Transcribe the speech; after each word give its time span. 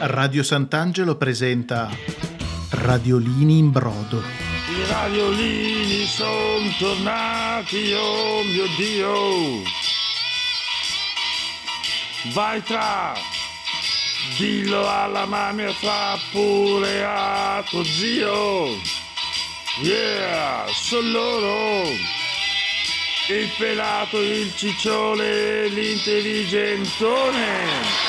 Radio 0.00 0.44
Sant'Angelo 0.44 1.16
presenta 1.16 1.90
Radiolini 2.70 3.58
in 3.58 3.72
brodo. 3.72 4.22
I 4.68 4.86
radiolini 4.86 6.06
sono 6.06 6.70
tornati, 6.78 7.92
oh 7.94 8.44
mio 8.44 8.66
Dio! 8.76 9.64
Vai 12.32 12.62
tra, 12.62 13.12
dillo 14.36 14.88
alla 14.88 15.26
mamma 15.26 15.64
e 15.64 15.72
fa 15.72 16.16
pure 16.30 17.04
a 17.04 17.64
tuo 17.68 17.82
zio! 17.82 18.66
Yeah, 19.82 20.64
sono 20.72 21.10
loro! 21.10 21.88
Il 23.30 23.50
pelato, 23.58 24.20
il 24.20 24.54
ciccione, 24.54 25.66
l'intelligentone! 25.68 28.07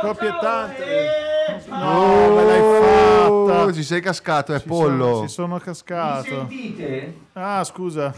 Scoppiettante. 0.00 0.84
No, 1.66 2.34
me 2.34 2.44
l'hai 2.44 2.87
fatta. 3.70 3.82
Ci 3.82 3.82
sei 3.84 4.00
cascato, 4.00 4.54
è 4.54 4.60
Ci 4.60 4.66
pollo. 4.68 5.04
sono- 5.14 5.26
Ci 5.26 5.32
sono 5.32 5.58
cascato. 5.58 6.24
Sentite? 6.24 7.14
Ah, 7.34 7.62
scusa. 7.64 8.12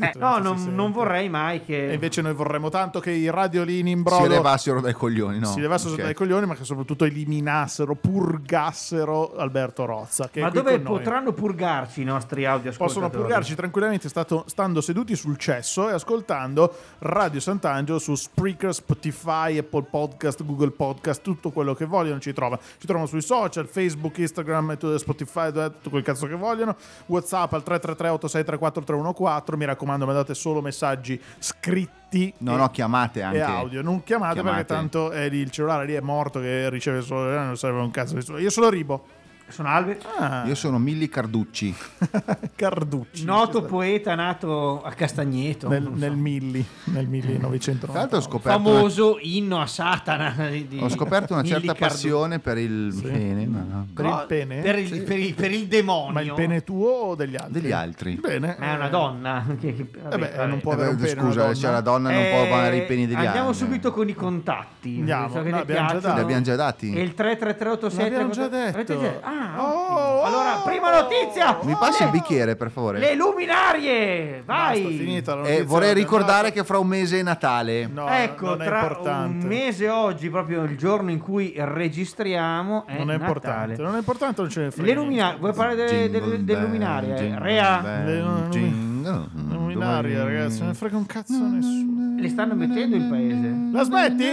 Eh, 0.00 0.12
no, 0.16 0.38
non, 0.38 0.74
non 0.74 0.90
vorrei 0.92 1.28
mai 1.28 1.58
E 1.58 1.64
che... 1.64 1.90
invece 1.92 2.22
noi 2.22 2.34
vorremmo 2.34 2.68
tanto 2.70 2.98
che 2.98 3.10
i 3.12 3.30
radiolini 3.30 3.92
in 3.92 3.98
Si 3.98 4.02
brodo 4.02 4.26
levassero 4.26 4.80
dai 4.80 4.92
coglioni, 4.94 5.38
no? 5.38 5.46
si 5.46 5.60
levassero 5.60 5.94
Ok. 5.94 6.00
dai 6.02 6.14
coglioni, 6.14 6.44
ma 6.46 6.54
che 6.54 6.64
soprattutto 6.64 7.04
eliminassero, 7.04 7.94
purgassero 7.94 9.36
Alberto 9.36 9.84
Rozza. 9.84 10.28
Che 10.28 10.40
Ma 10.40 10.50
dove 10.50 10.80
potranno 10.80 11.32
purgarci 11.32 12.00
i 12.02 12.04
nostri 12.04 12.44
audio 12.46 12.72
Possono 12.76 13.10
purgarci 13.10 13.54
tranquillamente 13.54 14.08
stato- 14.08 14.44
stando 14.46 14.80
seduti 14.80 15.14
sul 15.16 15.36
cesso 15.36 15.88
e 15.88 15.92
ascoltando 15.92 16.74
Radio 17.00 17.40
Sant'Angelo 17.40 17.98
su 17.98 18.14
Spreaker, 18.14 18.74
Spotify, 18.74 19.58
Apple 19.58 19.84
Podcast, 19.90 20.44
Google 20.44 20.70
Podcast, 20.70 21.22
tutto 21.22 21.50
quello 21.50 21.74
che 21.74 21.84
vogliono 21.84 22.18
ci 22.20 22.32
trova. 22.32 22.58
Ci 22.78 22.86
trovano 22.86 23.06
sui 23.06 23.22
social, 23.22 23.66
Facebook, 23.66 24.18
Instagram, 24.18 24.45
tu- 24.78 24.96
Spotify, 24.96 25.50
tutto 25.52 25.90
quel 25.90 26.02
cazzo 26.02 26.26
che 26.26 26.34
vogliono. 26.34 26.76
WhatsApp 27.06 27.52
al 27.52 27.62
333 27.62 28.08
8634 28.08 28.84
314. 28.84 29.56
Mi 29.56 29.64
raccomando, 29.64 30.06
mandate 30.06 30.34
solo 30.34 30.60
messaggi 30.60 31.20
scritti. 31.38 32.32
No, 32.38 32.54
e- 32.54 32.56
no, 32.56 32.70
chiamate 32.70 33.22
anche. 33.22 33.38
e 33.38 33.42
audio, 33.42 33.82
non 33.82 34.02
chiamate, 34.04 34.34
Chiamate. 34.34 34.56
perché 34.56 34.72
tanto 34.72 35.10
è 35.10 35.28
lì, 35.28 35.38
il 35.38 35.50
cellulare 35.50 35.86
lì 35.86 35.94
è 35.94 36.00
morto 36.00 36.40
che 36.40 36.68
riceve 36.70 37.00
solo 37.02 37.30
eh, 37.32 37.36
non 37.36 37.56
serve 37.56 37.80
un 37.80 37.90
cazzo. 37.90 38.38
Io 38.38 38.50
sono 38.50 38.68
Ribo. 38.68 39.04
Sono 39.48 39.68
Albe, 39.68 39.98
Ah, 40.18 40.44
Io 40.46 40.54
sono 40.56 40.76
Milli 40.78 41.08
Carducci. 41.08 41.72
Carducci. 42.56 43.24
noto 43.24 43.62
poeta 43.62 44.14
nato 44.14 44.82
a 44.82 44.90
Castagneto. 44.92 45.68
nel, 45.68 45.82
non 45.84 45.94
so. 45.94 46.00
nel 46.00 46.16
Milli, 46.16 46.66
nel 46.84 47.06
1990. 47.06 47.86
Tra 47.86 47.92
l'altro 48.00 48.18
ho 48.18 48.20
scoperto, 48.20 48.58
una, 48.58 48.68
famoso 48.78 49.18
inno 49.20 49.60
a 49.60 49.66
Satana. 49.66 50.34
Di, 50.50 50.66
di 50.66 50.78
ho 50.80 50.88
scoperto 50.88 51.32
una 51.34 51.42
certa 51.44 51.60
Milli 51.60 51.74
Cardu- 51.74 51.88
passione 51.88 52.38
per 52.40 52.58
il 52.58 52.98
pene, 53.02 53.46
ma- 53.46 53.84
Per 53.94 54.04
il 54.04 54.24
pene? 54.26 54.60
Per 54.62 54.78
il, 54.78 55.02
per 55.02 55.18
il- 55.18 55.34
per 55.34 55.50
il 55.52 55.66
demonio. 55.66 56.12
Ma 56.12 56.20
il 56.22 56.32
pene 56.34 56.64
tuo 56.64 56.88
o 56.90 57.14
degli 57.14 57.36
altri? 57.36 57.60
degli 57.60 57.72
altri. 57.72 58.14
Bene. 58.16 58.56
Ma 58.58 58.72
è 58.72 58.74
una 58.74 58.88
donna. 58.88 59.44
Che, 59.60 59.74
che- 59.74 59.86
vabbè, 60.02 60.14
Eh 60.14 60.18
beh, 60.18 60.28
vabbè. 60.36 60.46
non 60.48 60.60
può 60.60 60.72
Eh, 60.72 60.74
avere 60.74 60.90
un 60.90 60.96
beh, 60.96 61.06
pene 61.06 61.20
una 61.20 61.28
scusa, 61.30 61.40
donna. 61.42 61.54
c'è 61.54 61.70
la 61.70 61.80
donna 61.80 62.10
non 62.10 62.22
può 62.30 62.42
Eh, 62.42 62.48
pagare 62.48 62.76
i 62.78 62.84
peni 62.84 63.06
degli 63.06 63.16
Andiamo 63.24 63.48
altri. 63.48 63.64
subito 63.64 63.92
con 63.92 64.08
i 64.08 64.14
contatti. 64.14 64.96
Andiamo. 64.98 65.28
so 65.30 65.42
che 65.42 65.50
No, 65.50 65.58
abbiamo 65.58 65.64
già 65.88 65.92
piacciono. 65.94 66.00
dato. 66.00 66.14
Li 66.16 66.20
abbiamo 66.22 66.42
già 66.42 66.56
dati? 66.56 66.92
E 66.92 67.00
il 67.02 67.14
33387 67.14 68.10
L'abbiamo 68.10 68.32
già 68.32 68.48
detto. 68.48 69.00
già- 69.00 69.34
Ah, 69.38 69.62
Oh, 69.62 70.22
allora, 70.22 70.58
oh, 70.58 70.62
prima 70.64 70.90
notizia. 71.00 71.58
Mi 71.62 71.76
passi 71.78 72.02
il 72.02 72.10
bicchiere, 72.10 72.56
per 72.56 72.70
favore? 72.70 72.98
Le 72.98 73.14
luminarie. 73.14 74.42
Vai. 74.44 74.82
Basta, 74.82 74.88
finita 74.96 75.34
la 75.34 75.46
Eh, 75.46 75.62
vorrei 75.62 75.94
ricordare 75.94 76.48
data. 76.48 76.54
che 76.54 76.64
fra 76.64 76.78
un 76.78 76.86
mese 76.88 77.20
è 77.20 77.22
Natale. 77.22 77.86
No, 77.86 78.08
ecco, 78.08 78.46
non 78.46 78.62
è 78.62 78.64
tra 78.64 78.80
importante. 78.80 79.44
un 79.46 79.50
mese 79.52 79.88
oggi, 79.88 80.30
proprio 80.30 80.62
il 80.64 80.76
giorno 80.76 81.10
in 81.10 81.18
cui 81.18 81.54
registriamo, 81.56 82.86
è 82.86 82.92
non 82.98 83.00
è 83.02 83.04
Natale. 83.04 83.14
importante. 83.26 83.82
Non 83.82 83.94
è 83.94 83.98
importante, 83.98 84.40
non 84.40 84.50
ce 84.50 84.60
ne 84.62 84.70
frega. 84.70 84.88
Le 84.88 84.94
luminarie, 84.94 85.38
vuoi 85.38 85.52
parlare 85.52 85.76
delle, 85.86 86.10
delle, 86.10 86.44
delle 86.44 86.60
luminarie? 86.60 87.14
jingle 87.14 87.38
Rea, 87.42 87.80
Le- 88.04 88.24
jingle- 88.50 89.28
Le 89.34 89.54
luminarie, 89.54 90.22
ragazzi, 90.24 90.58
non 90.60 90.68
ne 90.68 90.74
frega 90.74 90.96
un 90.96 91.06
cazzo 91.06 91.34
a 91.34 91.48
nessuno. 91.48 92.20
le 92.20 92.28
stanno 92.28 92.54
mettendo 92.54 92.96
il 92.96 93.04
paese. 93.08 93.54
La 93.72 93.82
smetti? 93.84 94.24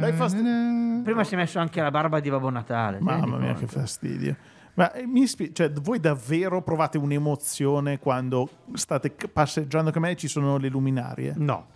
Dai 0.00 0.12
fastidio. 0.12 0.89
Prima 1.10 1.24
si 1.24 1.34
è 1.34 1.36
messo 1.36 1.58
anche 1.58 1.80
la 1.80 1.90
barba 1.90 2.20
di 2.20 2.30
Babbo 2.30 2.50
Natale. 2.50 2.98
Mamma 3.00 3.36
mia, 3.36 3.54
che 3.54 3.66
fastidio. 3.66 4.36
Ma 4.74 4.92
eh, 4.92 5.04
mi 5.06 5.26
spie- 5.26 5.52
cioè, 5.52 5.70
voi 5.72 5.98
davvero 5.98 6.62
provate 6.62 6.98
un'emozione 6.98 7.98
quando 7.98 8.48
state 8.74 9.10
passeggiando 9.10 9.90
con 9.90 10.02
me 10.02 10.10
e 10.10 10.16
ci 10.16 10.28
sono 10.28 10.56
le 10.56 10.68
luminarie? 10.68 11.34
No. 11.36 11.66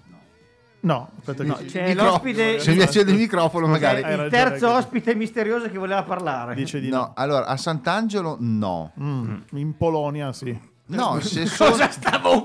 No, 0.81 1.11
aspetta 1.19 1.43
No, 1.43 1.55
che 1.55 1.65
c'è 1.65 1.89
Micro- 1.89 2.05
l'ospite, 2.05 2.61
Se 2.61 2.75
mi 2.75 2.83
accende 2.83 3.11
il 3.11 3.19
microfono, 3.19 3.67
magari. 3.67 4.01
Il 4.03 4.29
terzo 4.31 4.71
ospite 4.71 5.15
misterioso 5.17 5.69
che 5.69 5.79
voleva 5.79 6.03
parlare. 6.05 6.55
dice 6.55 6.79
di 6.79 6.89
no. 6.91 6.97
No, 6.99 7.13
allora 7.17 7.47
a 7.47 7.57
Sant'Angelo 7.57 8.37
no. 8.39 8.93
Mm, 9.01 9.35
In 9.55 9.77
Polonia 9.77 10.33
sì. 10.33 10.57
No, 10.87 11.19
se 11.21 11.47
sono... 11.47 11.71
Cosa 11.71 11.91
stavo? 11.91 12.45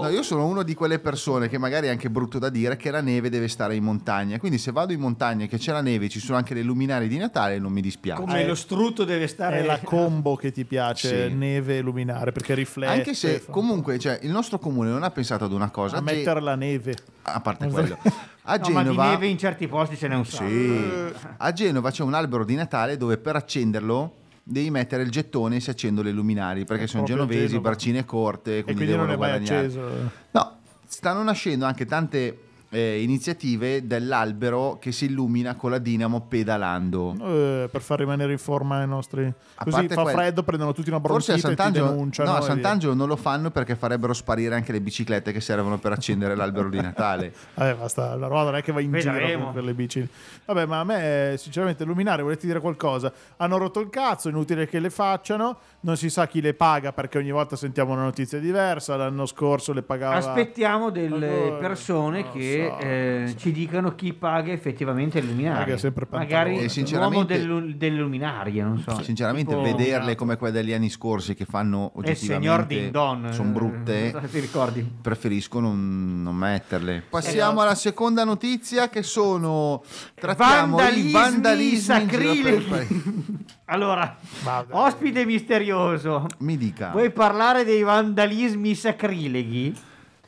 No, 0.00 0.08
io 0.08 0.22
sono 0.22 0.46
uno 0.46 0.62
di 0.62 0.74
quelle 0.74 0.98
persone 0.98 1.48
che 1.48 1.58
magari 1.58 1.88
è 1.88 1.90
anche 1.90 2.08
brutto 2.10 2.38
da 2.38 2.48
dire 2.48 2.76
che 2.76 2.90
la 2.90 3.00
neve 3.00 3.28
deve 3.28 3.48
stare 3.48 3.74
in 3.74 3.82
montagna. 3.82 4.38
Quindi 4.38 4.58
se 4.58 4.70
vado 4.72 4.92
in 4.92 5.00
montagna 5.00 5.44
e 5.44 5.48
che 5.48 5.58
c'è 5.58 5.72
la 5.72 5.80
neve 5.80 6.06
e 6.06 6.08
ci 6.08 6.20
sono 6.20 6.38
anche 6.38 6.54
le 6.54 6.62
luminarie 6.62 7.08
di 7.08 7.16
Natale, 7.18 7.58
non 7.58 7.72
mi 7.72 7.80
dispiace. 7.80 8.20
Come 8.20 8.46
lo 8.46 8.54
strutto 8.54 9.04
deve 9.04 9.26
stare 9.26 9.58
È 9.60 9.64
la 9.64 9.78
combo 9.84 10.36
che 10.36 10.52
ti 10.52 10.64
piace, 10.64 11.28
Sì. 11.28 11.34
neve 11.34 11.78
e 11.78 11.80
luminare, 11.80 12.32
perché 12.32 12.54
riflette. 12.54 12.92
Anche 12.92 13.14
se 13.14 13.44
comunque 13.50 13.98
cioè, 13.98 14.18
il 14.22 14.30
nostro 14.30 14.58
comune 14.58 14.90
non 14.90 15.02
ha 15.02 15.10
pensato 15.10 15.44
ad 15.44 15.52
una 15.52 15.70
cosa. 15.70 15.96
a 15.96 16.00
mettere 16.00 16.40
la 16.40 16.54
neve. 16.54 16.96
A 17.22 17.40
parte 17.40 17.68
quello. 17.68 17.98
A 18.42 18.56
No, 18.60 18.68
ma 18.70 18.82
di 18.82 18.88
Genova... 18.88 19.10
neve 19.10 19.26
in 19.26 19.38
certi 19.38 19.68
posti 19.68 19.96
ce 19.96 20.08
n'è 20.08 20.14
un 20.14 20.24
sacco. 20.24 20.48
Sì. 20.48 21.12
A 21.36 21.52
Genova 21.52 21.90
c'è 21.90 22.02
un 22.02 22.14
albero 22.14 22.44
di 22.44 22.54
Natale 22.54 22.96
dove 22.96 23.16
per 23.18 23.36
accenderlo 23.36 24.14
devi 24.42 24.70
mettere 24.70 25.02
il 25.02 25.10
gettone 25.10 25.56
e 25.56 25.60
si 25.60 25.70
accendono 25.70 26.08
le 26.08 26.14
luminari 26.14 26.64
perché 26.64 26.86
sono 26.86 27.04
proprio 27.04 27.24
genovesi, 27.26 27.48
Genova. 27.52 27.68
barcine 27.68 28.04
corte, 28.04 28.58
E 28.58 28.62
quindi, 28.62 28.84
quindi 28.84 28.96
non 28.96 29.06
devono 29.08 29.24
è 29.26 29.28
mai 29.30 29.38
guadagnare. 29.40 29.66
acceso. 29.66 30.10
No, 30.32 30.56
stanno 30.86 31.22
nascendo 31.22 31.64
anche 31.64 31.86
tante 31.86 32.38
eh, 32.72 33.02
iniziative 33.02 33.86
dell'albero 33.86 34.78
che 34.80 34.92
si 34.92 35.06
illumina 35.06 35.56
con 35.56 35.70
la 35.72 35.78
dinamo 35.78 36.20
pedalando. 36.28 37.14
Eh, 37.20 37.68
per 37.70 37.80
far 37.80 37.98
rimanere 37.98 38.32
in 38.32 38.38
forma 38.38 38.82
i 38.82 38.86
nostri. 38.86 39.24
A 39.26 39.64
Così 39.64 39.88
fa 39.88 40.02
quel- 40.02 40.14
freddo, 40.14 40.42
prendono 40.44 40.72
tutti 40.72 40.88
una 40.88 41.00
Forse 41.00 41.32
a 41.32 41.34
bronchite 41.34 41.46
e 41.48 41.50
ti 41.50 41.56
Sant'Angelo, 41.56 41.88
denunciano. 41.90 42.30
no, 42.30 42.36
a 42.36 42.38
via. 42.38 42.48
Sant'Angelo 42.48 42.94
non 42.94 43.08
lo 43.08 43.16
fanno 43.16 43.50
perché 43.50 43.74
farebbero 43.74 44.12
sparire 44.12 44.54
anche 44.54 44.70
le 44.72 44.80
biciclette 44.80 45.32
che 45.32 45.40
servono 45.40 45.78
per 45.78 45.92
accendere 45.92 46.34
l'albero 46.36 46.68
di 46.68 46.80
Natale. 46.80 47.34
Vabbè, 47.54 47.74
basta, 47.74 48.14
la 48.14 48.26
roba 48.28 48.44
non 48.44 48.56
è 48.56 48.62
che 48.62 48.72
va 48.72 48.80
in 48.80 48.92
giro 48.92 49.12
Vedremo. 49.12 49.44
con 49.44 49.52
quelle 49.52 49.74
bici. 49.74 50.08
Vabbè, 50.46 50.66
ma 50.66 50.80
a 50.80 50.84
me, 50.84 51.34
sinceramente, 51.38 51.84
Luminare, 51.84 52.22
volete 52.22 52.46
dire 52.46 52.60
qualcosa? 52.60 53.12
Hanno 53.38 53.56
rotto 53.58 53.80
il 53.80 53.90
cazzo, 53.90 54.28
è 54.28 54.30
inutile 54.30 54.66
che 54.68 54.78
le 54.78 54.90
facciano. 54.90 55.58
Non 55.80 55.96
si 55.96 56.08
sa 56.10 56.26
chi 56.28 56.40
le 56.40 56.54
paga 56.54 56.92
perché 56.92 57.18
ogni 57.18 57.30
volta 57.30 57.56
sentiamo 57.56 57.92
una 57.92 58.02
notizia 58.02 58.38
diversa. 58.38 58.96
L'anno 58.96 59.26
scorso 59.26 59.72
le 59.72 59.82
pagava. 59.82 60.14
Aspettiamo 60.16 60.90
delle 60.90 61.28
Allora, 61.40 61.56
persone 61.56 62.30
che 62.30 62.59
che 62.60 62.76
so, 62.78 62.78
eh, 62.86 63.34
ci 63.36 63.52
dicano 63.52 63.94
chi 63.94 64.12
paga 64.12 64.52
effettivamente 64.52 65.20
le 65.20 65.26
luminarie. 65.28 65.78
Magari 66.10 66.68
l'uomo 66.90 67.24
delle, 67.24 67.76
delle 67.76 67.98
luminarie, 67.98 68.62
non 68.62 68.78
so. 68.78 69.02
Sinceramente, 69.02 69.50
Tipo- 69.50 69.62
vederle 69.62 70.14
come 70.14 70.36
quelle 70.36 70.52
degli 70.52 70.72
anni 70.72 70.90
scorsi 70.90 71.34
che 71.34 71.44
fanno 71.44 71.92
E 72.02 72.10
il 72.10 72.16
signor 72.16 72.60
oggettivamente 72.60 73.32
sono 73.32 73.48
eh, 73.48 73.52
brutte. 73.52 74.20
ricordi? 74.32 74.90
Preferisco 75.00 75.60
non, 75.60 76.22
non 76.22 76.34
metterle. 76.34 77.02
Passiamo 77.08 77.60
alla 77.60 77.74
seconda 77.74 78.24
notizia 78.24 78.88
che 78.88 79.02
sono 79.02 79.82
trattiamo 80.14 80.76
Vandalismi 80.76 81.08
i 81.08 81.12
vandalismi 81.12 81.76
sacrilegi. 81.76 83.48
Allora, 83.70 84.16
Vabbè. 84.42 84.74
ospite 84.74 85.24
misterioso. 85.24 86.26
Mi 86.38 86.56
dica, 86.56 86.90
Vuoi 86.90 87.12
parlare 87.12 87.62
dei 87.64 87.82
vandalismi 87.82 88.74
sacrileghi? 88.74 89.72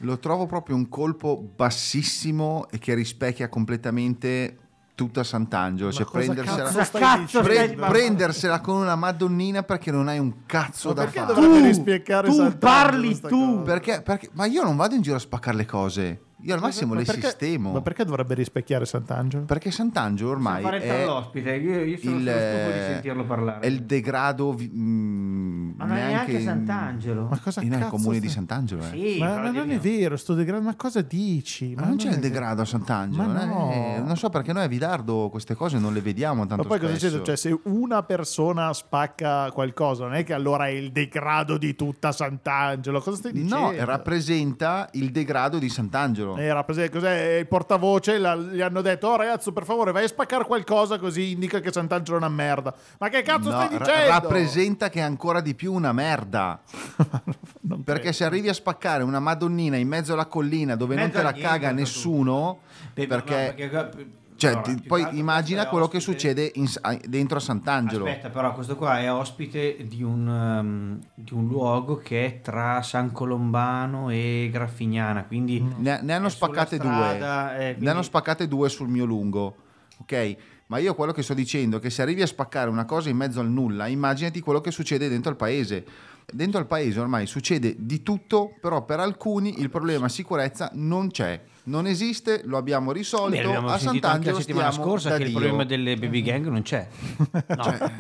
Lo 0.03 0.19
trovo 0.19 0.47
proprio 0.47 0.77
un 0.77 0.89
colpo 0.89 1.37
bassissimo 1.55 2.67
e 2.71 2.79
che 2.79 2.95
rispecchia 2.95 3.49
completamente 3.49 4.57
tutta 4.95 5.25
Sant'Angelo. 5.25 5.89
Ma 5.89 5.95
Cioè 5.95 6.05
cosa 6.05 6.33
prendersela, 6.33 6.71
cazzo 6.71 6.99
cazzo 6.99 7.41
pre- 7.43 7.75
prendersela 7.75 8.61
con 8.61 8.77
una 8.77 8.95
madonnina 8.95 9.63
perché 9.63 9.91
non 9.91 10.07
hai 10.09 10.19
un 10.19 10.45
cazzo 10.47 10.89
Ma 10.89 10.95
da 10.95 11.03
perché 11.05 11.19
fare. 11.21 11.33
dovrebbe 11.35 12.03
Tu- 12.03 12.49
tu 12.51 12.59
parli 12.59 13.21
tu. 13.21 13.63
Perché, 13.63 14.03
perché- 14.03 14.29
ma 14.33 14.45
io 14.47 14.63
non 14.63 14.77
vado 14.77 14.95
in 14.95 15.01
giro 15.03 15.17
a 15.17 15.21
spaccare 15.21 15.57
le 15.57 15.67
cose. 15.67 16.21
Io 16.43 16.55
al 16.55 16.61
massimo 16.61 16.93
Ma 16.95 17.01
le 17.01 17.05
perché- 17.07 17.29
sistemo. 17.29 17.73
Ma 17.73 17.81
perché 17.81 18.05
dovrebbe 18.05 18.35
rispecchiare 18.35 18.85
Sant'Angelo? 18.85 19.45
Perché 19.45 19.71
Sant'Angelo 19.71 20.31
ormai 20.31 20.63
fare 20.63 20.81
è, 20.81 21.05
l'ospite. 21.05 21.55
Io, 21.55 21.81
io 21.85 21.99
sono 21.99 22.17
il, 22.17 22.23
di 22.25 22.81
sentirlo 22.93 23.25
parlare. 23.25 23.61
è 23.61 23.67
il 23.67 23.83
degrado 23.85 24.53
vi- 24.53 24.71
mm, 24.75 25.71
Ma 25.77 25.85
non 25.85 25.97
è 25.97 26.07
neanche 26.07 26.41
Sant'Angelo. 26.41 27.29
Ma 27.31 27.39
cosa 27.39 27.61
in- 27.63 27.71
cazzo 27.71 27.89
comune 27.91 28.21
di 28.21 28.29
Sant'Angelo 28.29 28.83
eh. 28.83 28.91
Sì, 28.91 29.19
Ma, 29.19 29.35
ma 29.41 29.51
non 29.51 29.71
è 29.71 29.79
vero, 29.79 30.17
sto 30.17 30.35
degrado, 30.35 30.63
ma 30.63 30.75
cosa 30.77 31.01
dici? 31.01 31.75
ma 31.77 31.85
non 31.87 31.97
c'è 31.97 32.11
il 32.11 32.19
degrado 32.19 32.63
a 32.63 32.65
Sant'Angelo 32.65 33.23
Ma 33.29 33.43
eh? 33.43 33.47
no. 33.47 34.05
non 34.05 34.17
so 34.17 34.29
perché 34.29 34.53
noi 34.53 34.65
a 34.65 34.67
Vidardo 34.67 35.29
queste 35.31 35.55
cose 35.55 35.79
non 35.79 35.93
le 35.93 36.01
vediamo 36.01 36.47
tanto 36.47 36.63
Ma 36.63 36.69
poi 36.69 36.79
cosa 36.81 36.93
spesso 36.97 37.17
succede? 37.19 37.25
Cioè, 37.25 37.37
se 37.37 37.61
una 37.71 38.03
persona 38.03 38.73
spacca 38.73 39.51
qualcosa, 39.53 40.05
non 40.05 40.15
è 40.15 40.25
che 40.25 40.33
allora 40.35 40.67
è 40.67 40.71
il 40.71 40.91
degrado 40.93 41.57
di 41.57 41.75
tutta 41.77 42.11
Sant'Angelo. 42.13 43.01
Cosa 43.01 43.17
stai 43.17 43.33
dicendo? 43.33 43.57
no 43.57 43.73
rappresenta 43.85 44.89
il 44.93 45.11
degrado 45.11 45.59
di 45.59 45.69
Sant'Angelo 45.69 46.32
Eh, 46.39 46.53
rappresenta- 46.53 46.93
cos'è 46.99 47.37
il 47.41 47.47
portavoce? 47.47 48.19
la- 48.19 48.37
gli 48.37 48.61
hanno 48.61 48.81
detto: 48.81 49.09
Oh, 49.09 49.17
ragazzo, 49.17 49.53
per 49.53 49.65
favore, 49.65 49.93
vai 49.93 50.05
a 50.05 50.09
spaccare 50.09 50.45
qualcosa 50.45 50.99
così 50.99 51.33
indica 51.33 51.61
che 51.61 51.73
Sant'Angelo 51.73 52.17
è 52.17 52.21
una 52.21 52.29
merda. 52.29 52.75
Ma 52.99 53.09
che 53.09 53.23
cazzo 53.23 53.51
No, 53.51 53.61
stai 53.63 53.79
ra- 53.79 53.85
dicendo? 53.85 54.09
rappresenta 54.09 54.89
che 54.89 54.99
è 55.01 55.03
ancora 55.03 55.41
di 55.41 55.55
più 55.55 55.73
una 55.73 55.93
merda 55.93 56.61
Non 57.65 57.83
perché 57.85 58.01
credo. 58.01 58.17
se 58.17 58.25
arrivi 58.25 58.49
a 58.49 58.55
spaccare 58.55 59.03
una 59.03 59.21
madonnina 59.21 59.77
in 59.77 59.89
mezzo 59.89 60.13
alla 60.13 60.27
collina 60.27 60.75
dove 60.77 60.95
non 60.95 61.05
Mezzo 61.05 61.19
te 61.19 61.23
la 61.25 61.33
caga 61.33 61.71
nessuno 61.71 62.61
perché, 62.95 63.11
no, 63.15 63.17
perché- 63.55 64.07
cioè, 64.49 64.51
allora, 64.59 64.75
ti- 64.75 64.83
poi 64.87 65.09
che 65.09 65.17
immagina 65.17 65.67
quello 65.69 65.89
che 65.89 65.99
ospite- 65.99 66.19
succede 66.19 66.51
in- 66.55 66.69
dentro 67.09 67.37
a 67.39 67.41
Sant'Angelo. 67.41 68.05
Aspetta, 68.07 68.31
però 68.31 68.53
questo 68.55 68.77
qua 68.77 68.99
è 69.01 69.13
ospite 69.13 69.87
di 69.87 70.03
un, 70.03 70.27
um, 70.27 70.99
di 71.15 71.33
un 71.33 71.47
luogo 71.47 71.97
che 71.97 72.25
è 72.27 72.41
tra 72.41 72.83
San 72.83 73.13
Colombano 73.13 74.11
e 74.11 74.49
Graffignana, 74.53 75.25
quindi 75.25 75.61
ne, 75.61 76.01
ne 76.03 76.13
hanno 76.13 76.29
spaccate 76.29 76.77
strada, 76.77 77.53
due 77.53 77.55
eh, 77.55 77.59
ne 77.67 77.71
quindi- 77.73 77.89
hanno 77.89 78.03
spaccate 78.03 78.49
due 78.49 78.69
sul 78.69 78.89
mio 78.89 79.05
lungo 79.05 79.55
ok? 80.01 80.37
Ma 80.67 80.79
io 80.79 80.95
quello 80.95 81.13
che 81.13 81.23
sto 81.23 81.35
dicendo 81.35 81.77
è 81.77 81.81
che 81.81 81.91
se 81.91 82.03
arrivi 82.03 82.23
a 82.23 82.27
spaccare 82.27 82.69
una 82.71 82.85
cosa 82.87 83.09
in 83.09 83.17
mezzo 83.17 83.41
al 83.41 83.49
nulla 83.49 83.87
immaginati 83.87 84.41
quello 84.41 84.61
che 84.61 84.71
succede 84.71 85.09
dentro 85.09 85.31
al 85.31 85.37
paese. 85.37 85.85
Dentro 86.33 86.59
al 86.59 86.67
paese 86.67 86.99
ormai 86.99 87.27
succede 87.27 87.75
di 87.79 88.03
tutto 88.03 88.55
però 88.61 88.85
per 88.85 88.99
alcuni 89.01 89.61
il 89.61 89.69
problema 89.71 90.09
sicurezza 90.09 90.71
non 90.75 91.11
c'è 91.11 91.41
non 91.65 91.87
esiste 91.87 92.43
lo 92.45 92.57
abbiamo 92.57 92.91
risolto 92.91 93.31
Beh, 93.31 93.43
abbiamo 93.45 93.69
a 93.69 93.73
anche 93.73 93.85
la 93.85 93.91
Sant'Angelo 93.93 94.39
settimana 94.41 94.71
scorsa 94.73 95.17
che 95.17 95.23
il 95.23 95.31
problema 95.31 95.65
delle 95.65 95.97
baby 95.97 96.23
gang 96.23 96.47
non 96.47 96.63
c'è. 96.63 96.87
No. 97.53 97.63
Cioè, 97.63 97.93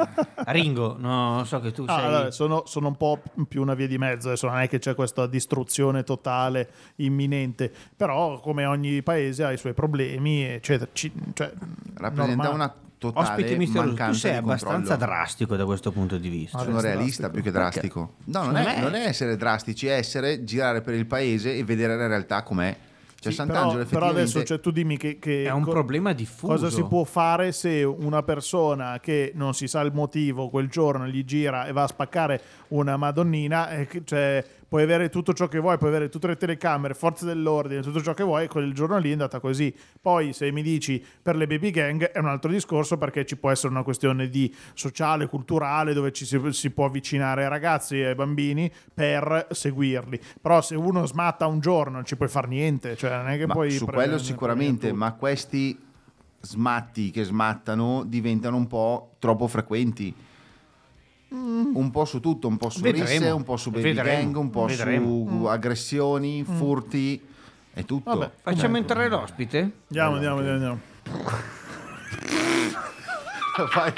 Ringo, 0.46 0.96
no, 0.98 1.44
so 1.44 1.60
che 1.60 1.72
tu 1.72 1.84
Ah, 1.86 1.94
sei... 1.96 2.04
allora, 2.04 2.30
sono, 2.30 2.62
sono 2.66 2.88
un 2.88 2.96
po' 2.96 3.20
più 3.48 3.60
una 3.62 3.74
via 3.74 3.86
di 3.86 3.98
mezzo, 3.98 4.28
adesso 4.28 4.46
non 4.48 4.58
è 4.58 4.68
che 4.68 4.78
c'è 4.78 4.94
questa 4.94 5.26
distruzione 5.26 6.02
totale 6.04 6.70
imminente, 6.96 7.70
però 7.96 8.40
come 8.40 8.64
ogni 8.64 9.02
paese 9.02 9.44
ha 9.44 9.52
i 9.52 9.56
suoi 9.58 9.74
problemi, 9.74 10.42
eccetera. 10.42 10.90
Ci- 10.92 11.12
cioè, 11.34 11.52
rappresenta 11.94 12.42
normale. 12.42 12.54
una 12.54 12.74
totale 12.98 13.28
Ospite 13.28 13.56
misterioso, 13.56 13.80
tu 13.80 13.86
mancanza 13.96 14.18
sei 14.28 14.36
abbastanza 14.36 14.96
drastico 14.96 15.56
da 15.56 15.64
questo 15.64 15.92
punto 15.92 16.18
di 16.18 16.28
vista. 16.28 16.58
Sono 16.58 16.80
realista 16.80 17.28
drastico. 17.28 17.30
più 17.30 17.42
che 17.42 17.50
drastico. 17.50 18.14
No, 18.24 18.44
non 18.44 18.56
è, 18.56 18.80
non 18.80 18.94
è 18.94 19.06
essere 19.06 19.36
drastici, 19.36 19.86
è 19.86 19.92
essere 19.94 20.44
girare 20.44 20.80
per 20.80 20.94
il 20.94 21.06
paese 21.06 21.54
e 21.56 21.64
vedere 21.64 21.96
la 21.96 22.06
realtà 22.06 22.42
com'è. 22.42 22.76
Cioè, 23.22 23.30
Sì, 23.30 23.38
Sant'Angelo 23.38 23.84
però, 23.84 24.00
però 24.00 24.06
adesso 24.08 24.42
cioè, 24.42 24.58
tu 24.58 24.72
dimmi 24.72 24.96
che, 24.96 25.20
che 25.20 25.44
È 25.44 25.50
un 25.52 25.62
co- 25.62 25.70
problema 25.70 26.12
diffuso. 26.12 26.52
Cosa 26.54 26.70
si 26.70 26.82
può 26.82 27.04
fare 27.04 27.52
se 27.52 27.84
una 27.84 28.24
persona 28.24 28.98
che 29.00 29.30
non 29.36 29.54
si 29.54 29.68
sa 29.68 29.80
il 29.82 29.92
motivo 29.94 30.48
quel 30.48 30.68
giorno 30.68 31.06
gli 31.06 31.22
gira 31.24 31.66
e 31.66 31.72
va 31.72 31.84
a 31.84 31.86
spaccare 31.86 32.40
una 32.68 32.96
madonnina? 32.96 33.70
e 33.70 33.86
che- 33.86 34.02
cioè, 34.04 34.44
puoi 34.72 34.84
avere 34.84 35.10
tutto 35.10 35.34
ciò 35.34 35.48
che 35.48 35.58
vuoi, 35.58 35.76
puoi 35.76 35.90
avere 35.90 36.08
tutte 36.08 36.28
le 36.28 36.38
telecamere, 36.38 36.94
forze 36.94 37.26
dell'ordine, 37.26 37.82
tutto 37.82 38.00
ciò 38.00 38.14
che 38.14 38.24
vuoi, 38.24 38.48
quel 38.48 38.72
giorno 38.72 38.96
lì 38.96 39.10
è 39.10 39.12
andata 39.12 39.38
così. 39.38 39.70
Poi 40.00 40.32
se 40.32 40.50
mi 40.50 40.62
dici 40.62 41.04
per 41.20 41.36
le 41.36 41.46
baby 41.46 41.70
gang 41.70 42.04
è 42.04 42.18
un 42.18 42.24
altro 42.24 42.50
discorso 42.50 42.96
perché 42.96 43.26
ci 43.26 43.36
può 43.36 43.50
essere 43.50 43.68
una 43.68 43.82
questione 43.82 44.30
di 44.30 44.50
sociale, 44.72 45.26
culturale, 45.26 45.92
dove 45.92 46.10
ci 46.10 46.24
si, 46.24 46.40
si 46.52 46.70
può 46.70 46.86
avvicinare 46.86 47.42
ai 47.42 47.50
ragazzi 47.50 48.00
e 48.00 48.06
ai 48.06 48.14
bambini 48.14 48.72
per 48.94 49.48
seguirli. 49.50 50.18
Però 50.40 50.62
se 50.62 50.74
uno 50.74 51.04
smatta 51.04 51.46
un 51.46 51.60
giorno 51.60 51.96
non 51.96 52.06
ci 52.06 52.16
puoi 52.16 52.30
fare 52.30 52.48
niente, 52.48 52.96
cioè 52.96 53.14
non 53.14 53.28
è 53.28 53.36
che 53.36 53.46
Ma 53.46 53.52
poi 53.52 53.72
su 53.72 53.84
quello 53.84 54.16
sicuramente, 54.16 54.90
ma 54.94 55.12
questi 55.12 55.78
smatti 56.40 57.10
che 57.10 57.24
smattano 57.24 58.04
diventano 58.06 58.56
un 58.56 58.66
po' 58.66 59.16
troppo 59.18 59.48
frequenti. 59.48 60.14
Mm. 61.34 61.74
Un 61.76 61.90
po' 61.90 62.04
su 62.04 62.20
tutto, 62.20 62.48
un 62.48 62.56
po' 62.56 62.68
su 62.68 62.80
Vedremo. 62.80 63.08
risse, 63.08 63.30
un 63.30 63.42
po' 63.42 63.56
su 63.56 63.70
baby 63.70 63.94
Vedremo. 63.94 64.22
gang, 64.22 64.36
un 64.36 64.50
po' 64.50 64.66
Vedramo. 64.66 65.26
su 65.40 65.44
aggressioni, 65.46 66.44
furti 66.44 67.20
e 67.72 67.84
tutto. 67.84 68.14
Mm. 68.14 68.18
Vabbè. 68.18 68.30
Facciamo 68.42 68.76
entrare 68.76 69.08
l'ospite? 69.08 69.58
Andiamo, 69.88 70.14
andiamo, 70.14 70.36
andiamo. 70.38 70.56
andiamo. 70.56 70.80
Fai 73.68 73.92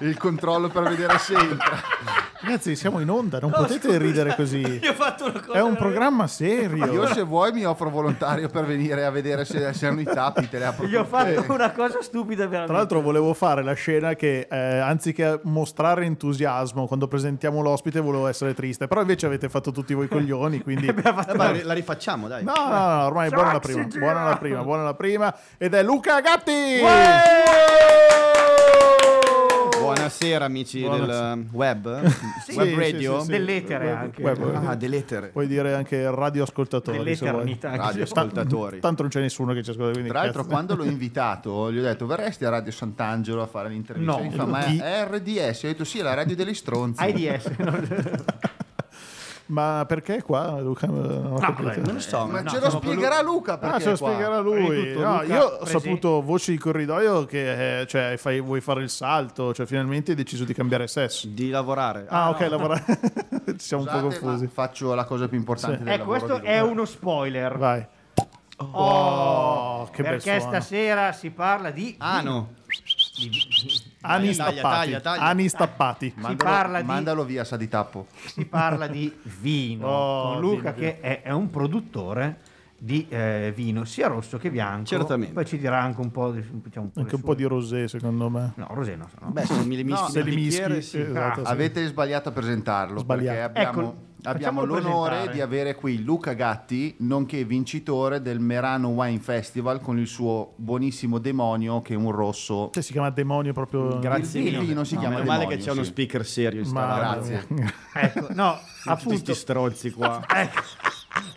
il 0.00 0.16
controllo 0.16 0.68
per 0.68 0.82
vedere 0.88 1.18
se 1.18 1.34
entra. 1.34 1.80
Ragazzi, 2.44 2.76
siamo 2.76 3.00
in 3.00 3.08
onda, 3.08 3.38
non 3.38 3.50
potete 3.50 3.96
ridere 3.96 4.34
così. 4.34 4.60
Io 4.82 4.90
ho 4.90 4.94
fatto 4.94 5.24
una 5.24 5.40
cosa 5.40 5.58
È 5.58 5.62
un 5.62 5.76
programma 5.76 6.26
serio. 6.26 6.92
Io 6.92 7.06
se 7.06 7.22
vuoi 7.22 7.52
mi 7.52 7.64
offro 7.64 7.88
volontario 7.88 8.50
per 8.50 8.66
venire 8.66 9.06
a 9.06 9.10
vedere 9.10 9.46
se, 9.46 9.72
se 9.72 9.86
hanno 9.86 10.00
i 10.00 10.04
tappi, 10.04 10.46
te 10.50 10.58
le 10.58 10.66
apro. 10.66 10.86
Gli 10.86 10.94
ho 10.94 11.06
fatto 11.06 11.50
una 11.50 11.72
cosa 11.72 12.02
stupida 12.02 12.44
veramente. 12.44 12.66
Tra 12.66 12.76
l'altro 12.76 13.00
volevo 13.00 13.32
fare 13.32 13.62
la 13.62 13.72
scena 13.72 14.14
che 14.14 14.46
eh, 14.50 14.56
anziché 14.56 15.40
mostrare 15.44 16.04
entusiasmo 16.04 16.86
quando 16.86 17.08
presentiamo 17.08 17.62
l'ospite 17.62 18.00
volevo 18.00 18.26
essere 18.26 18.52
triste, 18.52 18.88
però 18.88 19.00
invece 19.00 19.24
avete 19.24 19.48
fatto 19.48 19.72
tutti 19.72 19.94
voi 19.94 20.08
coglioni, 20.08 20.60
quindi... 20.62 20.92
Eh, 21.04 21.34
ma 21.36 21.52
la 21.62 21.72
rifacciamo, 21.72 22.28
dai. 22.28 22.44
No, 22.44 22.52
no, 22.54 22.68
no, 22.68 23.04
ormai 23.06 23.30
buona 23.30 23.52
la 23.52 23.58
prima, 23.60 23.86
buona 23.86 24.24
la 24.24 24.36
prima, 24.36 24.62
buona 24.62 24.82
la 24.82 24.94
prima 24.94 25.34
ed 25.56 25.72
è 25.74 25.82
Luca 25.82 26.20
Gatti! 26.20 28.02
Buonasera 30.04 30.44
amici 30.44 30.80
Buonasera. 30.80 31.34
del 31.34 31.46
web, 31.52 32.06
Sì, 32.46 32.56
web 32.56 32.78
radio. 32.78 33.18
sì, 33.20 33.24
sì. 33.24 33.30
Dell'etere 33.30 33.84
Web- 33.86 33.96
anche. 33.96 34.22
web- 34.22 34.64
Ah, 34.66 34.74
dell'etere. 34.74 35.28
Puoi 35.28 35.46
dire 35.46 35.72
anche 35.72 36.10
radioascoltatori 36.10 36.98
se 37.16 37.30
vuoi. 37.30 37.44
Dell'eternità. 37.44 37.70
Radio 37.76 38.04
Ta- 38.04 38.20
ascoltatori. 38.20 38.80
Tanto 38.80 39.00
non 39.02 39.10
c'è 39.10 39.20
nessuno 39.22 39.54
che 39.54 39.62
ci 39.62 39.70
ascolta, 39.70 39.92
quindi 39.92 40.10
Tra 40.10 40.20
l'altro, 40.20 40.42
cazzo. 40.42 40.52
quando 40.52 40.76
l'ho 40.76 40.84
invitato, 40.90 41.72
gli 41.72 41.78
ho 41.78 41.82
detto: 41.82 42.04
Verresti 42.06 42.44
a 42.44 42.50
Radio 42.50 42.70
Sant'Angelo 42.70 43.40
a 43.40 43.46
fare 43.46 43.70
l'intervista? 43.70 44.12
No. 44.12 44.22
Mi 44.22 44.30
fa, 44.30 44.44
ma 44.44 44.62
è 44.66 45.06
RDS. 45.10 45.62
Io 45.62 45.68
ho 45.68 45.72
detto: 45.72 45.84
Sì, 45.84 46.00
è 46.00 46.02
la 46.02 46.12
radio 46.14 46.36
degli 46.36 46.52
stronzi. 46.54 47.02
AIDS. 47.02 47.46
no? 47.58 47.80
Ma 49.46 49.84
perché 49.86 50.22
qua, 50.22 50.58
Luca? 50.60 50.86
Non 50.86 51.36
capito. 51.38 51.64
vabbè, 51.68 51.76
non 51.80 51.94
lo 51.94 52.00
so. 52.00 52.26
Ma 52.26 52.40
no, 52.40 52.48
ce 52.48 52.60
lo 52.60 52.70
spiegherà 52.70 53.20
Luca 53.20 53.58
perché 53.58 53.76
Ah, 53.76 53.78
ce 53.80 53.90
lo 53.90 53.96
qua. 53.98 54.08
spiegherà 54.12 54.38
lui. 54.38 54.60
di 54.84 54.92
tutto, 54.94 55.04
No, 55.06 55.20
Luca, 55.22 55.34
io 55.34 55.44
ho 55.44 55.64
saputo 55.66 56.22
voci 56.22 56.50
di 56.52 56.58
corridoio 56.58 57.26
che 57.26 57.80
eh, 57.80 57.86
cioè, 57.86 58.16
fai- 58.16 58.40
vuoi 58.40 58.62
fare 58.62 58.82
il 58.82 58.88
salto, 58.88 59.52
cioè 59.52 59.66
finalmente 59.66 60.12
hai 60.12 60.16
deciso 60.16 60.44
di 60.44 60.54
cambiare 60.54 60.86
sesso. 60.86 61.26
Di 61.28 61.50
lavorare. 61.50 62.06
Ah, 62.08 62.30
ok, 62.30 62.40
lavorare. 62.48 62.84
Ci 63.44 63.54
siamo 63.58 63.82
un 63.82 63.88
po' 63.90 63.98
Scusate, 63.98 64.18
confusi. 64.20 64.46
faccio 64.46 64.94
la 64.94 65.04
cosa 65.04 65.28
più 65.28 65.36
importante 65.36 65.76
Sì. 65.76 65.82
del 65.84 65.92
Eh, 66.00 66.02
questo 66.04 66.38
di 66.38 66.46
è 66.46 66.60
Luca. 66.60 66.72
uno 66.72 66.84
spoiler. 66.86 67.58
Vai. 67.58 67.86
Oh, 68.56 69.88
che 69.92 70.02
bel 70.02 70.12
perché 70.12 70.38
suono. 70.40 70.56
stasera 70.56 71.12
si 71.12 71.30
parla 71.30 71.70
di... 71.70 71.94
Ah 71.98 72.20
no. 72.22 72.52
Ani 74.06 74.34
Taglia, 74.34 74.52
stappati. 74.52 74.60
taglia, 74.90 75.00
taglia. 75.00 75.22
Ani 75.22 75.48
stappati. 75.48 76.12
Mandalo, 76.16 76.50
parla 76.50 76.80
di- 76.80 76.86
mandalo 76.86 77.24
via, 77.24 77.44
sa 77.44 77.56
di 77.56 77.68
tappo. 77.68 78.06
si 78.26 78.44
parla 78.44 78.86
di 78.86 79.12
vino 79.40 79.86
Oh, 79.94 80.32
con 80.32 80.40
Luca 80.40 80.72
vino, 80.72 80.72
che 80.72 81.00
è, 81.00 81.22
è 81.22 81.30
un 81.32 81.48
produttore 81.50 82.38
di 82.76 83.06
eh, 83.08 83.50
vino 83.56 83.84
sia 83.84 84.08
rosso 84.08 84.36
che 84.36 84.50
bianco 84.50 84.84
Certamente. 84.84 85.32
poi 85.32 85.46
ci 85.46 85.56
dirà 85.58 85.80
anche 85.80 86.00
un 86.02 86.10
po' 86.10 86.30
di, 86.32 86.44
diciamo, 86.62 86.90
Anche 86.94 87.10
le 87.10 87.16
un 87.16 87.22
po' 87.22 87.34
di 87.34 87.44
rosé, 87.44 87.88
secondo 87.88 88.28
me. 88.28 88.52
no 88.56 88.66
rosé 88.70 88.94
no, 88.96 89.08
no. 89.22 89.30
Beh, 89.30 89.46
se 89.46 89.64
mi 89.64 89.82
mischi 89.82 90.10
Se 90.10 90.22
nel 90.22 90.28
li 90.28 90.34
mischi, 90.36 90.82
sì. 90.82 91.00
esatto, 91.00 91.44
sì. 91.46 91.50
Avete 91.50 91.86
sbagliato 91.86 92.28
a 92.28 92.32
presentarlo. 92.32 92.98
Sbagliato. 92.98 93.52
Perché 93.52 93.60
abbiamo 93.60 93.80
Ecco, 93.88 93.96
Abbiamo 94.26 94.60
Facciamolo 94.62 94.80
l'onore 94.88 95.08
presentare. 95.10 95.32
di 95.36 95.40
avere 95.42 95.74
qui 95.74 96.02
Luca 96.02 96.32
Gatti, 96.32 96.94
nonché 97.00 97.44
vincitore 97.44 98.22
del 98.22 98.40
Merano 98.40 98.88
Wine 98.88 99.18
Festival 99.20 99.80
con 99.80 99.98
il 99.98 100.06
suo 100.06 100.54
buonissimo 100.56 101.18
demonio 101.18 101.82
che 101.82 101.92
è 101.92 101.96
un 101.96 102.10
rosso. 102.10 102.70
Che 102.72 102.80
si 102.80 102.92
chiama 102.92 103.10
demonio 103.10 103.52
proprio. 103.52 103.98
Grazie 103.98 104.40
Il 104.40 104.46
mille. 104.46 104.58
vino 104.60 104.84
si 104.84 104.94
No, 104.94 105.00
chiama 105.00 105.16
meno 105.16 105.26
male 105.26 105.40
demonio, 105.40 105.58
che 105.58 105.64
c'è 105.64 105.72
uno 105.72 105.82
sì. 105.82 105.90
speaker 105.90 106.24
serio 106.24 106.62
in 106.62 106.70
Ma- 106.70 106.96
Grazie. 106.96 107.46
Ecco, 107.92 108.26
no, 108.32 108.54
Tutti 108.54 108.88
appunto, 108.88 109.18
sti 109.18 109.34
stronzi 109.34 109.90
qua. 109.90 110.24
ecco, 110.26 110.60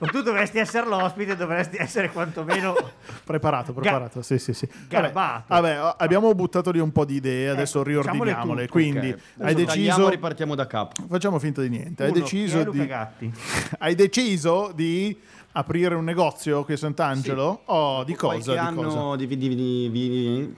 tu 0.05 0.21
dovresti 0.21 0.57
essere 0.59 0.87
l'ospite, 0.87 1.35
dovresti 1.35 1.77
essere 1.77 2.11
quantomeno... 2.11 2.75
Preparato, 3.25 3.73
preparato. 3.73 4.21
Sì, 4.21 4.37
sì, 4.39 4.53
sì. 4.53 4.67
Vabbè, 4.89 5.11
vabbè, 5.47 5.95
abbiamo 5.97 6.33
buttato 6.33 6.71
lì 6.71 6.79
un 6.79 6.91
po' 6.91 7.03
di 7.05 7.15
idee, 7.15 7.49
adesso 7.49 7.81
Ecco, 7.81 7.89
diciamole 7.89 8.11
riordiniamole. 8.31 8.61
tutte. 8.67 8.71
Quindi 8.71 9.09
Ok. 9.09 9.19
hai 9.39 9.51
Adesso 9.51 9.65
tagliamo, 9.67 9.87
deciso. 9.97 10.09
ripartiamo 10.09 10.55
da 10.55 10.67
capo. 10.67 11.05
Facciamo 11.09 11.39
finta 11.39 11.61
di 11.61 11.69
niente. 11.69 12.03
Hai 12.03 12.11
Uno, 12.11 12.19
deciso 12.19 12.59
è 12.59 12.63
Luca 12.63 13.11
di. 13.17 13.31
Hai 13.79 13.95
deciso 13.95 14.71
di 14.73 15.17
aprire 15.53 15.95
un 15.95 16.03
negozio 16.03 16.63
qui 16.63 16.75
a 16.75 16.77
Sant'Angelo? 16.77 17.61
Oh, 17.65 18.03
di 18.03 18.15
Qualche 18.15 18.37
cosa? 18.39 18.51
Di 18.53 18.57
anno 18.59 18.81
cosa? 18.83 19.15
di, 19.17 19.27
di, 19.27 19.37
di- 19.37 19.89
vi- 19.89 20.55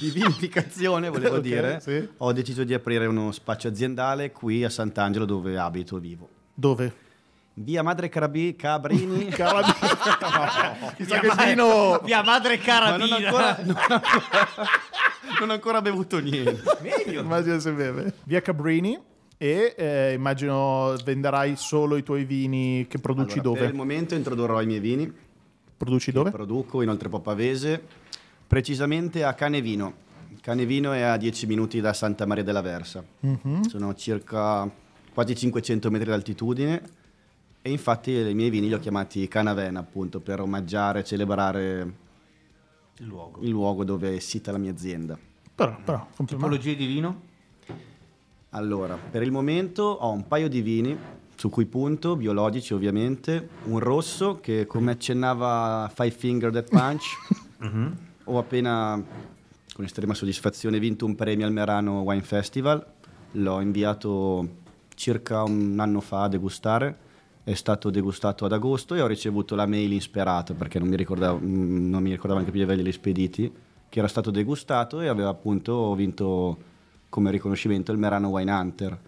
di 0.00 0.10
vinificazione, 0.10 1.08
volevo 1.10 1.36
Ok, 1.36 1.40
dire. 1.42 1.80
sì. 1.80 2.08
Ho 2.18 2.32
deciso 2.32 2.64
di 2.64 2.72
aprire 2.74 3.06
uno 3.06 3.32
spaccio 3.32 3.68
aziendale 3.68 4.30
qui 4.32 4.64
a 4.64 4.70
Sant'Angelo 4.70 5.24
dove 5.24 5.58
abito 5.58 5.96
e 5.96 6.00
vivo. 6.00 6.28
Dove? 6.54 6.92
Via 7.54 7.82
Madre 7.82 8.08
Carabi- 8.08 8.56
Cabrini. 8.56 9.26
Carabina. 9.30 9.74
Mi 10.98 11.04
sa 11.06 11.18
che 11.20 11.26
il 11.26 11.32
vino. 11.48 12.00
Mia 12.04 12.22
madre 12.22 12.56
Ma 12.56 12.62
carabina. 12.62 13.06
non 13.06 13.12
ho 13.12 13.26
ancora, 13.26 13.58
non 13.62 13.76
ho 13.76 13.78
ancora- 13.78 14.00
non 15.40 15.50
ancora 15.50 15.82
bevuto 15.82 16.18
niente. 16.18 16.62
Immagino 17.08 17.58
se 17.58 17.72
beve. 17.72 18.14
Via 18.24 18.40
Cabrini. 18.40 18.98
E 19.36 19.74
eh, 19.76 20.12
immagino 20.12 20.94
venderai 21.04 21.56
solo 21.56 21.96
i 21.96 22.04
tuoi 22.04 22.24
vini 22.24 22.86
che 22.88 22.98
produci 23.00 23.40
Allora, 23.40 23.54
Per 23.58 23.62
il 23.64 23.70
dove? 23.72 23.76
momento 23.84 24.14
introdurrò 24.14 24.62
i 24.62 24.66
miei 24.66 24.78
vini. 24.78 25.12
Produci 25.76 26.12
dove? 26.12 26.30
Produco 26.30 26.80
in 26.80 26.88
Oltrepò 26.90 27.18
Pavese, 27.18 27.82
precisamente 28.46 29.24
a 29.24 29.34
Canevino. 29.34 29.94
Canevino 30.40 30.92
è 30.92 31.00
a 31.02 31.16
10 31.16 31.46
minuti 31.46 31.80
da 31.80 31.92
Santa 31.92 32.24
Maria 32.24 32.44
della 32.44 32.60
Versa. 32.60 33.02
Mhm. 33.20 33.62
Sono 33.62 33.92
circa 33.96 34.70
quasi 35.12 35.34
500 35.34 35.90
metri 35.90 36.10
d'altitudine 36.10 36.82
e 37.62 37.70
infatti 37.70 38.10
i 38.10 38.34
miei 38.34 38.50
vini 38.50 38.66
li 38.66 38.74
ho 38.74 38.80
chiamati 38.80 39.26
Canavena 39.28 39.80
appunto 39.80 40.20
per 40.20 40.40
omaggiare 40.40 41.04
celebrare 41.04 41.94
Il 42.98 43.06
luogo. 43.06 43.40
il 43.42 43.50
luogo 43.50 43.84
dove 43.84 44.16
è 44.16 44.18
sita 44.18 44.50
la 44.50 44.58
mia 44.58 44.72
azienda. 44.72 45.16
Però, 45.54 45.78
però. 45.84 46.06
Tipologie 46.26 46.74
di 46.74 46.86
vino? 46.86 47.30
Allora, 48.50 48.96
per 48.96 49.22
il 49.22 49.30
momento 49.30 49.82
ho 49.82 50.10
un 50.10 50.26
paio 50.26 50.48
di 50.48 50.60
vini 50.60 50.96
su 51.36 51.48
cui 51.50 51.66
punto, 51.66 52.16
biologici 52.16 52.74
ovviamente, 52.74 53.48
un 53.64 53.78
rosso 53.78 54.40
che 54.40 54.66
come 54.66 54.92
accennava 54.92 55.90
Five 55.94 56.10
Finger 56.10 56.50
Death 56.50 56.68
Punch, 56.68 57.04
ho 58.24 58.38
appena 58.38 59.02
con 59.72 59.84
estrema 59.84 60.14
soddisfazione 60.14 60.78
vinto 60.78 61.06
un 61.06 61.14
premio 61.14 61.46
al 61.46 61.52
Merano 61.52 62.02
Wine 62.02 62.22
Festival, 62.22 62.84
l'ho 63.32 63.60
inviato 63.60 64.48
circa 64.94 65.42
un 65.42 65.76
anno 65.78 66.00
fa 66.00 66.24
a 66.24 66.28
degustare, 66.28 66.96
è 67.44 67.54
stato 67.54 67.90
degustato 67.90 68.44
ad 68.44 68.52
agosto 68.52 68.94
e 68.94 69.00
ho 69.00 69.06
ricevuto 69.06 69.54
la 69.54 69.66
mail 69.66 69.92
insperata 69.92 70.54
perché 70.54 70.78
non 70.78 70.88
mi 70.88 70.96
ricordavo, 70.96 71.38
mm, 71.38 71.90
non 71.90 72.02
mi 72.02 72.10
ricordavo 72.10 72.38
anche 72.38 72.50
più 72.52 72.60
di 72.64 72.70
averli 72.70 72.92
spediti, 72.92 73.52
che 73.88 73.98
era 73.98 74.08
stato 74.08 74.30
degustato 74.30 75.00
e 75.00 75.08
aveva 75.08 75.30
appunto 75.30 75.94
vinto 75.94 76.70
come 77.08 77.30
riconoscimento 77.30 77.92
il 77.92 77.98
Merano 77.98 78.28
Wine 78.28 78.52
Hunter. 78.52 78.98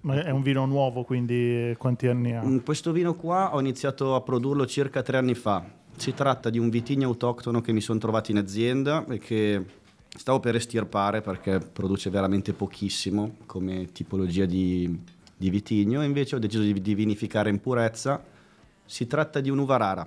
Ma 0.00 0.22
è 0.24 0.30
un 0.30 0.42
vino 0.42 0.64
nuovo, 0.64 1.02
quindi 1.02 1.74
quanti 1.76 2.06
anni 2.06 2.34
ha? 2.34 2.42
Mm, 2.42 2.58
Questo 2.58 2.92
vino 2.92 3.14
qua 3.14 3.54
ho 3.54 3.60
iniziato 3.60 4.14
a 4.14 4.20
produrlo 4.20 4.66
circa 4.66 5.02
tre 5.02 5.18
anni 5.18 5.34
fa. 5.34 5.64
Si 5.96 6.14
tratta 6.14 6.50
di 6.50 6.58
un 6.58 6.70
vitigno 6.70 7.08
autoctono 7.08 7.60
che 7.60 7.72
mi 7.72 7.80
sono 7.80 7.98
trovato 7.98 8.30
in 8.30 8.38
azienda 8.38 9.04
e 9.06 9.18
che 9.18 9.64
stavo 10.08 10.40
per 10.40 10.54
estirpare 10.54 11.20
perché 11.20 11.58
produce 11.58 12.10
veramente 12.10 12.52
pochissimo 12.52 13.36
come 13.46 13.90
tipologia 13.92 14.46
di, 14.46 14.98
di 15.38 15.48
vitigno. 15.48 16.02
Invece 16.02 16.36
ho 16.36 16.38
deciso 16.38 16.62
di, 16.62 16.78
di 16.82 16.94
vinificare 16.94 17.48
in 17.48 17.60
purezza. 17.60 18.22
Si 18.84 19.06
tratta 19.06 19.40
di 19.40 19.48
un'uva 19.48 19.76
rara. 19.76 20.06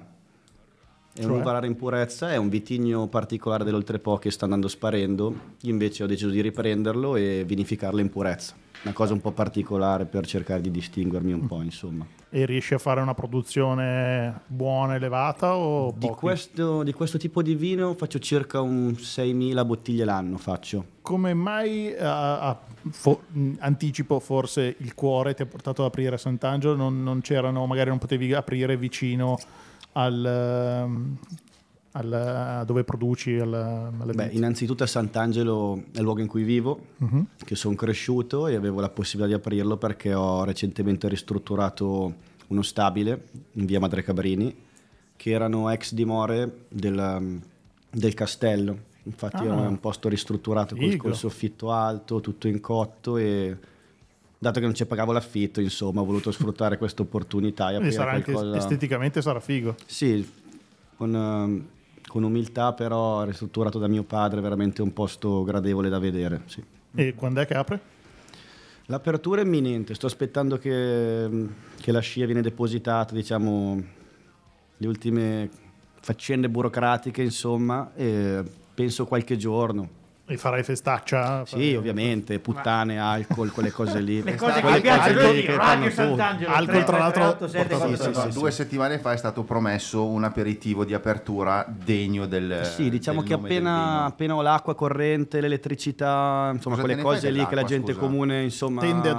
È 1.14 1.20
Cioè? 1.22 1.30
un'uva 1.30 1.52
rara 1.52 1.66
in 1.66 1.76
purezza, 1.76 2.32
è 2.32 2.38
un 2.38 2.48
vitigno 2.48 3.08
particolare 3.08 3.66
dell'Oltrepo 3.66 4.18
che 4.18 4.32
sta 4.32 4.46
andando 4.46 4.70
sparendo. 4.70 5.34
Io 5.62 5.72
invece 5.72 6.04
ho 6.04 6.08
deciso 6.08 6.30
di 6.30 6.40
riprenderlo 6.42 7.18
e 7.18 7.44
vinificarlo 7.46 8.00
in 8.00 8.10
purezza. 8.10 8.56
Una 8.84 8.94
cosa 8.94 9.14
un 9.14 9.20
po' 9.22 9.32
particolare 9.32 10.06
per 10.06 10.26
cercare 10.26 10.62
di 10.62 10.72
distinguermi 10.72 11.34
un 11.34 11.46
po', 11.46 11.62
insomma. 11.62 12.04
E 12.30 12.46
riesci 12.46 12.74
a 12.74 12.78
fare 12.80 13.02
una 13.02 13.14
produzione 13.14 14.42
buona, 14.48 14.96
elevata 14.96 15.56
o 15.56 15.94
Di 15.96 16.08
questo, 16.08 16.82
di 16.82 16.94
questo 16.94 17.18
tipo 17.20 17.44
di 17.44 17.54
vino 17.56 17.94
faccio 17.94 18.18
circa 18.18 18.62
un 18.62 18.94
6.000 18.98 19.66
bottiglie 19.66 20.06
l'anno, 20.06 20.38
faccio. 20.38 20.86
Come 21.02 21.34
mai, 21.36 21.94
a- 21.96 22.40
a- 22.40 22.60
fo- 22.90 23.24
mh, 23.28 23.52
anticipo 23.60 24.20
forse, 24.20 24.76
il 24.80 24.96
cuore 24.96 25.34
ti 25.36 25.42
ha 25.44 25.46
portato 25.46 25.82
ad 25.84 25.90
aprire 25.90 26.18
Sant'Angelo? 26.18 26.76
Non, 26.76 27.04
non 27.04 27.22
c'erano, 27.22 27.66
magari 27.68 27.90
non 27.90 28.00
potevi 28.00 28.34
aprire 28.34 28.78
vicino 28.78 29.38
al, 29.94 30.26
ehm, 30.26 31.18
al- 31.94 32.14
a 32.14 32.64
dove 32.64 32.84
produci? 32.84 33.38
Al, 33.38 33.92
Beh, 34.14 34.30
innanzitutto 34.32 34.84
a 34.84 34.88
Sant'Angelo 34.88 35.84
è 35.92 35.98
il 35.98 36.04
luogo 36.04 36.22
in 36.22 36.28
cui 36.28 36.44
vivo, 36.44 36.80
Mhm. 36.98 37.26
che 37.44 37.56
sono 37.56 37.76
cresciuto 37.76 38.48
e 38.48 38.56
avevo 38.56 38.80
la 38.80 38.90
possibilità 38.90 39.36
di 39.36 39.42
aprirlo 39.42 39.78
perché 39.78 40.14
ho 40.14 40.44
recentemente 40.44 41.08
ristrutturato 41.08 42.14
uno 42.48 42.62
stabile 42.62 43.28
in 43.54 43.66
via 43.66 43.80
Madre 43.80 44.04
Cabrini, 44.04 44.56
che 45.16 45.30
erano 45.32 45.70
ex 45.70 45.94
dimore 45.94 46.66
del, 46.70 47.40
del 47.90 48.14
castello. 48.14 48.90
Infatti 49.04 49.46
Ah. 49.48 49.64
è 49.64 49.68
un 49.68 49.80
posto 49.80 50.10
ristrutturato 50.10 50.76
col, 50.76 50.96
col 50.98 51.16
soffitto 51.16 51.72
alto, 51.72 52.22
tutto 52.22 52.48
in 52.48 52.60
cotto 52.60 53.18
e 53.18 53.58
dato 54.42 54.60
che 54.60 54.66
non 54.66 54.74
ci 54.74 54.88
pagavo 54.88 55.12
l'affitto, 55.12 55.62
insomma, 55.62 56.02
ho 56.02 56.04
voluto 56.04 56.32
sfruttare 56.32 56.80
questa 56.80 57.04
opportunità 57.04 57.70
e 57.70 57.76
aprire 57.76 57.92
sarà 57.92 58.14
anche 58.14 58.32
qualcosa... 58.32 58.58
esteticamente 58.58 59.22
sarà 59.22 59.40
figo. 59.40 59.76
Sì, 59.86 60.28
con, 60.96 61.14
ehm, 61.14 61.68
con 62.08 62.24
umiltà 62.24 62.74
però 62.74 63.24
ristrutturato 63.24 63.78
da 63.78 63.88
mio 63.88 64.02
padre, 64.02 64.42
veramente 64.42 64.82
un 64.82 64.94
posto 64.94 65.44
gradevole 65.44 65.90
da 65.90 66.00
vedere. 66.00 66.42
sì. 66.46 66.64
E 66.96 67.14
quando 67.14 67.40
è 67.40 67.46
che 67.46 67.54
apre? 67.54 67.80
L'apertura 68.88 69.42
è 69.42 69.44
imminente, 69.44 69.94
sto 69.94 70.08
aspettando 70.08 70.58
che, 70.58 71.48
che 71.80 71.92
la 71.92 72.00
scia 72.00 72.26
viene 72.26 72.42
depositata, 72.42 73.14
diciamo, 73.14 73.84
le 74.76 74.88
ultime 74.88 75.50
faccende 76.02 76.50
burocratiche, 76.50 77.22
insomma, 77.22 77.92
e 77.94 78.44
penso 78.74 79.06
qualche 79.06 79.38
giorno. 79.38 80.00
E 80.32 80.38
farai 80.38 80.64
festaccia? 80.64 81.46
Sì, 81.46 81.52
Farai- 81.52 81.76
ovviamente, 81.76 82.40
puttane, 82.40 82.98
alcol, 82.98 83.52
quelle 83.52 83.70
cose 83.72 84.00
lì. 84.00 84.24
Le 84.24 84.36
cose 84.36 84.62
che 84.62 84.80
piacciono 84.80 85.20
cose 85.20 85.34
di 85.34 85.46
Radio. 85.46 85.92
Sant'Angelo. 85.92 86.54
Alcol, 86.54 86.84
tra 86.86 86.98
l'altro, 86.98 87.36
338 87.36 87.78
portato- 87.78 88.14
Sì, 88.14 88.14
sì, 88.22 88.32
sì, 88.32 88.40
Due 88.40 88.52
settimane 88.52 89.00
fa 89.00 89.12
è 89.12 89.18
stato 89.18 89.44
promesso 89.44 90.06
un 90.06 90.24
aperitivo 90.24 90.86
di 90.86 90.94
apertura 90.94 91.66
degno 91.68 92.26
del 92.28 92.62
Sì, 92.64 92.90
diciamo 92.90 93.20
del 93.20 93.28
che 93.28 93.34
appena, 93.36 94.06
appena 94.06 94.36
ho 94.36 94.42
l'acqua 94.42 94.74
corrente, 94.74 95.42
l'elettricità, 95.42 96.50
insomma, 96.54 96.78
quelle 96.78 96.96
cose 97.02 97.30
lì 97.30 97.46
che 97.46 97.56
la 97.56 97.64
gente 97.64 97.92
scusa? 97.92 98.06
comune 98.06 98.42
insomma, 98.44 98.80
Tende 98.80 99.10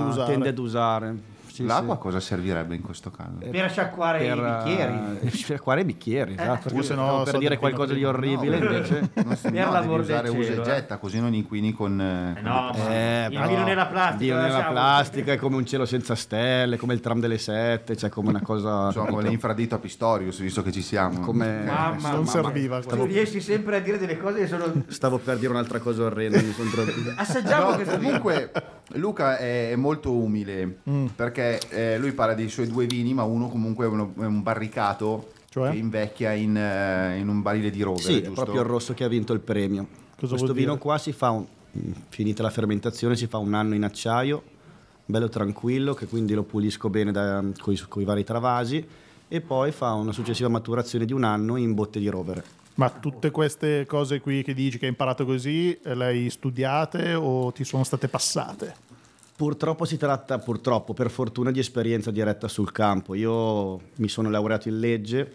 ad 0.48 0.58
usare. 0.58 1.30
Sì, 1.52 1.64
L'acqua 1.66 1.96
sì. 1.96 2.00
cosa 2.00 2.18
servirebbe 2.20 2.74
in 2.74 2.80
questo 2.80 3.10
caso? 3.10 3.32
Per 3.50 3.70
sciacquare 3.70 4.18
Per, 4.20 4.38
i 4.38 4.64
bicchieri. 4.64 4.92
eh, 4.94 5.18
per 5.20 5.32
sciacquare 5.32 5.80
i 5.82 5.84
bicchieri, 5.84 6.32
esatto. 6.32 6.68
scusa, 6.70 6.82
se 6.82 6.94
no 6.94 7.02
Stavo 7.04 7.22
per 7.24 7.32
so 7.34 7.38
dire 7.38 7.58
qualcosa 7.58 7.92
di 7.94 8.04
orribile, 8.04 8.58
No, 8.58 8.64
invece. 8.64 9.10
Non 9.22 9.36
si, 9.36 9.50
Per 9.50 9.66
no, 9.66 9.80
devi 9.80 9.94
usare 9.94 10.28
usa 10.30 10.52
e 10.52 10.56
eh. 10.56 10.62
getta, 10.62 10.96
così 10.96 11.20
non 11.20 11.34
inquini 11.34 11.72
con... 11.72 12.00
eh, 12.00 12.38
Eh 12.38 12.40
no, 12.42 12.72
Eh, 12.88 13.26
il 13.30 13.46
vino 13.46 13.64
nella 13.64 13.86
plastica. 13.86 14.16
Vino 14.18 14.36
nella 14.40 14.62
plastica 14.64 15.32
è 15.32 15.36
come 15.36 15.56
un 15.56 15.66
cielo 15.66 15.84
senza 15.84 16.14
stelle, 16.14 16.76
come 16.78 16.94
il 16.94 17.00
tram 17.00 17.20
delle 17.20 17.36
sette, 17.38 17.96
cioè 17.96 18.08
come 18.08 18.30
una 18.30 18.40
cosa. 18.42 18.86
Insomma, 18.86 19.10
come 19.10 19.22
l'infradito 19.24 19.74
a 19.74 19.78
Pistorius, 19.78 20.40
visto 20.40 20.62
che 20.62 20.72
ci 20.72 20.80
siamo. 20.82 21.20
Come- 21.20 21.64
Mamma, 21.64 21.90
non 21.92 22.00
mamma. 22.00 22.24
serviva 22.26 22.80
Tu 22.80 22.88
quello. 22.88 23.04
riesci 23.04 23.40
sempre 23.42 23.76
a 23.76 23.80
dire 23.80 23.98
delle 23.98 24.16
cose 24.16 24.38
che 24.40 24.46
sono... 24.46 24.72
Stavo 24.88 25.18
per 25.18 25.36
dire 25.38 25.50
un'altra 25.50 25.78
cosa 25.80 26.04
orrenda, 26.04 26.40
mi 26.40 26.52
sono. 26.52 26.70
Assaggiamo 27.16 27.76
vino. 27.76 27.90
comunque 27.96 28.50
Luca 28.94 29.38
è 29.38 29.70
è 29.70 29.76
molto 29.76 30.12
umile 30.12 30.78
Mm. 30.88 31.06
perché 31.16 31.60
eh, 31.70 31.98
lui 31.98 32.12
parla 32.12 32.34
dei 32.34 32.48
suoi 32.48 32.66
due 32.66 32.86
vini, 32.86 33.14
ma 33.14 33.22
uno 33.22 33.48
comunque 33.48 33.86
è, 33.86 33.88
uno- 33.88 34.12
è 34.18 34.24
un 34.24 34.42
barricato 34.42 35.32
Cioè? 35.48 35.70
che 35.70 35.76
invecchia 35.76 36.32
in, 36.32 36.56
eh, 36.56 37.18
in 37.18 37.28
un 37.28 37.40
barile 37.42 37.70
di 37.70 37.82
rovere, 37.82 38.02
Sì, 38.04 38.12
è 38.18 38.22
giusto? 38.22 38.42
proprio 38.42 38.60
il 38.62 38.66
rosso 38.68 38.92
che 38.94 39.04
ha 39.04 39.08
vinto 39.08 39.32
il 39.32 39.40
premio. 39.40 39.86
Cosa 40.18 40.34
Questo 40.36 40.52
vino 40.52 40.70
dire? 40.72 40.78
qua 40.80 40.98
si 40.98 41.12
fa, 41.12 41.30
un- 41.30 41.46
finita 42.08 42.42
la 42.42 42.50
fermentazione, 42.50 43.16
si 43.16 43.26
fa 43.26 43.38
un 43.38 43.54
anno 43.54 43.74
in 43.74 43.84
acciaio, 43.84 44.42
bello 45.04 45.28
tranquillo, 45.28 45.94
che 45.94 46.06
quindi 46.06 46.34
lo 46.34 46.42
pulisco 46.42 46.90
bene 46.90 47.12
con 47.58 47.72
i 47.72 48.04
vari 48.04 48.24
travasi 48.24 48.86
e 49.28 49.40
poi 49.40 49.72
fa 49.72 49.92
una 49.94 50.12
successiva 50.12 50.48
maturazione 50.48 51.04
di 51.06 51.12
un 51.14 51.24
anno 51.24 51.56
in 51.56 51.72
botte 51.74 51.98
di 51.98 52.08
rovere. 52.08 52.44
Ma 52.74 52.88
tutte 52.90 53.30
queste 53.30 53.84
cose 53.86 54.20
qui 54.20 54.42
che 54.42 54.54
dici 54.54 54.78
che 54.78 54.84
hai 54.86 54.90
imparato 54.90 55.24
così, 55.26 55.78
eh, 55.82 55.94
le 55.94 56.04
hai 56.06 56.30
studiate 56.30 57.14
o 57.14 57.52
ti 57.52 57.64
sono 57.64 57.84
state 57.84 58.08
passate? 58.08 58.74
Purtroppo 59.36 59.84
si 59.84 59.96
tratta, 59.96 60.38
purtroppo, 60.38 60.94
per 60.94 61.10
fortuna, 61.10 61.50
di 61.50 61.58
esperienza 61.58 62.10
diretta 62.10 62.48
sul 62.48 62.70
campo. 62.72 63.14
Io 63.14 63.78
mi 63.96 64.08
sono 64.08 64.30
laureato 64.30 64.68
in 64.68 64.78
legge, 64.78 65.32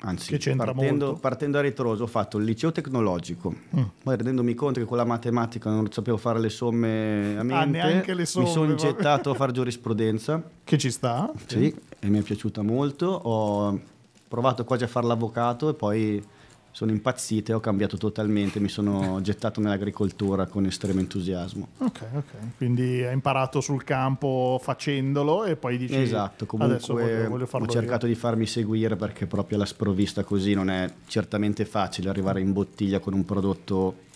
anzi, 0.00 0.36
partendo, 0.56 1.14
partendo 1.14 1.58
a 1.58 1.60
ritroso 1.60 2.04
ho 2.04 2.06
fatto 2.08 2.38
il 2.38 2.44
liceo 2.44 2.72
tecnologico, 2.72 3.54
Mm. 3.76 3.82
poi 4.02 4.16
rendendomi 4.16 4.54
conto 4.54 4.80
che 4.80 4.86
con 4.86 4.96
la 4.96 5.04
matematica 5.04 5.70
non 5.70 5.90
sapevo 5.92 6.16
fare 6.16 6.40
le 6.40 6.48
somme 6.48 7.36
a 7.38 7.42
mente, 7.42 7.80
Ah, 8.10 8.14
le 8.14 8.26
somme, 8.26 8.46
mi 8.46 8.50
sono 8.52 8.74
gettato 8.74 9.30
a 9.30 9.34
fare 9.34 9.52
giurisprudenza, 9.52 10.42
Che 10.64 10.78
ci 10.78 10.90
sta? 10.90 11.30
sì, 11.46 11.72
e 12.00 12.08
mi 12.08 12.18
è 12.18 12.22
piaciuta 12.22 12.62
molto. 12.62 13.06
Ho 13.06 13.80
provato 14.26 14.64
quasi 14.64 14.84
a 14.84 14.88
fare 14.88 15.06
l'avvocato 15.06 15.68
e 15.68 15.74
poi 15.74 16.24
sono 16.72 16.90
impazzito 16.92 17.50
e 17.50 17.54
ho 17.54 17.60
cambiato 17.60 17.96
totalmente, 17.96 18.60
mi 18.60 18.68
sono 18.68 19.20
gettato 19.22 19.60
nell'agricoltura 19.60 20.46
con 20.46 20.66
estremo 20.66 21.00
entusiasmo. 21.00 21.68
Ok, 21.78 22.02
ok. 22.14 22.32
Quindi 22.56 23.02
hai 23.02 23.12
imparato 23.12 23.60
sul 23.60 23.84
campo 23.84 24.58
facendolo 24.62 25.44
e 25.44 25.56
poi 25.56 25.76
dici... 25.78 25.94
Esatto, 25.94 26.46
comunque 26.46 26.78
voglio, 26.86 27.28
voglio 27.28 27.46
farlo 27.46 27.66
ho 27.66 27.70
cercato 27.70 28.06
di 28.06 28.14
farmi 28.14 28.46
seguire 28.46 28.96
perché 28.96 29.26
proprio 29.26 29.56
alla 29.56 29.66
sprovvista 29.66 30.24
così 30.24 30.54
non 30.54 30.70
è 30.70 30.90
certamente 31.06 31.64
facile 31.64 32.08
arrivare 32.08 32.40
in 32.40 32.52
bottiglia 32.52 33.00
con 33.00 33.14
un 33.14 33.24
prodotto 33.24 34.08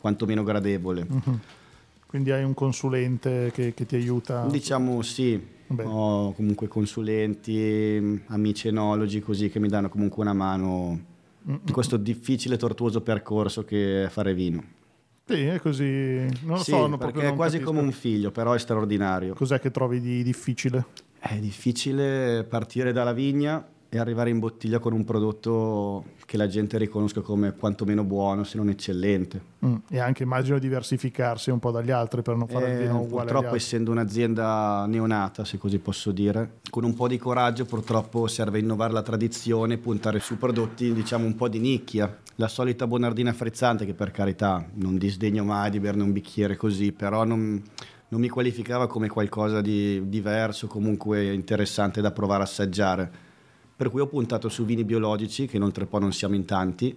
quantomeno 0.00 0.42
gradevole. 0.42 1.00
io. 1.00 1.22
Mhm. 1.24 1.40
Quindi 2.06 2.32
hai 2.32 2.42
un 2.42 2.54
consulente 2.54 3.52
che, 3.54 3.72
che 3.72 3.86
ti 3.86 3.94
aiuta. 3.94 4.46
Diciamo 4.46 5.00
sì, 5.00 5.40
Beh. 5.68 5.84
ho 5.84 6.32
comunque 6.32 6.66
consulenti, 6.66 8.20
amici 8.26 8.66
enologi 8.66 9.20
così 9.20 9.48
che 9.48 9.60
mi 9.60 9.68
danno 9.68 9.88
comunque 9.88 10.22
una 10.22 10.32
mano 10.32 11.09
in 11.46 11.72
questo 11.72 11.96
difficile 11.96 12.54
e 12.54 12.58
tortuoso 12.58 13.00
percorso 13.00 13.64
che 13.64 14.04
è 14.04 14.08
fare 14.08 14.34
vino. 14.34 14.62
Sì, 15.26 15.44
è 15.44 15.60
così. 15.60 15.84
Non 16.42 16.56
lo 16.56 16.62
Sì, 16.62 16.70
so, 16.72 16.96
perché 16.98 17.28
è 17.28 17.34
quasi 17.34 17.58
capisco. 17.58 17.72
come 17.72 17.82
un 17.86 17.92
figlio, 17.92 18.30
però 18.32 18.52
è 18.52 18.58
straordinario. 18.58 19.34
Cos'è 19.34 19.60
che 19.60 19.70
trovi 19.70 20.00
di 20.00 20.22
difficile? 20.22 20.86
È 21.18 21.36
difficile 21.36 22.44
partire 22.48 22.92
dalla 22.92 23.12
vigna 23.12 23.64
e 23.92 23.98
arrivare 23.98 24.30
in 24.30 24.38
bottiglia 24.38 24.78
con 24.78 24.92
un 24.92 25.04
prodotto 25.04 26.04
che 26.24 26.36
la 26.36 26.46
gente 26.46 26.78
riconosca 26.78 27.22
come 27.22 27.52
quantomeno 27.56 28.04
buono, 28.04 28.44
se 28.44 28.56
non 28.56 28.68
eccellente. 28.68 29.42
Mm, 29.66 29.74
E 29.88 29.98
anche 29.98 30.22
immagino 30.22 30.60
diversificarsi 30.60 31.50
un 31.50 31.58
po' 31.58 31.72
dagli 31.72 31.90
altri 31.90 32.22
per 32.22 32.36
non 32.36 32.46
fare 32.46 32.70
il 32.70 32.76
Eh, 32.76 32.78
vino 32.82 33.00
uguale 33.00 33.22
agli 33.28 33.32
purtroppo 33.32 33.56
essendo 33.56 33.90
un'azienda 33.90 34.86
neonata, 34.86 35.44
se 35.44 35.58
così 35.58 35.78
posso 35.80 36.12
dire, 36.12 36.58
con 36.70 36.84
un 36.84 36.94
po' 36.94 37.08
di 37.08 37.18
coraggio 37.18 37.64
purtroppo 37.64 38.28
serve 38.28 38.60
innovare 38.60 38.92
la 38.92 39.02
tradizione 39.02 39.76
puntare 39.76 40.20
su 40.20 40.38
prodotti 40.38 40.92
diciamo 40.92 41.26
un 41.26 41.34
po' 41.34 41.48
di 41.48 41.58
nicchia. 41.58 42.16
La 42.36 42.46
solita 42.48 42.86
bonardina 42.86 43.32
frizzante 43.32 43.84
che 43.84 43.94
per 43.94 44.12
carità 44.12 44.64
non 44.74 44.98
disdegno 44.98 45.42
mai 45.42 45.68
di 45.68 45.80
berne 45.80 46.04
un 46.04 46.12
bicchiere 46.12 46.56
così, 46.56 46.92
però 46.92 47.24
non, 47.24 47.60
non 48.06 48.20
mi 48.20 48.28
qualificava 48.28 48.86
come 48.86 49.08
qualcosa 49.08 49.60
di 49.60 50.08
diverso, 50.08 50.68
comunque 50.68 51.32
interessante 51.32 52.00
da 52.00 52.12
provare 52.12 52.42
a 52.42 52.44
assaggiare. 52.44 53.28
Per 53.80 53.88
cui 53.88 54.02
ho 54.02 54.06
puntato 54.08 54.50
su 54.50 54.66
vini 54.66 54.84
biologici, 54.84 55.46
che 55.46 55.56
inoltre 55.56 55.86
poi 55.86 56.00
non 56.00 56.12
siamo 56.12 56.34
in 56.34 56.44
tanti, 56.44 56.94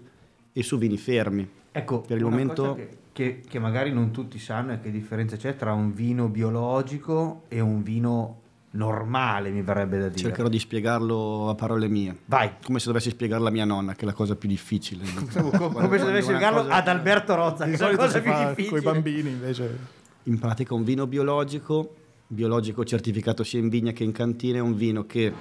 e 0.51 0.63
su 0.63 0.77
vini 0.77 0.97
fermi. 0.97 1.47
Ecco, 1.71 2.01
Per 2.01 2.17
il 2.17 2.23
una 2.23 2.31
momento- 2.31 2.61
cosa 2.63 2.75
che, 2.75 2.89
che- 3.13 3.41
che 3.47 3.57
magari 3.57 3.93
non 3.93 4.11
tutti 4.11 4.37
sanno 4.37 4.73
è 4.73 4.81
che 4.81 4.91
differenza 4.91 5.37
c'è 5.37 5.55
tra 5.55 5.71
un 5.71 5.93
vino 5.93 6.27
biologico 6.27 7.43
e 7.47 7.61
un 7.61 7.83
vino 7.83 8.41
normale, 8.71 9.49
mi 9.51 9.61
verrebbe 9.61 9.97
da 9.97 10.07
dire. 10.09 10.19
Cercherò 10.19 10.49
di 10.49 10.59
spiegarlo 10.59 11.47
a 11.47 11.55
parole 11.55 11.87
mie. 11.87 12.17
Vai. 12.25 12.49
Come 12.61 12.79
se 12.79 12.87
dovessi 12.87 13.11
spiegarlo 13.11 13.47
a 13.47 13.51
mia 13.51 13.63
nonna, 13.63 13.93
che 13.93 14.01
è 14.01 14.05
la 14.05 14.11
cosa 14.13 14.35
più 14.35 14.49
difficile. 14.49 15.05
Come, 15.31 15.51
come 15.71 15.97
se 15.99 16.03
dovessi 16.03 16.23
spiegarlo 16.27 16.63
cosa- 16.63 16.73
ad 16.73 16.87
Alberto 16.89 17.33
Rozza, 17.35 17.63
che 17.63 17.69
Di 17.69 17.75
è 17.77 17.79
la 17.79 17.85
solito 17.85 18.03
cosa 18.03 18.19
più 18.19 18.29
fa 18.31 18.47
difficile. 18.49 18.69
con 18.69 18.77
i 18.79 18.93
bambini 18.93 19.29
invece. 19.29 19.77
In 20.23 20.37
pratica 20.37 20.73
un 20.73 20.83
vino 20.83 21.07
biologico, 21.07 21.95
biologico 22.27 22.83
certificato 22.83 23.45
sia 23.45 23.59
in 23.59 23.69
vigna 23.69 23.93
che 23.93 24.03
in 24.03 24.11
cantina, 24.11 24.57
è 24.57 24.61
un 24.61 24.75
vino 24.75 25.05
che 25.05 25.31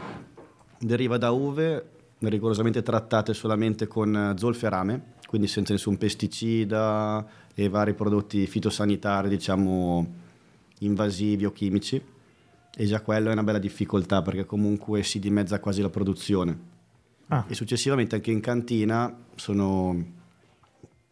deriva 0.83 1.17
da 1.17 1.31
uve 1.31 1.91
rigorosamente 2.19 2.83
trattate 2.83 3.35
solamente 3.35 3.87
con 3.87 4.15
eh, 4.15 4.39
zolferame, 4.39 5.15
quindi 5.27 5.47
senza 5.49 5.73
nessun 5.73 5.97
pesticida 5.97 7.27
e 7.55 7.69
vari 7.69 7.95
prodotti 7.95 8.47
fitosanitari, 8.47 9.29
diciamo, 9.29 10.15
invasivi 10.81 11.45
o 11.45 11.53
chimici. 11.53 12.01
E 12.75 12.87
già 12.87 13.01
quello 13.03 13.29
è 13.29 13.33
una 13.33 13.43
bella 13.43 13.59
difficoltà 13.59 14.23
perché 14.23 14.47
comunque 14.47 15.03
si 15.03 15.19
dimezza 15.19 15.61
quasi 15.61 15.83
la 15.83 15.91
produzione. 15.91 16.71
Ah. 17.29 17.45
E 17.49 17.55
successivamente 17.55 18.15
anche 18.15 18.31
in 18.31 18.41
cantina 18.41 19.15
sono 19.35 20.21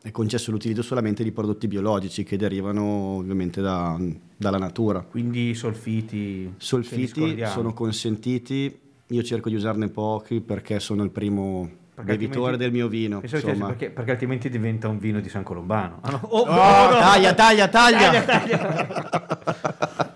è 0.02 0.10
concesso 0.12 0.50
l'utilizzo 0.50 0.80
solamente 0.80 1.22
di 1.22 1.30
prodotti 1.30 1.68
biologici 1.68 2.24
che 2.24 2.38
derivano 2.38 2.82
ovviamente 3.18 3.60
da- 3.60 4.00
dalla 4.34 4.56
natura. 4.56 5.02
Quindi 5.02 5.54
solfiti. 5.54 6.54
Solfiti 6.56 7.44
sono 7.44 7.74
consentiti, 7.74 8.74
io 9.10 9.22
cerco 9.22 9.48
di 9.48 9.54
usarne 9.56 9.88
pochi 9.88 10.40
perché 10.40 10.78
sono 10.80 11.02
il 11.02 11.10
primo 11.10 11.68
Perché 11.94 12.12
bevitore 12.12 12.56
del 12.56 12.72
mio 12.72 12.88
vino. 12.88 13.20
Perché, 13.20 13.90
perché 13.90 14.10
altrimenti 14.12 14.48
diventa 14.48 14.88
un 14.88 14.98
vino 14.98 15.20
di 15.20 15.28
San 15.28 15.42
Colombano. 15.42 15.98
Ah, 16.00 16.10
no. 16.10 16.20
Oh, 16.22 16.42
Oh, 16.42 16.46
no, 16.46 16.90
no. 16.90 16.98
taglia, 16.98 17.34
taglia, 17.34 17.68
taglia! 17.68 18.24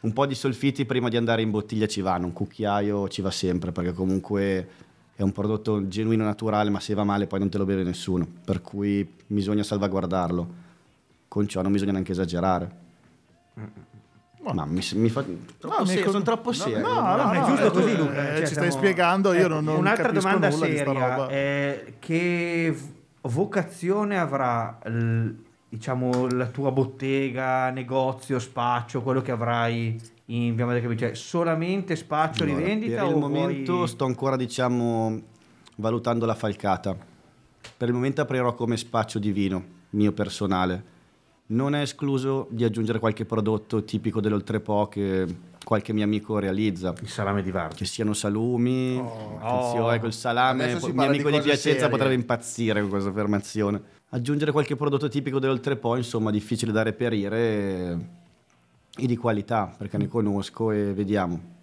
un 0.00 0.12
po' 0.12 0.26
di 0.26 0.34
solfiti 0.34 0.84
prima 0.84 1.08
di 1.08 1.16
andare 1.16 1.42
in 1.42 1.50
bottiglia 1.50 1.86
ci 1.86 2.00
vanno, 2.00 2.26
un 2.26 2.32
cucchiaio 2.32 3.08
ci 3.08 3.22
va 3.22 3.30
sempre 3.30 3.70
perché 3.70 3.92
comunque 3.92 4.68
è 5.14 5.22
un 5.22 5.30
prodotto 5.30 5.86
genuino 5.86 6.24
naturale, 6.24 6.70
ma 6.70 6.80
se 6.80 6.94
va 6.94 7.04
male 7.04 7.26
poi 7.26 7.38
non 7.38 7.50
te 7.50 7.58
lo 7.58 7.64
beve 7.64 7.84
nessuno, 7.84 8.26
per 8.44 8.62
cui 8.62 9.06
bisogna 9.26 9.62
salvaguardarlo. 9.62 10.60
Con 11.28 11.46
ciò 11.46 11.62
non 11.62 11.70
bisogna 11.72 11.92
neanche 11.92 12.12
esagerare. 12.12 12.80
Ma 14.52 14.64
mi, 14.64 14.80
mi 14.94 15.08
fa 15.08 15.22
troppo 15.58 15.76
No, 15.76 15.82
mi 15.82 15.86
serio, 15.86 16.02
con- 16.02 16.12
sono 16.12 16.24
troppo 16.24 16.48
no, 16.50 16.54
serio. 16.56 16.78
no, 16.80 17.16
no, 17.16 17.30
è 17.30 17.38
no, 17.38 17.46
giusto 17.46 17.66
eh, 17.66 17.70
così, 17.70 17.96
tu, 17.96 18.02
Luca. 18.02 18.12
eh, 18.12 18.36
cioè, 18.36 18.46
ci 18.46 18.52
stai 18.54 18.70
siamo- 18.70 18.70
spiegando, 18.70 19.32
io 19.32 19.40
Ecco, 19.40 19.48
non, 19.48 19.64
non 19.64 19.76
Un'altra 19.76 20.02
capisco 20.08 20.28
domanda 20.28 20.50
seria 20.50 21.26
è 21.28 21.94
che 21.98 22.74
v- 22.76 23.28
vocazione 23.30 24.18
avrà 24.18 24.78
il- 24.86 25.44
diciamo 25.68 26.26
la 26.30 26.46
tua 26.46 26.70
bottega, 26.72 27.70
negozio, 27.70 28.38
spaccio, 28.38 29.00
quello 29.02 29.22
che 29.22 29.30
avrai 29.30 29.98
in 30.26 30.54
Via 30.56 30.66
Madre 30.66 30.82
Capitale? 30.82 31.14
Cioè, 31.14 31.16
solamente 31.22 31.94
spaccio 31.96 32.42
Allora, 32.42 32.58
rivendita 32.58 33.02
per 33.02 33.10
il 33.12 33.16
momento 33.16 33.72
vuoi- 33.74 33.88
sto 33.88 34.04
ancora 34.04 34.36
diciamo 34.36 35.20
valutando 35.76 36.26
la 36.26 36.34
falcata 36.34 36.94
per 37.76 37.88
il 37.88 37.94
momento 37.94 38.20
aprirò 38.20 38.54
come 38.54 38.76
spaccio 38.76 39.18
di 39.18 39.30
vino 39.32 39.64
mio 39.90 40.12
personale 40.12 40.90
non 41.52 41.74
è 41.74 41.82
escluso 41.82 42.46
di 42.50 42.64
aggiungere 42.64 42.98
qualche 42.98 43.24
prodotto 43.24 43.84
tipico 43.84 44.20
dell'oltrepo 44.20 44.88
che 44.88 45.26
qualche 45.64 45.92
mio 45.92 46.04
amico 46.04 46.38
realizza. 46.38 46.92
Il 47.00 47.08
salame 47.08 47.42
di 47.42 47.50
Varchi? 47.50 47.76
che 47.78 47.84
siano 47.84 48.12
salumi. 48.14 48.98
Attenzione 48.98 50.00
col 50.00 50.12
salame 50.12 50.64
Adesso 50.64 50.80
si 50.80 50.88
il 50.88 50.94
mio 50.94 51.02
di 51.02 51.08
amico 51.08 51.28
di, 51.28 51.36
cose 51.36 51.44
Piacenza 51.44 51.78
serie. 51.78 51.88
potrebbe 51.88 52.14
impazzire 52.14 52.80
con 52.80 52.90
questa 52.90 53.10
affermazione. 53.10 53.82
Aggiungere 54.10 54.52
qualche 54.52 54.76
prodotto 54.76 55.08
tipico 55.08 55.38
dell'oltrepo 55.38 55.96
insomma 55.96 56.30
difficile 56.30 56.72
da 56.72 56.82
reperire 56.82 57.38
e, 57.38 57.96
e 58.96 59.06
di 59.06 59.16
qualità 59.16 59.74
perché 59.76 59.96
ne 59.96 60.08
conosco 60.08 60.70
e 60.70 60.92
vediamo 60.92 61.60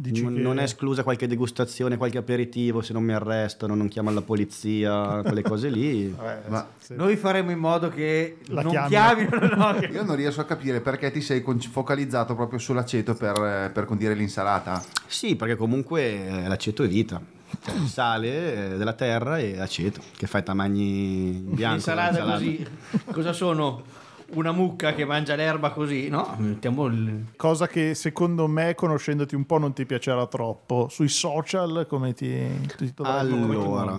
Dici 0.00 0.22
non, 0.22 0.34
che- 0.34 0.40
non 0.40 0.58
è 0.60 0.62
esclusa 0.62 1.02
qualche 1.02 1.26
degustazione, 1.26 1.96
qualche 1.96 2.18
aperitivo, 2.18 2.82
se 2.82 2.92
non 2.92 3.02
mi 3.02 3.12
arrestano, 3.12 3.74
non 3.74 3.88
chiamano 3.88 4.14
la 4.14 4.22
polizia, 4.22 5.22
quelle 5.22 5.42
cose 5.42 5.68
lì. 5.68 6.14
Eh, 6.28 6.48
Ma- 6.48 6.66
sì. 6.78 6.94
Noi 6.94 7.16
faremo 7.16 7.50
in 7.50 7.58
modo 7.58 7.88
che 7.88 8.38
La 8.46 8.62
non 8.62 8.70
chiamino. 8.70 8.88
chiamino, 9.28 9.56
no, 9.56 9.74
che- 9.74 9.86
Io 9.86 10.04
non 10.04 10.14
riesco 10.14 10.40
a 10.40 10.44
capire 10.44 10.80
perché 10.80 11.10
ti 11.10 11.20
sei 11.20 11.42
focalizzato 11.70 12.34
proprio 12.36 12.58
sull'aceto 12.60 13.14
per, 13.14 13.36
eh, 13.42 13.70
per 13.72 13.86
condire 13.86 14.14
l'insalata. 14.14 14.80
Sì, 15.06 15.34
perché 15.34 15.56
comunque 15.56 16.26
eh, 16.44 16.46
l'aceto 16.48 16.84
è 16.84 16.88
vita. 16.88 17.20
Cioè, 17.64 17.74
sale 17.86 18.74
eh, 18.74 18.76
della 18.76 18.92
terra 18.92 19.38
e 19.38 19.58
aceto, 19.58 20.00
che 20.16 20.26
fa 20.26 20.38
i 20.38 20.42
tamagni 20.44 21.28
in 21.38 21.54
bianco. 21.54 21.74
L'insalata 21.76 22.10
l'insalata. 22.24 22.32
così, 22.38 22.66
cosa 23.10 23.32
sono? 23.32 23.82
Una 24.30 24.52
mucca 24.52 24.92
che 24.94 25.06
mangia 25.06 25.34
l'erba 25.36 25.70
così? 25.70 26.08
No, 26.08 26.34
mettiamo 26.38 26.84
il... 26.86 27.24
Cosa 27.36 27.66
che 27.66 27.94
secondo 27.94 28.46
me, 28.46 28.74
conoscendoti 28.74 29.34
un 29.34 29.46
po', 29.46 29.56
non 29.58 29.72
ti 29.72 29.86
piacerà 29.86 30.26
troppo. 30.26 30.88
Sui 30.90 31.08
social, 31.08 31.86
come 31.88 32.12
ti, 32.12 32.46
ti 32.76 32.92
Allora, 33.02 33.98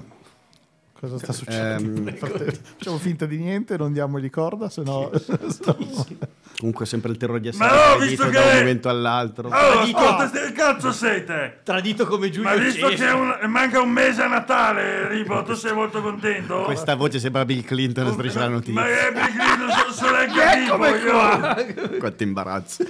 Cosa 0.99 1.17
sta 1.17 1.31
succedendo? 1.31 1.97
Ehm, 1.99 2.03
Nel 2.03 2.17
frattempo, 2.17 2.57
Facciamo 2.77 2.97
finta 2.97 3.25
di 3.25 3.37
niente, 3.37 3.75
non 3.77 3.91
diamogli 3.91 4.29
corda, 4.29 4.69
se 4.69 4.83
no... 4.83 5.09
comunque 6.59 6.85
sempre 6.85 7.09
il 7.11 7.17
terrore 7.17 7.39
di 7.39 7.47
essere 7.47 7.69
Ma 7.69 7.73
no, 7.73 7.81
aggredito 7.93 8.23
visto 8.25 8.37
da 8.37 8.43
un 8.45 8.49
che- 8.51 8.57
momento 8.57 8.89
all'altro. 8.89 9.47
Oh, 9.47 9.79
ascolta, 9.79 10.29
che 10.29 10.51
cazzo 10.51 10.91
sei 10.91 11.23
te? 11.23 11.59
Tradito 11.63 12.05
come 12.05 12.29
Giulio 12.29 12.49
Ma 12.49 12.55
visto 12.57 12.89
Cesare. 12.89 13.11
che 13.11 13.15
un- 13.45 13.49
manca 13.49 13.79
un 13.79 13.89
mese 13.89 14.23
a 14.23 14.27
Natale, 14.27 15.07
Ribo, 15.07 15.41
tu 15.43 15.53
sei 15.53 15.73
molto 15.73 16.01
contento? 16.01 16.63
Questa 16.63 16.95
voce 16.95 17.17
sembra 17.19 17.45
Bill 17.45 17.63
Clinton 17.63 18.07
a 18.07 18.11
striscia 18.11 18.39
la 18.39 18.49
Ma 18.49 18.51
notizia. 18.55 18.85
è 19.07 19.11
Biglino, 19.13 19.71
sono 19.71 19.88
anche 20.07 20.59
vivo 20.59 20.85
io. 20.85 21.97
Quanto 21.99 22.23
imbarazzo. 22.23 22.83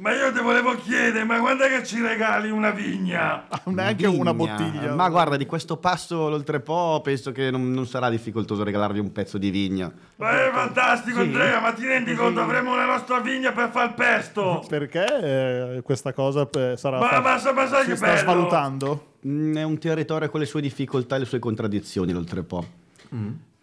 Ma 0.00 0.14
io 0.14 0.32
ti 0.32 0.40
volevo 0.40 0.76
chiedere, 0.76 1.24
ma 1.24 1.38
quando 1.40 1.64
è 1.64 1.68
che 1.68 1.84
ci 1.84 2.00
regali 2.00 2.48
una 2.48 2.70
vigna? 2.70 3.46
Neanche 3.64 4.06
una 4.06 4.32
Vigna. 4.32 4.54
bottiglia. 4.56 4.94
Ma 4.94 5.10
guarda, 5.10 5.36
di 5.36 5.44
questo 5.44 5.76
passo 5.76 6.18
oltrepo 6.20 7.02
penso 7.04 7.32
che 7.32 7.50
non, 7.50 7.70
non 7.70 7.86
sarà 7.86 8.08
difficoltoso 8.08 8.62
regalarvi 8.64 8.98
un 8.98 9.12
pezzo 9.12 9.36
di 9.36 9.50
vigna. 9.50 9.92
Ma 10.16 10.30
è 10.46 10.50
fantastico 10.52 11.20
Andrea, 11.20 11.60
ma 11.60 11.72
ti 11.72 11.86
rendi 11.86 12.14
conto 12.14 12.40
avremo 12.40 12.74
la 12.76 12.86
nostra 12.86 13.20
vigna 13.20 13.52
per 13.52 13.68
far 13.70 13.88
il 13.88 13.94
pesto? 13.94 14.64
Perché 14.66 15.74
eh, 15.76 15.82
questa 15.82 16.14
cosa 16.14 16.48
eh, 16.50 16.76
sarà 16.78 16.98
Ma, 16.98 17.20
ma, 17.20 17.38
ma, 17.38 17.52
ma 17.52 17.66
sai 17.66 17.82
si 17.84 17.90
che 17.90 17.96
sta 17.96 18.06
bello? 18.06 18.18
svalutando? 18.20 19.06
Mm, 19.26 19.56
È 19.58 19.62
un 19.64 19.76
territorio 19.76 20.30
con 20.30 20.40
le 20.40 20.46
sue 20.46 20.62
difficoltà 20.62 21.16
e 21.16 21.18
le 21.18 21.24
sue 21.26 21.38
contraddizioni, 21.38 22.12
l'oltrepo. 22.12 22.64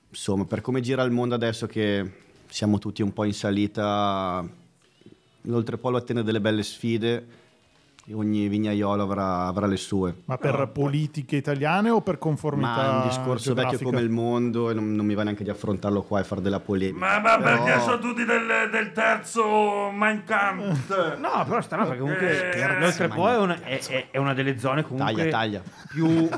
Insomma, 0.10 0.46
per 0.46 0.62
come 0.62 0.82
gira 0.82 1.02
il 1.02 1.12
mondo 1.12 1.34
adesso 1.34 1.65
che 1.65 2.26
siamo 2.50 2.80
tutti 2.80 3.02
un 3.02 3.14
po' 3.14 3.24
in 3.24 3.34
salita, 3.34 4.48
l'oltrepolo 5.42 5.98
attende 5.98 6.24
delle 6.24 6.42
belle 6.42 6.64
sfide 6.64 7.46
ogni 8.13 8.48
vignaiolo 8.48 9.04
avrà, 9.04 9.46
avrà 9.46 9.65
le 9.67 9.78
sue. 9.78 10.22
Ma 10.26 10.38
per 10.38 10.70
politiche 10.74 11.36
italiane 11.36 11.89
o 11.89 12.02
per 12.02 12.17
conformità 12.17 12.67
Ma 12.76 12.86
è 12.86 12.89
un 13.02 13.08
discorso 13.08 13.54
vecchio 13.54 13.78
geografica? 13.78 13.84
come 13.89 14.02
il 14.02 14.10
mondo 14.10 14.70
e 14.70 14.74
non, 14.74 14.93
non 14.93 15.06
mi 15.06 15.13
va 15.13 15.24
neanche 15.24 15.43
di 15.43 15.50
affrontarlo 15.50 16.02
qua 16.04 16.20
e 16.20 16.24
fare 16.24 16.41
della 16.41 16.60
polemica. 16.60 17.06
Ma, 17.06 17.20
ma 17.20 17.38
Però- 17.38 17.63
perché 17.63 17.82
sono 17.82 18.00
tutti 18.00 18.24
del, 18.26 18.70
del 18.72 18.91
terzo 18.91 19.89
Mein 19.91 20.24
Kampf? 20.26 21.15
No, 21.28 21.43
però 21.48 21.62
strano 21.62 21.86
perché 21.86 22.00
comunque 22.00 22.52
Eh, 22.52 22.80
l'Oltrepo 22.80 23.28
è 23.30 23.38
una, 23.38 23.62
è, 23.63 23.80
è- 23.88 24.08
è 24.12 24.17
una 24.17 24.34
delle 24.34 24.58
zone 24.60 24.84
comunque 24.84 25.13
Taglia, 25.30 25.30
taglia. 25.32 25.62
più 25.89 26.30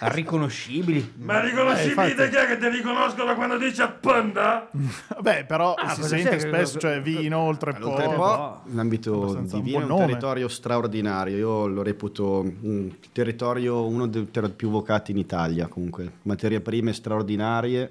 riconoscibili. 0.00 1.14
Ma 1.18 1.40
riconoscibili 1.40 2.10
Eh, 2.10 2.12
infatti. 2.14 2.30
chi 2.30 2.36
è 2.36 2.46
che 2.46 2.58
ti 2.58 2.68
riconoscono 2.68 3.34
quando 3.34 3.56
dici 3.58 3.80
a 3.82 3.88
panda? 3.88 4.68
Beh, 5.20 5.44
però 5.44 5.74
Ah, 5.74 5.94
si 5.94 6.02
sente 6.02 6.30
c'è? 6.30 6.38
spesso, 6.38 6.78
cioè 6.78 7.00
vino, 7.00 7.38
oltre 7.38 7.74
L'Oltrepo, 7.78 8.14
po'. 8.14 8.60
in 8.70 8.78
ambito 8.78 9.34
di 9.34 9.54
un 9.54 9.62
vino, 9.62 9.78
un 9.78 9.86
nome. 9.86 10.06
territorio 10.06 10.48
straordinario. 10.48 11.12
Io 11.22 11.66
lo 11.66 11.82
reputo 11.82 12.40
un 12.62 12.92
territorio, 13.12 13.86
uno 13.86 14.06
dei 14.06 14.30
ter- 14.30 14.50
più 14.50 14.68
vocati 14.70 15.12
in 15.12 15.18
Italia. 15.18 15.68
Comunque, 15.68 16.10
materie 16.22 16.60
prime 16.60 16.92
straordinarie. 16.92 17.90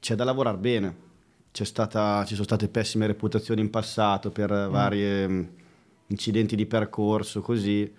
C'è 0.00 0.14
da 0.14 0.24
lavorare 0.24 0.56
bene. 0.58 0.94
C'è 1.52 1.64
stata- 1.64 2.24
ci 2.24 2.34
sono 2.34 2.44
state 2.44 2.68
pessime 2.68 3.06
reputazioni 3.06 3.60
in 3.60 3.70
passato 3.70 4.30
per 4.30 4.50
Mm. 4.52 4.70
vari 4.70 5.48
incidenti 6.08 6.56
di 6.56 6.66
percorso, 6.66 7.40
così. 7.40 7.90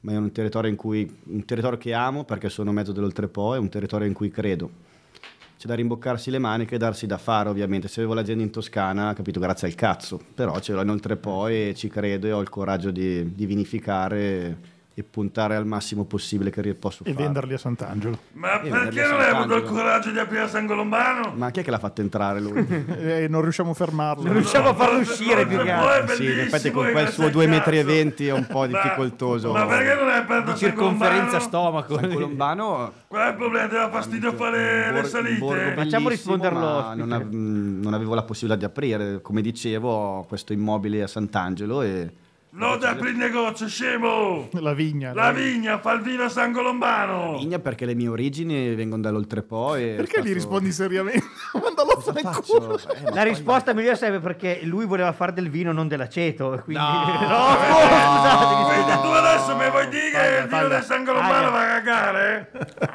Ma 0.00 0.12
è 0.12 0.16
un 0.16 0.32
territorio, 0.32 0.68
in 0.70 0.76
cui, 0.76 1.08
un 1.24 1.44
territorio 1.44 1.78
che 1.78 1.92
amo 1.94 2.24
perché 2.24 2.48
sono 2.48 2.72
mezzo 2.72 2.92
dell'Oltrepo, 2.92 3.54
è 3.54 3.58
un 3.58 3.68
territorio 3.68 4.06
in 4.06 4.12
cui 4.14 4.30
credo. 4.30 4.70
C'è 5.62 5.68
da 5.68 5.76
rimboccarsi 5.76 6.32
le 6.32 6.40
maniche 6.40 6.74
e 6.74 6.78
darsi 6.78 7.06
da 7.06 7.18
fare, 7.18 7.48
ovviamente. 7.48 7.86
Se 7.86 8.00
avevo 8.00 8.14
l'azienda 8.14 8.42
in 8.42 8.50
Toscana, 8.50 9.14
capito, 9.14 9.38
grazie 9.38 9.68
al 9.68 9.76
cazzo. 9.76 10.20
Però 10.34 10.58
ce 10.58 10.72
l'ho 10.72 10.82
inoltre 10.82 11.14
poi 11.14 11.68
e 11.68 11.74
ci 11.76 11.86
credo 11.86 12.26
e 12.26 12.32
ho 12.32 12.40
il 12.40 12.48
coraggio 12.48 12.90
di, 12.90 13.32
di 13.32 13.46
vinificare 13.46 14.58
e 14.94 15.02
puntare 15.04 15.56
al 15.56 15.64
massimo 15.66 16.04
possibile 16.04 16.50
che 16.50 16.74
posso 16.74 17.02
E 17.04 17.12
fare. 17.12 17.24
venderli 17.24 17.54
a 17.54 17.58
Sant'Angelo. 17.58 18.18
Ma 18.32 18.60
Eh, 18.60 18.68
perché 18.68 19.06
non 19.06 19.20
hai 19.20 19.30
avuto 19.30 19.56
il 19.56 19.62
coraggio 19.62 20.10
di 20.10 20.18
aprire 20.18 20.42
a 20.42 20.48
San 20.48 20.66
Colombano? 20.66 21.32
Ma 21.34 21.50
chi 21.50 21.60
è 21.60 21.62
che 21.64 21.70
l'ha 21.70 21.78
fatto 21.78 22.00
entrare 22.02 22.40
lui? 22.40 22.66
e 22.98 23.26
non 23.28 23.40
riusciamo 23.42 23.70
a 23.70 23.74
fermarlo. 23.74 24.24
Non 24.24 24.34
riusciamo 24.34 24.68
a 24.68 24.74
farlo 24.74 24.98
uscire 24.98 25.46
più 25.46 25.58
che 25.62 25.70
altro. 25.70 26.14
sì, 26.16 26.24
in 26.24 26.38
effetti 26.40 26.70
con 26.70 26.90
quel 26.90 27.08
suo 27.08 27.28
2,20 27.28 27.48
metri 27.48 27.78
e 27.78 27.84
20 27.84 28.26
è 28.26 28.32
un 28.32 28.46
po' 28.46 28.66
difficoltoso. 28.66 29.52
Ma 29.52 29.64
perché 29.66 29.94
non 29.94 30.08
hai 30.08 30.18
aperto 30.18 30.44
Di 30.44 30.50
a 30.50 30.56
San 30.56 30.68
circonferenza 30.68 31.40
stomaco. 31.40 31.98
San 31.98 32.12
Colombano 32.12 32.92
Qual 33.08 33.26
è 33.26 33.28
il 33.30 33.34
problema? 33.36 33.68
Ti 33.68 33.74
dà 33.74 33.90
fastidio 33.90 34.32
fare 34.34 34.92
le 34.92 35.04
salite? 35.04 35.72
Facciamo 35.74 36.08
risponderlo. 36.08 36.94
Non, 36.94 37.12
av- 37.12 37.32
non 37.32 37.94
avevo 37.94 38.14
la 38.14 38.22
possibilità 38.24 38.58
di 38.58 38.64
aprire. 38.66 39.20
Come 39.22 39.40
dicevo, 39.40 39.90
ho 39.90 40.24
questo 40.24 40.52
immobile 40.52 41.02
a 41.02 41.06
Sant'Angelo 41.06 41.82
e 41.82 42.12
No, 42.54 42.76
da 42.76 42.90
apri 42.90 43.08
il 43.08 43.16
negozio, 43.16 43.66
scemo! 43.66 44.50
La 44.60 44.74
vigna. 44.74 45.14
La 45.14 45.32
vigna 45.32 45.78
fa 45.78 45.92
il 45.92 46.02
vino 46.02 46.24
a 46.24 46.28
San 46.28 46.52
Colombano! 46.52 47.38
Vigna 47.38 47.58
perché 47.58 47.86
le 47.86 47.94
mie 47.94 48.08
origini 48.08 48.74
vengono 48.74 49.00
dall'oltrepo 49.00 49.74
e 49.74 49.94
Perché 49.96 50.20
ho 50.20 50.22
gli 50.22 50.34
rispondi 50.34 50.70
seriamente? 50.70 51.24
Mandalo 51.58 51.92
a 51.92 52.00
fare 52.02 52.20
in 52.20 52.30
Faccio- 52.30 52.58
culo. 52.58 52.78
eh, 52.78 53.02
ma 53.04 53.14
La 53.14 53.22
risposta 53.22 53.72
migliore 53.72 53.96
sarebbe 53.96 54.18
perché 54.18 54.60
lui 54.64 54.84
voleva 54.84 55.12
fare 55.12 55.32
del 55.32 55.48
vino, 55.48 55.72
non 55.72 55.88
dell'aceto. 55.88 56.60
Quindi... 56.62 56.82
No. 56.84 57.56
Quindi 58.68 59.00
tu 59.00 59.08
adesso 59.08 59.56
mi 59.56 59.70
vuoi 59.70 59.88
dire 59.88 60.10
che 60.10 60.38
il 60.42 60.48
vino 60.48 60.68
del 60.68 60.82
San 60.82 61.04
Colombano 61.06 61.50
va 61.50 61.62
a 61.62 61.66
cagare? 61.80 62.50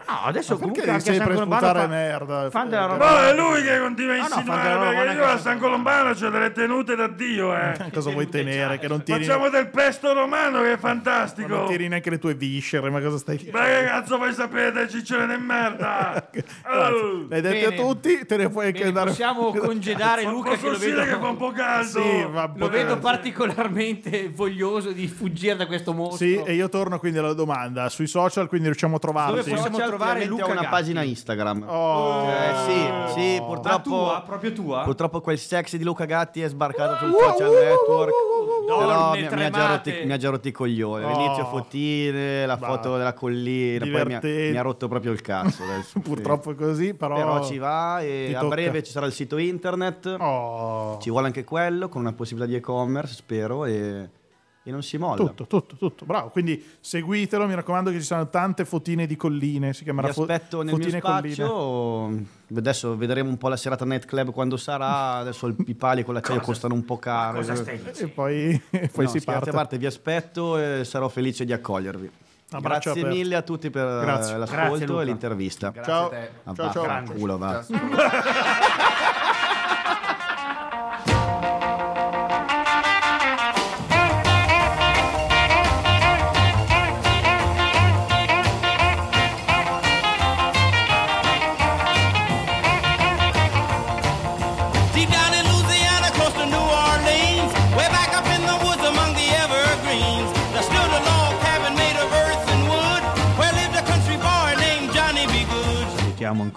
No, 0.08 0.20
adesso 0.26 0.54
comunque 0.58 0.84
Perché 0.84 0.92
anche 0.98 1.04
sei 1.06 1.16
San 1.18 1.34
Colombano 1.34 1.74
fa- 1.80 1.88
merda? 1.88 2.50
fan 2.52 2.70
della 2.70 2.86
No, 2.86 2.92
roba. 2.94 3.28
è 3.30 3.34
lui 3.36 3.64
che 3.64 3.80
continua 3.80 4.14
a 4.14 4.18
no, 4.18 4.24
insinuare 4.24 4.70
la 4.74 4.80
perché 5.02 5.14
io 5.16 5.26
a 5.26 5.38
San 5.40 5.58
Colombano 5.58 6.10
ho 6.12 6.30
delle 6.30 6.52
tenute 6.52 6.96
da 6.96 7.08
Dio, 7.08 7.56
eh. 7.56 7.76
Cosa 7.92 8.12
vuoi 8.12 8.30
tenere? 8.30 8.78
Che 8.78 8.88
non 8.88 9.02
tiri, 9.02 9.26
Facciamo 9.26 9.47
del 9.50 9.68
pesto 9.70 10.14
romano 10.14 10.60
che 10.62 10.68
è 10.68 10.70
non 10.70 10.78
fantastico. 10.80 11.66
tiri 11.66 11.88
neanche 11.88 12.10
le 12.10 12.20
tue 12.20 12.34
viscere, 12.34 12.90
ma 12.90 13.00
cosa 13.02 13.18
stai 13.18 13.50
Ma 13.52 13.66
che 13.66 13.84
cazzo 13.86 14.18
vuoi 14.18 14.34
sapere 14.34 14.72
del 14.72 14.90
ciccione 14.90 15.28
di 15.28 15.42
merda? 15.42 16.30
Oh. 16.70 17.26
L'hai 17.30 17.42
detto 17.42 17.70
Bene. 17.70 17.82
a 17.82 17.86
tutti, 17.86 18.26
te 18.26 18.38
ne 18.38 18.50
puoi 18.50 18.68
anche 18.68 18.84
andare 18.84 19.10
possiamo 19.10 19.52
congedare 19.58 20.24
Ma 20.24 20.32
Luca 20.32 20.56
che 20.56 20.70
lo 20.70 20.78
vedo, 20.78 21.02
che 21.04 21.18
fa 21.18 21.28
un 21.28 21.38
po' 21.38 21.52
caldo? 21.52 22.02
Sì, 22.02 22.26
va 22.30 22.52
lo 22.54 22.70
vedo 22.70 22.98
particolarmente 22.98 24.30
voglioso 24.34 24.92
di 24.92 25.08
fuggire 25.08 25.56
da 25.56 25.66
questo 25.66 25.94
mostro. 25.94 26.18
Sì, 26.18 26.42
e 26.44 26.54
io 26.54 26.70
torno 26.70 27.00
quindi 27.00 27.20
alla 27.20 27.34
domanda. 27.34 27.90
Sui 27.90 28.08
social, 28.08 28.48
quindi 28.48 28.68
riusciamo 28.68 28.98
a 28.98 29.00
trovarti? 29.00 29.36
Dove 29.38 29.50
possiamo 29.50 29.76
Social, 29.78 29.88
trovare 29.90 30.26
Luca 30.26 30.46
una 30.46 30.56
Gatti? 30.56 30.68
pagina 30.68 31.02
Instagram. 31.04 31.66
Oh. 31.68 32.30
Eh, 32.30 32.54
sì, 32.66 33.20
sì, 33.20 33.38
La 33.38 33.44
purtroppo 33.44 33.90
tua, 33.90 34.24
proprio 34.26 34.54
tua? 34.54 34.84
Purtroppo 34.84 35.22
quel 35.22 35.38
sexy 35.40 35.78
di 35.78 35.84
Luca 35.84 36.06
Gatti 36.06 36.42
è 36.42 36.48
sbarcato 36.48 36.98
sul 36.98 37.14
social 37.18 37.52
network. 37.52 38.12
Però 38.76 39.14
mi, 39.14 39.22
mi 39.22 39.44
ha 39.44 39.50
già 39.50 39.68
rotti, 39.68 40.02
mi 40.04 40.12
ha 40.12 40.18
già 40.18 40.30
rotti 40.30 40.48
i 40.50 40.52
coglioni. 40.52 41.04
Oh. 41.04 41.08
All'inizio 41.08 41.46
fotine, 41.46 42.46
la 42.46 42.56
Va. 42.56 42.68
foto 42.68 42.98
della 42.98 43.14
collina, 43.14 43.86
poi 43.86 44.06
mi 44.06 44.14
ha, 44.16 44.20
mi 44.22 44.58
ha 44.58 44.62
rotto 44.62 44.88
proprio 44.88 45.12
il 45.12 45.22
cazzo. 45.22 45.64
Purtroppo 46.04 46.52
è 46.52 46.56
così, 46.56 46.94
però... 46.94 47.16
Però 47.16 47.44
ci 47.46 47.58
va 47.58 48.02
e 48.02 48.36
a 48.36 48.44
breve 48.46 48.84
ci 48.84 48.92
sarà 48.92 49.06
il 49.06 49.14
sito 49.14 49.38
internet. 49.38 50.16
Oh. 50.20 50.98
Ci 51.00 51.10
vuole 51.10 51.28
anche 51.28 51.44
quello 51.44 51.88
con 51.90 52.02
una 52.02 52.14
possibilità 52.14 52.52
di 52.52 52.58
e-commerce, 52.58 53.14
spero, 53.16 53.66
e, 53.66 54.10
e 54.68 54.72
non 54.72 54.84
si 54.84 54.98
molla. 54.98 55.16
Tutto, 55.16 55.48
tutto, 55.48 55.76
tutto. 55.78 56.06
Bravo. 56.06 56.28
Quindi 56.30 56.62
seguitelo, 56.80 57.48
mi 57.48 57.56
raccomando 57.56 57.90
che 57.90 58.00
ci 58.00 58.06
saranno 58.06 58.30
tante 58.30 58.66
fotine 58.66 59.08
di 59.08 59.16
colline. 59.16 59.72
Si 59.72 59.80
Vi 59.80 59.86
chiamerà 59.86 60.12
fo- 60.12 60.22
aspetto 60.24 60.58
nel 60.62 60.74
mio 60.74 60.84
fotine 60.84 61.00
colline. 61.02 61.34
spazio. 61.34 62.26
Adesso 62.58 62.98
vedremo 62.98 63.30
un 63.30 63.38
po' 63.38 63.48
la 63.48 63.56
serata 63.58 63.86
nightclub 63.86 64.32
quando 64.32 64.58
sarà. 64.58 65.16
Adesso 65.16 65.48
il- 65.48 65.56
i 65.68 65.74
pali 65.76 66.04
con 66.04 66.14
l'acciaio 66.14 66.42
costano 66.42 66.74
un 66.74 66.84
po' 66.84 66.98
caro. 66.98 67.40
E 67.40 68.08
poi, 68.14 68.62
e 68.70 68.88
poi 68.90 69.06
No, 69.06 69.10
si 69.12 69.22
parte. 69.22 69.50
a 69.50 69.54
parte, 69.54 69.78
vi 69.78 69.86
aspetto 69.86 70.58
e 70.58 70.84
sarò 70.84 71.08
felice 71.08 71.46
di 71.46 71.54
accogliervi. 71.54 72.12
Abbraccio 72.50 72.92
Grazie 72.92 73.02
aperto. 73.02 73.18
mille 73.18 73.36
a 73.36 73.42
tutti 73.42 73.70
per 73.70 73.84
Grazie. 74.02 74.36
Grazie, 74.36 74.58
l'ascolto 74.58 74.86
Luca. 74.86 75.02
e 75.02 75.06
l'intervista. 75.06 75.74
Ciao. 75.84 76.10
te. 76.10 76.30
Ma 76.44 76.54
Ciao, 76.54 76.72
ciao. 76.72 76.86
vaffanculo, 76.86 77.38
va. 77.38 77.66
Deep 77.68 78.96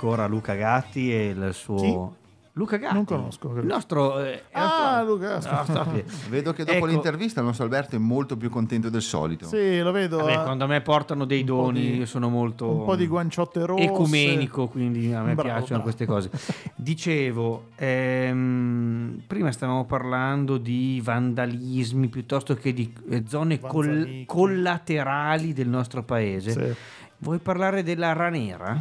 ancora 0.01 0.27
Luca 0.27 0.55
Gatti 0.55 1.13
e 1.13 1.27
il 1.29 1.51
suo... 1.53 2.17
Luca 2.55 2.79
Gatti? 2.79 2.95
Non 2.95 3.05
conosco. 3.05 3.55
Il 3.59 3.65
nostro... 3.67 4.19
eh, 4.25 4.43
Ah, 4.53 5.03
Luca. 5.07 5.35
nostro- 5.35 5.87
Vedo 6.29 6.53
che 6.53 6.65
dopo 6.65 6.79
Ecco. 6.79 6.87
l'intervista 6.87 7.41
il 7.41 7.47
nostro 7.47 7.65
Alberto 7.65 7.95
è 7.97 7.99
molto 7.99 8.37
più 8.37 8.51
contento 8.51 8.89
del 8.91 9.03
solito. 9.03 9.47
Sì, 9.47 9.79
lo 9.81 9.93
vedo. 9.93 10.17
Vabbè, 10.19 10.33
eh. 10.33 10.43
quando 10.43 10.65
a 10.65 10.67
me 10.67 10.81
portano 10.81 11.25
dei 11.27 11.45
doni, 11.45 11.81
di- 11.81 11.97
io 11.99 12.07
sono 12.07 12.29
molto 12.29 12.69
un 12.69 12.85
po' 12.85 12.97
di 12.97 13.07
guanciotte 13.07 13.65
rosse. 13.65 13.85
ecumenico, 13.85 14.67
quindi 14.67 15.13
a 15.13 15.21
me 15.23 15.35
Bravo, 15.35 15.43
piacciono 15.43 15.81
bravo. 15.81 15.83
queste 15.83 16.07
cose. 16.07 16.31
Dicevo, 16.75 17.67
ehm, 17.77 19.23
prima 19.27 19.53
stavamo 19.53 19.85
parlando 19.85 20.59
di 20.59 21.01
vandalismi 21.03 22.09
piuttosto 22.09 22.55
che 22.55 22.73
di 22.73 22.93
eh, 23.11 23.25
zone 23.29 23.61
col- 23.61 24.25
collaterali 24.27 25.53
del 25.53 25.69
nostro 25.69 26.03
paese. 26.03 26.51
Sì. 26.51 26.75
Vuoi 27.19 27.39
parlare 27.39 27.83
della 27.83 28.13
ranera? 28.15 28.81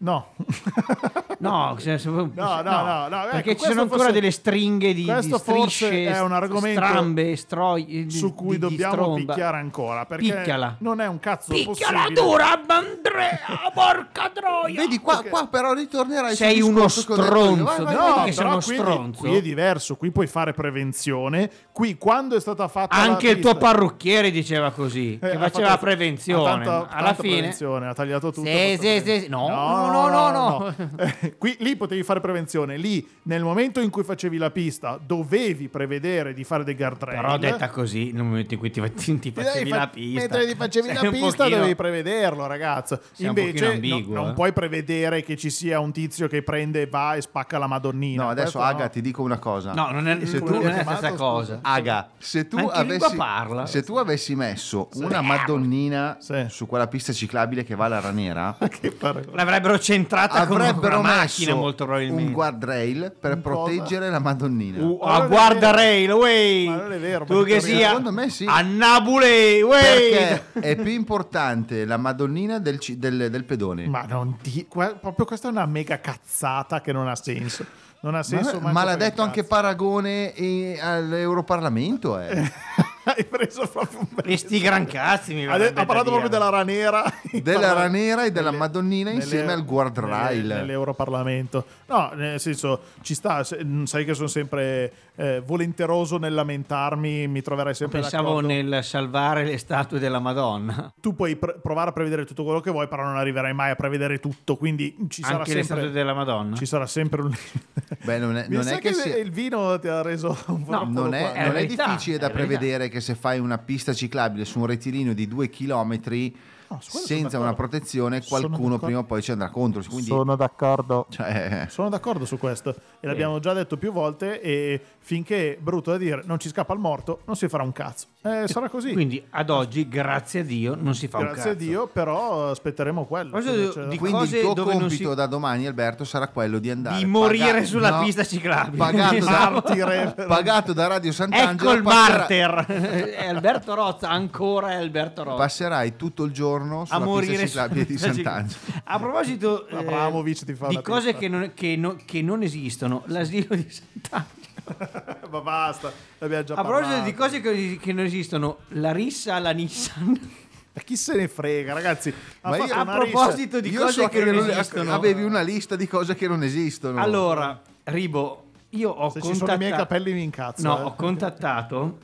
No, 0.00 0.28
No, 1.40 1.76
se- 1.78 1.98
se- 1.98 2.08
no, 2.08 2.30
no, 2.34 2.62
no, 2.62 3.08
no, 3.08 3.26
perché 3.30 3.50
ecco, 3.52 3.60
ci 3.62 3.68
sono 3.68 3.82
ancora 3.82 3.98
forse- 4.04 4.12
delle 4.12 4.30
stringhe 4.30 4.94
di, 4.94 5.02
di 5.04 5.10
questo 5.10 5.38
forse 5.38 5.86
strisce 5.86 6.06
è 6.06 6.20
un 6.20 6.32
argomento 6.32 6.80
strambe, 6.84 7.36
stroi, 7.36 7.84
di- 7.84 8.10
su 8.10 8.32
cui 8.34 8.50
di- 8.50 8.54
di 8.54 8.58
dobbiamo 8.76 8.92
stromba. 8.94 9.32
picchiare 9.34 9.56
ancora. 9.58 10.04
Perché 10.06 10.32
Picchiala. 10.34 10.76
non 10.80 11.00
è 11.00 11.06
un 11.06 11.18
cazzo 11.20 11.52
Picchiala 11.52 11.98
possibile. 12.02 12.20
dura, 12.20 12.60
Andrea, 12.66 13.38
porca 13.72 14.30
troia. 14.32 14.80
Vedi, 14.80 14.98
qua, 14.98 15.22
qua 15.28 15.46
però 15.48 15.72
ritornerai 15.74 16.34
Sei 16.36 16.60
uno 16.60 16.86
stronzo, 16.88 17.64
Vai, 17.64 17.82
vai, 17.84 17.94
no, 17.94 18.22
che 18.24 18.32
sei 18.32 18.46
uno 18.46 18.58
qui, 18.60 18.74
stronzo? 18.74 19.18
qui 19.20 19.34
è 19.36 19.42
diverso, 19.42 19.96
qui 19.96 20.10
puoi 20.10 20.26
fare 20.26 20.52
prevenzione. 20.52 21.50
Qui 21.72 21.96
quando 21.98 22.36
è 22.36 22.40
stata 22.40 22.66
fatta 22.68 22.94
Anche 22.96 23.30
il 23.30 23.38
tuo 23.40 23.54
parrucchiere 23.56 24.30
diceva 24.32 24.70
così, 24.72 25.14
Eh, 25.20 25.30
che 25.30 25.38
faceva 25.38 25.68
fatto- 25.70 25.80
prevenzione. 25.84 26.50
ha 26.50 26.54
tanta- 26.54 26.88
Alla 26.88 27.14
fine 27.14 27.34
prevenzione, 27.36 27.86
ha 27.88 27.94
tagliato 27.94 28.32
tutto. 28.32 28.46
Sì, 28.48 28.76
sì, 28.80 29.02
sì, 29.04 29.26
no, 29.28 29.48
no, 29.48 29.87
no, 29.90 30.30
no. 30.30 30.74
Eh, 30.98 31.36
qui, 31.36 31.56
lì 31.60 31.76
potevi 31.76 32.02
fare 32.02 32.20
prevenzione. 32.20 32.76
Lì, 32.76 33.06
nel 33.24 33.42
momento 33.42 33.80
in 33.80 33.90
cui 33.90 34.02
facevi 34.04 34.36
la 34.36 34.50
pista, 34.50 34.98
dovevi 35.04 35.68
prevedere 35.68 36.32
di 36.34 36.44
fare 36.44 36.64
dei 36.64 36.74
guardrail. 36.74 37.20
Però 37.20 37.36
detta 37.38 37.68
così, 37.70 38.10
nel 38.12 38.24
momento 38.24 38.54
in 38.54 38.60
cui 38.60 38.70
ti, 38.70 38.80
ti, 39.18 39.30
facevi 39.30 39.70
la 39.70 39.88
pista. 39.88 40.20
Mentre 40.20 40.46
ti 40.46 40.54
facevi 40.54 40.92
la 40.92 41.00
pista 41.10 41.36
pochino- 41.36 41.56
dovevi 41.56 41.74
prevederlo, 41.74 42.46
ragazzo. 42.46 43.00
Invece 43.18 43.78
no- 43.78 44.02
non 44.08 44.28
eh. 44.30 44.32
puoi 44.34 44.52
prevedere 44.52 45.22
che 45.22 45.36
ci 45.36 45.50
sia 45.50 45.78
un 45.80 45.92
tizio 45.92 46.26
che 46.28 46.42
prende, 46.42 46.86
va 46.86 47.14
e 47.14 47.20
spacca 47.22 47.58
la 47.58 47.66
Madonnina. 47.66 48.24
No, 48.24 48.28
adesso 48.30 48.58
Questo 48.58 48.74
Aga 48.74 48.84
no. 48.84 48.90
ti 48.90 49.00
dico 49.00 49.22
una 49.22 49.38
cosa. 49.38 49.72
No, 49.72 49.90
non 49.90 50.08
è, 50.08 50.24
Se 50.26 50.38
non 50.38 50.46
tu- 50.48 50.60
è 50.60 50.64
la 50.68 50.72
stessa 50.82 50.96
scusa. 51.10 51.14
cosa. 51.16 51.58
Aga, 51.62 52.08
se 52.18 52.48
tu, 52.48 52.56
avessi, 52.58 53.16
parla. 53.16 53.66
se 53.66 53.82
tu 53.82 53.96
avessi 53.96 54.34
messo 54.34 54.88
una 54.94 55.20
Madonnina 55.20 56.16
Sì. 56.20 56.46
su 56.48 56.66
quella 56.66 56.86
pista 56.88 57.12
ciclabile 57.12 57.64
che 57.64 57.74
va 57.74 57.86
alla 57.86 58.00
Ranera, 58.00 58.56
Che 58.80 58.90
paragone. 58.92 59.36
L'avrebbero 59.78 59.82
centrata 59.82 60.46
con 60.46 60.60
avrebbero 60.60 60.98
una 61.00 61.16
macchina 61.16 61.54
molto 61.54 61.84
probabilmente. 61.84 62.22
un 62.24 62.32
guardrail 62.32 63.16
per 63.20 63.34
Un 63.36 63.42
cosa? 63.42 63.54
proteggere 63.54 64.10
la 64.10 64.18
Madonnina. 64.18 64.82
Uh, 64.84 64.98
Ah, 65.02 65.16
non 65.18 65.24
è 65.24 65.28
guarda 65.28 65.60
vero. 65.70 65.76
Rail, 65.76 66.10
wey! 66.12 66.68
Ma 66.68 66.76
non 66.76 66.92
è 66.92 66.98
vero, 66.98 67.24
Tu 67.24 67.44
che 67.44 67.60
sia 67.60 67.88
Secondo 67.88 68.12
me 68.12 68.30
sì. 68.30 68.44
a 68.48 68.60
Nabule, 68.62 69.62
wey! 69.62 70.10
Perché 70.10 70.44
è 70.60 70.76
più 70.76 70.92
importante 70.92 71.84
la 71.84 71.96
Madonnina 71.96 72.58
del, 72.58 72.78
del- 72.96 73.28
del 73.30 73.44
pedone. 73.44 73.86
Ma 73.86 74.02
non 74.08 74.36
que- 74.68 74.96
proprio 75.00 75.24
questa 75.26 75.48
è 75.48 75.50
una 75.50 75.66
mega 75.66 76.00
cazzata 76.00 76.80
che 76.80 76.92
non 76.92 77.08
ha 77.08 77.16
senso. 77.16 77.64
Non 78.00 78.14
ha 78.14 78.22
senso. 78.22 78.60
Ma, 78.60 78.70
ma 78.72 78.84
l'ha 78.84 78.96
detto 78.96 79.22
anche. 79.22 79.42
Paragone 79.44 80.32
e- 80.34 80.78
all'Europarlamento. 80.80 82.18
Eh. 82.20 82.50
Hai 83.08 83.24
preso 83.24 83.66
proprio 83.66 84.00
un 84.00 84.06
bel- 84.10 84.30
E 84.32 84.36
sti 84.36 84.60
gran 84.60 84.84
cazzi 84.86 85.32
mi 85.32 85.46
ha, 85.46 85.56
de- 85.56 85.68
ha 85.74 85.86
parlato 85.86 86.10
proprio 86.10 86.28
della 86.28 86.50
ranera. 86.50 87.02
Della 87.42 87.72
ranera 87.72 88.24
e 88.24 88.30
della 88.32 88.46
Nelle- 88.50 88.58
Madonnina 88.58 89.10
insieme 89.10 89.46
nelle- 89.46 89.52
al 89.54 89.64
guardrail. 89.64 90.40
nelle- 90.40 90.54
Nell'Europarlamento. 90.60 91.64
No, 91.86 92.10
nel 92.14 92.38
senso, 92.38 92.80
ci 93.00 93.14
sta. 93.14 93.42
Sai 93.44 94.04
che 94.04 94.12
sono 94.14 94.28
sempre 94.28 94.92
eh, 95.20 95.42
volenteroso 95.44 96.16
nel 96.16 96.32
lamentarmi, 96.32 97.26
mi 97.26 97.42
troverai 97.42 97.74
sempre 97.74 97.98
Pensavo 98.00 98.40
d'accordo. 98.40 98.46
nel 98.46 98.84
salvare 98.84 99.44
le 99.44 99.58
statue 99.58 99.98
della 99.98 100.20
Madonna. 100.20 100.92
Tu 101.00 101.14
puoi 101.16 101.34
pr- 101.34 101.58
provare 101.60 101.90
a 101.90 101.92
prevedere 101.92 102.24
tutto 102.24 102.44
quello 102.44 102.60
che 102.60 102.70
vuoi, 102.70 102.86
però 102.86 103.02
non 103.02 103.16
arriverai 103.16 103.52
mai 103.52 103.70
a 103.70 103.74
prevedere 103.74 104.20
tutto. 104.20 104.56
Quindi 104.56 104.96
ci 105.08 105.22
sarà 105.22 105.38
Anche 105.38 105.54
le 105.54 105.62
statue 105.64 105.82
sempre. 105.84 105.98
della 106.00 106.14
Madonna. 106.14 106.54
Ci 106.54 106.66
sarà 106.66 106.86
sempre 106.86 107.22
un. 107.22 107.32
Beh, 108.04 108.18
non 108.18 108.36
è, 108.36 108.46
non 108.48 108.68
è 108.68 108.78
che, 108.78 108.92
sia- 108.92 109.16
il 109.18 109.32
vino 109.32 109.76
ti 109.80 109.88
ha 109.88 110.02
reso 110.02 110.36
un 110.46 110.64
po' 110.64 110.70
No, 110.70 110.84
non 110.88 111.14
è. 111.14 111.32
È 111.32 111.46
non 111.46 111.56
è 111.56 111.66
difficile 111.66 112.16
da 112.16 112.26
è 112.26 112.28
la 112.28 112.34
verità. 112.34 112.56
prevedere 112.58 112.88
che 112.88 113.00
se 113.00 113.16
fai 113.16 113.40
una 113.40 113.58
pista 113.58 113.92
ciclabile 113.92 114.44
su 114.44 114.60
un 114.60 114.66
rettilineo 114.66 115.14
di 115.14 115.26
due 115.26 115.48
chilometri 115.50 116.34
No, 116.70 116.78
sono 116.82 117.04
senza 117.04 117.38
una 117.38 117.54
protezione, 117.54 118.20
Sono 118.20 118.46
qualcuno 118.46 118.78
prima 118.78 118.98
o 118.98 119.04
poi 119.04 119.22
ci 119.22 119.30
andrà 119.30 119.48
contro. 119.48 119.82
Quindi, 119.88 120.10
d'accordo. 120.36 121.06
cioè, 121.08 121.66
Sono 121.70 121.88
d'accordo 121.88 122.24
su 122.26 122.36
questo 122.38 122.74
e 123.00 123.06
l'abbiamo 123.06 123.38
già 123.38 123.54
detto 123.54 123.76
più 123.78 123.90
volte 123.90 124.40
e 124.42 124.80
finché, 124.98 125.56
brutto 125.60 125.92
da 125.92 125.96
dire, 125.96 126.22
non 126.26 126.38
ci 126.38 126.48
scappa 126.48 126.74
il 126.74 126.78
morto, 126.78 127.20
non 127.24 127.36
si 127.36 127.48
farà 127.48 127.62
un 127.62 127.72
cazzo. 127.72 128.06
Eh, 128.22 128.46
sarà 128.48 128.68
così. 128.68 128.92
Quindi 128.92 129.24
ad 129.30 129.48
oggi, 129.48 129.88
grazie 129.88 130.40
a 130.40 130.44
Dio, 130.44 130.76
non 130.78 130.94
si 130.94 131.08
fa 131.08 131.18
un 131.18 131.24
Grazie 131.24 131.42
a 131.42 131.44
cazzo. 131.54 131.64
Dio, 131.64 131.86
però 131.86 132.50
aspetteremo 132.50 133.04
quello. 133.06 133.30
Cosa 133.30 133.50
di- 133.50 133.88
di- 133.88 133.96
quindi 133.98 134.24
il 134.36 134.40
tuo 134.42 134.54
compito 134.64 134.88
si- 134.90 135.14
da 135.14 135.26
domani, 135.26 135.66
Alberto, 135.66 136.04
sarà 136.04 136.28
quello 136.28 136.58
di 136.58 136.68
andare 136.70 136.98
Di 136.98 137.06
morire 137.06 137.52
paga- 137.52 137.64
sulla 137.64 137.90
no, 137.96 138.02
pista 138.04 138.24
ciclabile. 138.24 138.76
Pagato 138.76 139.18
da, 139.24 139.50
Martire. 139.50 140.14
pagato 140.26 140.72
da 140.74 140.86
Radio 140.86 141.12
Sant'Angelo. 141.12 141.70
Ecco 141.70 141.78
il 141.78 141.82
passerà- 141.82 142.54
martyr. 142.66 143.14
È 143.16 143.26
Alberto 143.26 143.74
Rozza, 143.74 144.10
ancora 144.10 144.72
è 144.72 144.74
Alberto 144.74 145.22
Rozza. 145.22 145.36
Passerai 145.36 145.96
tutto 145.96 146.24
il 146.24 146.32
giorno 146.32 146.56
a 146.62 146.84
sulla 146.86 146.98
morire 146.98 147.42
pista 147.42 147.46
ciclabile 147.68 147.84
di 147.86 147.96
sulla- 147.98 148.12
Sant'Angelo. 148.12 148.60
A 148.84 148.98
proposito 148.98 149.66
eh, 149.68 149.76
Abramovic 149.78 150.44
ti 150.44 150.54
fa 150.54 150.68
di 150.68 150.74
la 150.74 150.82
cose 150.82 151.14
che 151.14 151.28
non, 151.28 151.52
che 151.54 151.76
non- 151.76 152.02
che 152.04 152.22
non 152.22 152.42
esistono, 152.42 153.02
l'asilo 153.06 153.54
di 153.54 153.66
Sant'Angelo. 153.70 154.36
Ma 155.30 155.40
basta, 155.40 155.92
l'abbiamo 156.18 156.44
già 156.44 156.54
A 156.54 156.62
proposito 156.62 156.88
parlato. 156.88 157.04
di 157.10 157.14
cose 157.14 157.40
che, 157.40 157.78
che 157.80 157.92
non 157.92 158.04
esistono, 158.04 158.58
la 158.68 158.92
rissa 158.92 159.34
alla 159.34 159.50
Nissan. 159.52 160.30
Ma 160.74 160.82
chi 160.84 160.96
se 160.96 161.16
ne 161.16 161.26
frega, 161.28 161.72
ragazzi? 161.72 162.12
Ma 162.42 162.56
io- 162.56 162.74
A 162.74 162.84
proposito 162.84 163.60
di 163.60 163.72
cose 163.72 164.02
so 164.02 164.08
che, 164.08 164.22
che 164.22 164.30
non 164.30 164.48
esistono. 164.50 164.92
avevi 164.94 165.22
una 165.24 165.40
lista 165.40 165.74
di 165.74 165.88
cose 165.88 166.14
che 166.14 166.28
non 166.28 166.42
esistono. 166.42 167.00
Allora, 167.00 167.60
Ribo, 167.84 168.44
io 168.70 168.90
ho. 168.90 169.08
Se 169.10 169.20
ci 169.22 169.34
sono 169.34 169.52
i 169.54 169.56
miei 169.56 169.70
contattato 169.70 169.82
capelli 169.98 170.12
mi 170.12 170.22
incazzo. 170.22 170.62
No, 170.62 170.78
eh. 170.78 170.82
ho 170.82 170.94
contattato 170.94 171.98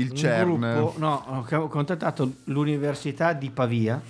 il 0.00 0.12
CERN. 0.12 0.58
gruppo, 0.58 0.94
no, 0.98 1.44
ho 1.50 1.68
contattato 1.68 2.32
l'Università 2.44 3.32
di 3.32 3.50
Pavia. 3.50 4.00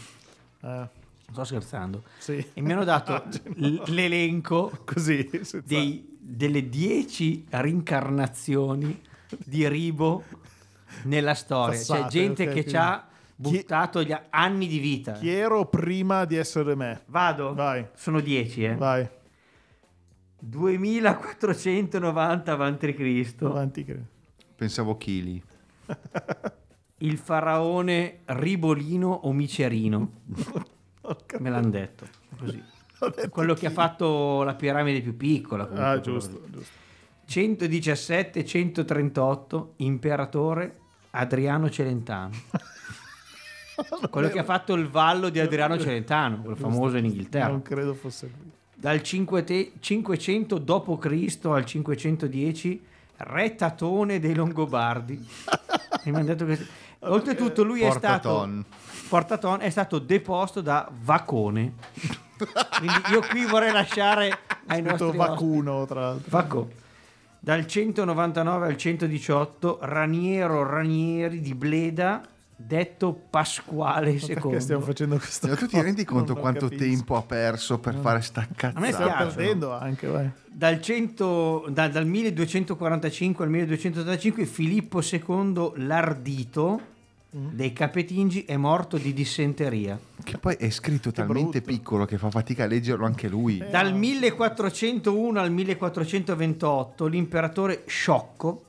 Eh, 0.61 0.89
Sto 1.31 1.45
scherzando. 1.45 2.03
sì. 2.19 2.45
E 2.55 2.61
mi 2.61 2.73
hanno 2.73 2.85
dato 2.85 3.13
Ah, 3.15 3.25
l- 3.57 3.83
l'elenco 3.87 4.73
Così, 4.85 5.29
dei- 5.65 6.17
delle 6.19 6.69
10 6.69 7.47
rincarnazioni 7.51 9.01
di 9.45 9.69
Ribo 9.69 10.25
nella 11.05 11.35
storia. 11.35 11.79
Passate, 11.79 12.03
C'è 12.03 12.09
gente 12.09 12.43
ok, 12.43 12.49
che 12.49 12.53
quindi- 12.53 12.71
ci 12.71 12.77
ha 12.77 13.07
buttato 13.37 14.03
gli 14.03 14.17
anni 14.31 14.67
di 14.67 14.79
vita. 14.79 15.13
Chi 15.13 15.29
ero 15.31 15.67
prima 15.67 16.25
di 16.25 16.37
essere 16.37 16.75
me? 16.75 17.03
Vado? 17.07 17.55
Vai. 17.55 17.87
Sono 17.95 18.21
10, 18.21 18.65
eh. 18.65 18.75
Vai, 18.75 19.09
2490 20.41 22.53
a.C. 22.53 23.35
avanti. 23.43 23.85
che- 23.85 24.17
Pensavo 24.57 24.97
chili. 24.97 25.41
Il 26.99 27.17
faraone 27.19 28.21
Ribolino 28.25 29.09
o 29.09 29.33
Micerino. 29.33 30.11
Me 31.39 31.51
l'hanno 31.51 31.71
detto. 31.71 32.07
Così. 32.39 32.63
detto 32.99 33.29
Quello 33.31 33.55
chi? 33.55 33.61
che 33.61 33.67
ha 33.69 33.71
fatto 33.71 34.43
la 34.43 34.55
piramide 34.55 35.01
più 35.01 35.17
piccola. 35.17 35.65
comunque, 35.67 35.89
Ah, 35.89 36.01
giusto, 36.01 36.43
giusto. 36.51 36.73
117-138 37.29 39.67
imperatore 39.77 40.79
Adriano 41.11 41.71
Celentano. 41.71 42.35
quello 44.11 44.29
che 44.29 44.41
ha 44.41 44.45
fatto 44.45 44.75
il 44.75 44.89
vallo 44.89 45.29
di 45.29 45.39
Adriano 45.39 45.79
Celentano, 45.79 46.41
quello 46.41 46.57
famoso 46.57 46.97
in 46.97 47.05
Inghilterra. 47.05 47.49
Non 47.49 47.63
credo 47.63 47.95
fosse 47.95 48.29
lui. 48.37 48.51
Dal 48.75 49.01
5 49.03 49.73
500 49.79 50.59
d.C. 50.59 51.39
al 51.47 51.65
510 51.65 52.85
re 53.19 53.55
Tatone 53.55 54.19
dei 54.19 54.35
Longobardi. 54.35 55.27
Che- 56.03 56.67
Oltretutto 57.01 57.63
lui 57.63 57.81
è 57.83 57.91
stato 57.91 58.65
Portaton. 59.09 59.61
È 59.61 59.71
stato 59.71 59.99
deposto 59.99 60.61
da 60.61 60.89
Vacone. 61.03 61.75
Quindi 62.79 62.97
io 63.11 63.21
qui 63.21 63.45
vorrei 63.47 63.73
lasciare 63.73 64.39
ai 64.67 64.83
nostri 64.83 65.17
vacuno, 65.17 65.85
tra 65.87 66.01
l'altro. 66.01 66.31
Vacco. 66.31 66.71
Dal 67.41 67.67
199 67.67 68.67
al 68.67 68.77
118 68.77 69.79
Raniero 69.83 70.65
Ranieri 70.69 71.41
di 71.41 71.55
Bleda, 71.55 72.21
detto 72.61 73.15
Pasquale 73.31 74.15
Perché 74.15 74.59
stiamo 74.61 74.81
II. 74.81 74.87
facendo 74.87 75.17
questa 75.17 75.47
Ma 75.47 75.55
tu 75.57 75.67
ti 75.67 75.81
rendi 75.81 76.05
conto 76.05 76.35
quanto 76.35 76.69
capisco. 76.69 76.83
tempo 76.85 77.17
ha 77.17 77.23
perso 77.23 77.79
per 77.79 77.95
fare 77.95 78.21
sta 78.21 78.41
A 78.41 78.47
me 78.49 78.55
cazzata? 78.57 78.93
Stiamo 78.93 79.15
perdendo 79.17 79.73
anche, 79.73 80.07
vai. 80.09 80.29
Dal, 80.45 80.81
100 80.83 81.67
da- 81.69 81.87
dal 81.89 82.05
1245 82.07 83.45
al 83.45 83.51
1285 83.51 84.45
Filippo 84.45 85.01
II 85.01 85.73
l'Ardito 85.87 86.81
Mm. 87.37 87.49
dei 87.53 87.75
Capetingi 87.75 88.45
è 88.47 88.57
morto 88.57 88.97
di 88.97 89.13
dissenteria. 89.13 90.01
Che 90.25 90.39
poi 90.39 90.55
è 90.55 90.71
scritto 90.71 91.13
talmente 91.13 91.61
brutto. 91.61 91.73
piccolo 91.75 92.07
che 92.07 92.17
fa 92.17 92.31
fatica 92.31 92.65
a 92.65 92.67
leggerlo 92.67 93.05
anche 93.05 93.29
lui. 93.29 93.63
Dal 93.71 93.95
1401 93.95 95.39
al 95.39 95.51
1428 95.53 97.07
l'imperatore 97.07 97.83
Sciocco, 97.87 98.63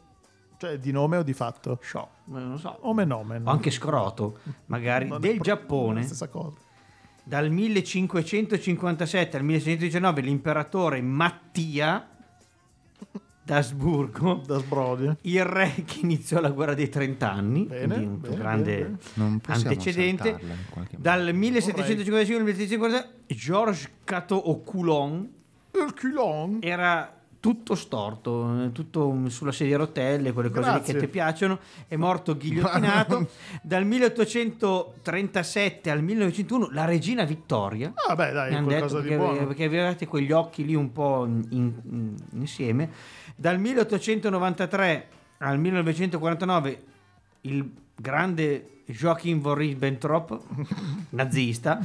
Cioè, 0.59 0.77
di 0.77 0.91
nome 0.91 1.15
o 1.17 1.23
di 1.23 1.33
fatto? 1.33 1.79
Sciocco, 1.81 2.09
non 2.25 2.51
lo 2.51 2.57
so, 2.57 2.79
Nome 2.83 3.03
e 3.03 3.05
nome. 3.05 3.41
o 3.41 3.49
anche 3.49 3.71
Scroto, 3.71 4.39
magari, 4.65 5.07
Non 5.07 5.21
del 5.21 5.35
proprio 5.35 5.55
Giappone. 5.55 6.03
Stessa 6.03 6.27
cosa. 6.27 6.57
Dal 7.23 7.49
1557 7.49 9.37
al 9.37 9.43
1619 9.43 10.21
l'imperatore 10.21 11.01
Mattia 11.01 12.09
d'Asburgo, 13.43 14.41
Da 14.45 14.59
sbrodio. 14.59 15.17
il 15.21 15.45
re 15.45 15.73
che 15.85 15.99
iniziò 16.01 16.39
la 16.39 16.49
guerra 16.49 16.73
dei 16.73 16.89
30 16.89 17.31
anni, 17.31 17.63
Bene, 17.65 17.85
quindi 17.87 18.05
un 18.05 18.19
bene, 18.19 18.35
grande 18.35 18.97
bene, 19.15 19.39
antecedente. 19.47 20.39
Dal 20.97 21.33
1755 21.33 22.35
al 22.35 22.43
1740 22.43 23.09
Georges 23.27 23.89
Cato 24.03 24.35
o 24.35 24.61
Coulon 24.63 25.31
Il 25.71 25.93
culon. 25.99 26.57
era 26.61 27.18
tutto 27.39 27.73
storto, 27.75 28.63
eh, 28.65 28.71
tutto 28.73 29.15
sulla 29.29 29.53
sedia 29.53 29.75
a 29.75 29.79
rotelle, 29.79 30.33
quelle 30.33 30.49
cose 30.49 30.67
lì 30.67 30.73
Grazie. 30.75 30.93
che 30.93 30.99
ti 30.99 31.07
piacciono, 31.07 31.59
è 31.87 31.95
morto 31.95 32.35
ghigliottinato. 32.35 33.29
Dal 33.63 33.85
1837 33.85 35.89
al 35.89 36.03
1901 36.03 36.69
la 36.71 36.85
regina 36.85 37.23
Vittoria. 37.23 37.93
Ah, 38.07 38.15
beh, 38.15 38.31
dai, 38.31 38.51
qualcosa 38.63 38.79
detto 38.79 38.95
di 39.01 39.07
perché, 39.07 39.17
buono. 39.17 39.47
perché 39.47 39.63
avevate 39.65 40.07
quegli 40.07 40.31
occhi 40.31 40.65
lì 40.65 40.75
un 40.75 40.91
po' 40.91 41.25
in- 41.25 41.45
in- 41.51 42.15
insieme. 42.33 42.89
Dal 43.35 43.59
1893 43.59 45.07
al 45.39 45.57
1949 45.59 46.83
il 47.41 47.69
grande 47.95 48.83
Joachim 48.85 49.39
von 49.39 49.53
Ribbentrop, 49.53 50.39
nazista, 51.11 51.79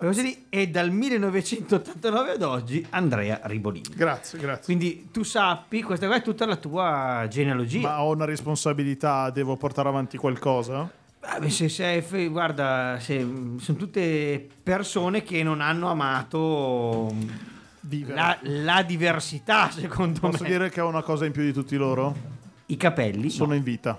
lì, 0.00 0.44
e 0.50 0.68
dal 0.68 0.90
1989 0.90 2.30
ad 2.32 2.42
oggi 2.42 2.86
Andrea 2.90 3.40
Ribolini. 3.44 3.86
Grazie, 3.94 4.38
grazie. 4.38 4.64
Quindi 4.64 5.08
tu 5.10 5.22
sappi, 5.22 5.82
questa 5.82 6.06
qua 6.06 6.16
è 6.16 6.22
tutta 6.22 6.44
la 6.44 6.56
tua 6.56 7.26
genealogia. 7.30 7.80
Ma 7.80 8.02
ho 8.02 8.12
una 8.12 8.26
responsabilità, 8.26 9.30
devo 9.30 9.56
portare 9.56 9.88
avanti 9.88 10.18
qualcosa? 10.18 10.90
Vabbè, 11.20 11.48
se 11.48 11.68
sei 11.68 12.28
guarda, 12.28 12.98
se- 13.00 13.26
sono 13.58 13.78
tutte 13.78 14.46
persone 14.62 15.22
che 15.22 15.42
non 15.42 15.60
hanno 15.60 15.88
amato 15.88 17.14
Vivere. 17.80 18.14
la, 18.14 18.38
la 18.42 18.82
diversità, 18.82 19.70
secondo 19.70 20.20
Posso 20.20 20.42
me. 20.42 20.48
dire 20.50 20.68
che 20.68 20.80
ho 20.80 20.88
una 20.88 21.02
cosa 21.02 21.24
in 21.24 21.32
più 21.32 21.44
di 21.44 21.52
tutti 21.52 21.76
loro? 21.76 22.14
I 22.66 22.76
capelli. 22.76 23.30
Sono 23.30 23.54
in 23.54 23.62
vita. 23.62 23.98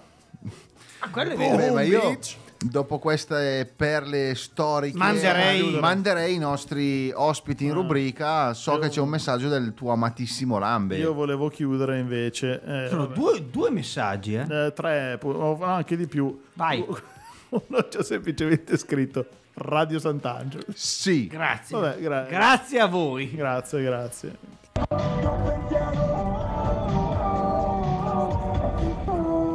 Ah, 1.06 1.10
quello 1.12 1.32
è 1.32 1.36
Vabbè, 1.36 1.56
vero. 1.58 1.74
ma 1.74 1.82
io 1.82 2.18
dopo 2.66 2.98
queste 2.98 3.70
perle 3.76 4.36
storiche 4.36 4.98
Manderei- 4.98 5.78
manderei 5.82 6.36
i 6.36 6.38
nostri 6.38 7.12
ospiti 7.14 7.66
in 7.66 7.74
rubrica. 7.74 8.54
So 8.54 8.78
che 8.80 8.88
c'è 8.88 9.02
un 9.02 9.10
messaggio 9.10 9.50
del 9.50 9.74
tuo 9.74 9.92
amatissimo 9.92 10.58
Lambe. 10.58 10.96
Io 10.98 11.14
volevo 11.14 11.50
chiudere 11.50 12.00
invece. 12.00 12.62
eh, 12.66 12.88
Sono 12.90 13.08
due, 13.08 13.46
due 13.50 13.70
messaggi, 13.70 14.36
eh. 14.36 14.46
Eh, 14.50 14.72
tre, 14.74 15.20
o 15.22 15.62
anche 15.62 15.98
di 15.98 16.08
più. 16.08 16.42
Vai. 16.54 16.84
Uno 17.50 17.88
c'è 17.90 18.02
semplicemente 18.04 18.78
scritto 18.78 19.26
Radio 19.56 20.00
Sant'Angelo. 20.00 20.64
Sì, 20.74 21.28
Grazie. 21.28 21.78
Vabbè, 21.78 22.00
gra- 22.00 22.24
Grazie 22.30 22.80
a 22.80 22.88
voi. 22.88 23.30
Grazie, 23.36 23.84
grazie. 23.84 24.36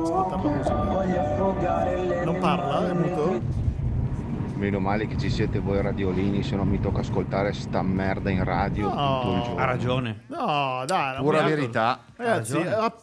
Salta 0.05 0.31
la 0.31 0.37
musica. 0.37 0.88
Parla? 2.57 2.89
È 2.89 2.93
muto? 2.95 3.41
Meno 4.57 4.81
male 4.81 5.07
che 5.07 5.17
ci 5.19 5.31
siete 5.31 5.59
voi 5.61 5.81
radiolini, 5.83 6.43
se 6.43 6.57
no 6.57 6.65
mi 6.65 6.81
tocca 6.81 7.01
ascoltare 7.01 7.53
sta 7.53 7.83
merda 7.83 8.31
in 8.31 8.43
radio 8.43 8.93
No. 8.93 9.21
tutto 9.21 9.35
il 9.37 9.43
giorno. 9.43 9.61
Ha 9.61 9.65
ragione. 9.65 10.21
No, 10.29 10.83
dai, 10.87 11.15
non 11.15 11.23
pura 11.23 11.43
mi- 11.43 11.49
verità. 11.51 12.01
Ragazzi, 12.21 12.59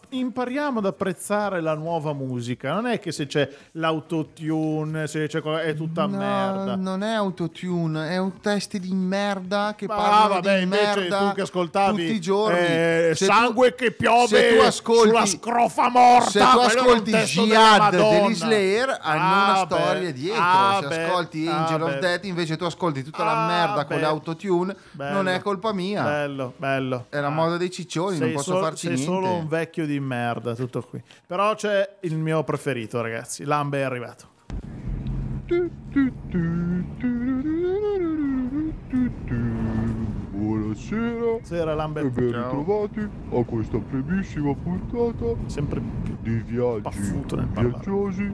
impariamo 0.10 0.80
ad 0.80 0.86
apprezzare 0.88 1.62
la 1.62 1.74
nuova 1.74 2.12
musica. 2.12 2.74
Non 2.74 2.86
è 2.86 3.00
che 3.00 3.14
se 3.14 3.28
c'è 3.28 3.50
l'autotune, 3.72 5.08
se 5.08 5.28
c'è 5.28 5.42
qual- 5.42 5.62
è 5.62 5.74
tutta 5.74 6.06
No, 6.06 6.18
merda. 6.18 6.76
non 6.76 7.02
è 7.02 7.14
autotune, 7.14 8.10
è 8.10 8.18
un 8.18 8.42
testi 8.42 8.78
di 8.78 8.94
merda 8.94 9.74
che 9.78 9.88
Ma 9.88 9.96
parlano 9.96 10.28
vabbè, 10.34 10.60
di 10.60 10.66
merda 10.66 11.18
tu 11.30 11.34
che 11.36 11.42
ascoltavi 11.42 12.02
tutti 12.02 12.14
i 12.16 12.20
giorni. 12.20 12.58
eh, 12.60 13.12
Se 13.16 13.26
tu- 13.26 13.32
sangue 13.32 13.74
che 13.74 13.92
piove 13.92 14.28
se 14.28 14.56
tu 14.58 14.62
ascolti, 14.62 15.08
sulla 15.08 15.26
scrofa 15.26 15.90
morta. 15.90 16.30
Se 16.30 16.40
tu 16.40 16.58
ascolti 16.60 17.12
Jihad 17.12 17.96
degli 17.96 18.36
Slayer 18.36 18.98
hanno 19.02 19.22
Ah, 19.24 19.52
una 19.54 19.66
beh. 19.66 19.76
storia 19.76 20.12
dietro. 20.12 20.44
Ah, 20.44 20.80
se 20.82 20.88
beh. 20.90 21.04
ascolti 21.06 21.48
Ah, 21.48 21.58
Angel 21.62 21.82
of 21.84 21.94
beh. 21.94 22.00
Death 22.00 22.26
invece 22.26 22.58
tu 22.58 22.66
ascolti 22.66 23.02
tutta 23.02 23.24
la 23.24 23.44
Ah, 23.44 23.48
merda 23.48 23.86
con 23.86 23.96
beh. 23.96 24.02
le 24.02 24.08
autotune, 24.08 24.76
Bello. 24.92 25.14
non 25.14 25.30
è 25.30 25.40
colpa 25.42 25.72
mia. 25.72 26.04
Bello, 26.04 26.54
bello. 26.58 27.06
È 27.10 27.20
la 27.22 27.28
Ah. 27.28 27.30
moda 27.30 27.56
dei 27.56 27.72
ciccioni, 27.72 28.18
non 28.20 28.34
posso 28.34 28.52
sol- 28.52 28.62
farci 28.62 28.88
niente. 28.88 29.04
Solo 29.06 29.34
un 29.34 29.48
vecchio 29.48 29.86
di 29.86 30.00
merda, 30.00 30.56
tutto 30.56 30.82
qui. 30.82 31.02
Però 31.26 31.54
c'è 31.56 31.98
il 32.02 32.18
mio 32.18 32.44
preferito, 32.44 33.02
ragazzi. 33.02 33.44
Lambe 33.44 33.80
è 33.80 33.84
arrivato. 33.84 34.34
Buonasera 40.32 41.38
Sera 41.42 41.74
Lambe. 41.74 42.02
e 42.02 42.10
ben 42.10 42.32
ritrovati 42.32 43.10
a 43.32 43.44
questa 43.44 43.78
primissima 43.80 44.54
puntata 44.54 45.36
Sempre 45.48 45.82
più 46.04 46.18
di 46.22 46.44
viaggi 46.46 46.82
Paffuto 46.82 47.36
nel 47.36 47.48
parlare. 47.48 47.70
viaggiosi 47.70 48.34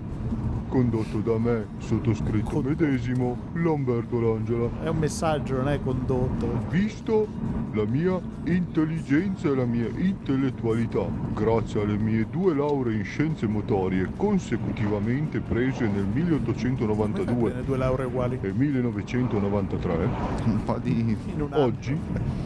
condotto 0.71 1.17
da 1.17 1.37
me, 1.37 1.65
sottoscritto 1.79 2.49
Condotto. 2.49 2.69
medesimo, 2.85 3.37
Lamberto 3.55 4.21
Langela. 4.21 4.69
è 4.81 4.87
un 4.87 4.97
messaggio, 4.99 5.57
non 5.57 5.67
è 5.67 5.81
condotto. 5.83 6.47
Visto 6.69 7.27
la 7.73 7.83
mia 7.83 8.17
intelligenza 8.45 9.49
e 9.49 9.55
la 9.55 9.65
mia 9.65 9.89
intellettualità, 9.97 11.05
grazie 11.33 11.81
alle 11.81 11.97
mie 11.97 12.25
due 12.31 12.55
lauree 12.55 12.95
in 12.95 13.03
scienze 13.03 13.47
motorie 13.47 14.07
consecutivamente 14.15 15.41
prese 15.41 15.87
nel 15.89 16.05
1892 16.05 17.49
Bene, 17.51 17.63
due 17.65 17.77
lauree 17.77 18.05
uguali. 18.05 18.39
e 18.41 18.51
1993, 18.53 20.09
Un 20.45 20.63
po' 20.63 20.77
di... 20.81 21.17
Oggi 21.49 21.97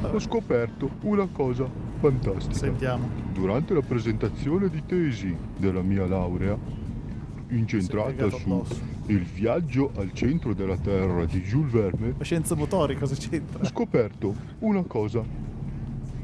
ho 0.02 0.20
scoperto 0.20 0.90
una 1.02 1.28
cosa 1.32 1.68
fantastica. 2.00 2.56
Sentiamo. 2.56 3.08
Durante 3.34 3.76
la 3.76 3.82
presentazione 3.82 4.68
di 4.70 4.82
tesi 4.84 5.36
della 5.58 5.82
mia 5.84 6.08
laurea, 6.08 6.58
incentrata 7.58 8.30
su. 8.30 8.64
Il 9.08 9.24
viaggio 9.24 9.92
al 9.98 10.12
centro 10.14 10.54
della 10.54 10.78
Terra 10.78 11.26
di 11.26 11.42
Jules 11.42 11.72
Verne, 11.72 12.14
Ma 12.18 12.24
scienze 12.24 12.56
motori 12.56 12.96
cosa 12.98 13.16
c'entra? 13.16 13.60
ho 13.62 13.66
scoperto 13.66 14.34
una 14.60 14.82
cosa 14.84 15.24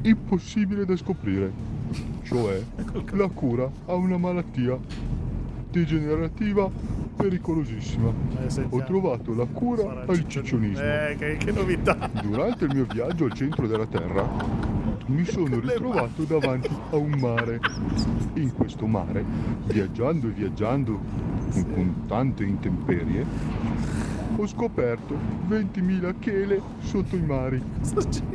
impossibile 0.02 0.84
da 0.84 0.96
scoprire, 0.96 1.52
cioè 2.24 2.60
la 3.12 3.28
cura 3.28 3.70
a 3.86 3.94
una 3.94 4.16
malattia 4.18 4.76
degenerativa 5.70 6.68
pericolosissima. 7.16 8.08
Eh, 8.40 8.44
Ho 8.44 8.48
sentiamo. 8.48 8.84
trovato 8.84 9.34
la 9.34 9.44
cura 9.46 9.82
Sarà 9.82 10.00
al 10.06 10.16
ciccionismo. 10.16 10.42
ciccionismo. 10.42 10.82
Eh, 10.82 11.16
che, 11.18 11.36
che 11.36 11.52
novità. 11.52 12.10
Durante 12.22 12.64
il 12.64 12.74
mio 12.74 12.86
viaggio 12.90 13.24
al 13.26 13.32
centro 13.32 13.66
della 13.66 13.86
Terra 13.86 14.28
mi 15.12 15.24
sono 15.26 15.60
ritrovato 15.60 16.22
davanti 16.24 16.70
a 16.90 16.96
un 16.96 17.10
mare. 17.20 17.60
In 18.34 18.52
questo 18.54 18.86
mare, 18.86 19.24
viaggiando 19.66 20.28
e 20.28 20.30
viaggiando 20.30 20.98
con, 21.74 22.04
tante 22.08 22.44
intemperie, 22.44 23.24
ho 24.36 24.46
scoperto 24.46 25.16
20.000 25.48 26.14
chele 26.18 26.60
sotto 26.80 27.16
i 27.16 27.20
mari. 27.22 27.62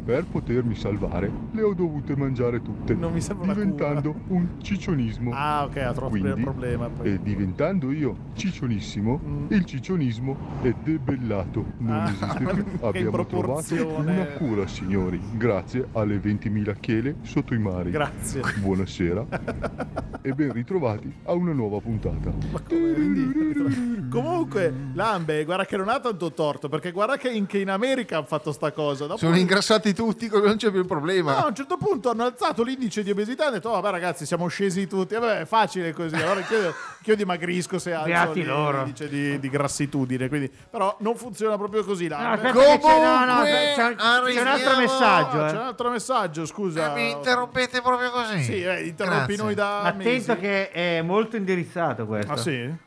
Per 0.03 0.25
potermi 0.25 0.75
salvare, 0.75 1.31
le 1.51 1.61
ho 1.61 1.73
dovute 1.73 2.15
mangiare 2.15 2.61
tutte, 2.61 2.93
Non 2.93 3.13
mi 3.13 3.21
sembra 3.21 3.53
diventando 3.53 4.13
un 4.27 4.47
ciccionismo. 4.61 5.31
Ah, 5.33 5.63
ok, 5.65 5.77
ha 5.77 5.91
troppo 5.93 6.09
Quindi, 6.11 6.41
problema. 6.41 6.87
Poi. 6.87 7.13
E 7.13 7.19
diventando 7.21 7.91
io 7.91 8.15
ciccionissimo, 8.33 9.19
Mm. 9.27 9.45
il 9.49 9.65
ciccionismo 9.65 10.37
è 10.61 10.73
debellato, 10.83 11.65
non 11.79 11.95
Ah, 11.95 12.09
esiste 12.09 12.43
più. 12.45 12.63
Abbiamo 12.85 13.25
trovato 13.25 13.87
una 13.97 14.25
cura, 14.37 14.67
signori, 14.67 15.19
grazie 15.35 15.87
alle 15.93 16.17
20.000 16.19 16.75
chele 16.79 17.15
sotto 17.21 17.53
i 17.53 17.59
mari. 17.59 17.89
Grazie. 17.91 18.41
Buonasera 18.59 19.25
e 20.21 20.33
ben 20.33 20.51
ritrovati 20.53 21.11
a 21.25 21.33
una 21.33 21.51
nuova 21.53 21.79
puntata. 21.79 22.31
Ma 22.51 22.61
come? 22.61 24.05
Comunque, 24.09 24.73
Lambe, 24.93 25.43
guarda 25.45 25.65
che 25.65 25.77
non 25.77 25.86
ha 25.89 25.99
tanto 25.99 26.31
torto, 26.31 26.69
perché 26.69 26.91
guarda 26.91 27.17
che 27.17 27.29
in, 27.29 27.45
che 27.45 27.59
in 27.59 27.69
America 27.69 28.17
hanno 28.17 28.25
fatto 28.25 28.51
sta 28.51 28.71
cosa. 28.71 29.05
Dopo- 29.05 29.19
Sono 29.19 29.37
ingrassati 29.37 29.93
tutti, 29.93 30.29
non 30.31 30.55
c'è 30.57 30.69
più 30.71 30.79
il 30.79 30.85
problema. 30.85 31.33
No, 31.33 31.37
a 31.45 31.47
un 31.47 31.55
certo 31.55 31.77
punto 31.77 32.09
hanno 32.09 32.23
alzato 32.25 32.63
l'indice 32.63 33.03
di 33.03 33.11
obesità 33.11 33.43
e 33.43 33.45
hanno 33.47 33.55
detto, 33.55 33.69
"Oh, 33.69 33.73
vabbè 33.73 33.89
ragazzi, 33.91 34.25
siamo 34.25 34.47
scesi 34.47 34.87
tutti. 34.87 35.15
Vabbè, 35.15 35.41
è 35.41 35.45
facile 35.45 35.93
così. 35.93 36.15
Allora 36.15 36.39
anch'io, 36.39 36.73
anch'io 36.97 37.15
dimagrisco 37.17 37.79
se 37.79 37.93
alzo 37.93 38.07
Beati 38.07 38.39
lì- 38.41 38.45
loro. 38.45 38.77
l'indice 38.83 39.07
di, 39.09 39.39
di 39.39 39.49
grassitudine. 39.49 40.27
Quindi, 40.27 40.51
però 40.69 40.95
non 40.99 41.15
funziona 41.15 41.57
proprio 41.57 41.83
così, 41.83 42.07
No, 42.07 42.17
che 42.17 42.23
c'è, 42.23 42.51
no, 42.51 42.51
no, 42.51 42.51
Comunque, 42.53 43.73
c'è, 43.75 43.95
c'è 43.95 44.41
un 44.41 44.47
altro 44.47 44.77
messaggio. 44.77 45.45
Eh. 45.45 45.49
c'è 45.49 45.55
un 45.55 45.65
altro 45.65 45.89
messaggio, 45.89 46.45
scusa. 46.45 46.93
Mi 46.93 47.11
interrompete 47.11 47.81
proprio 47.81 48.09
così. 48.11 48.43
Sì, 48.43 48.63
eh, 48.63 48.85
interrompi 48.87 49.25
Grazie. 49.35 49.43
noi 49.43 49.53
da 49.55 49.81
Attento 49.81 50.03
mesi. 50.33 50.35
che 50.37 50.71
è 50.71 51.01
molto 51.01 51.35
indirizzato 51.35 52.05
questo. 52.05 52.31
Ah 52.31 52.37
sì? 52.37 52.85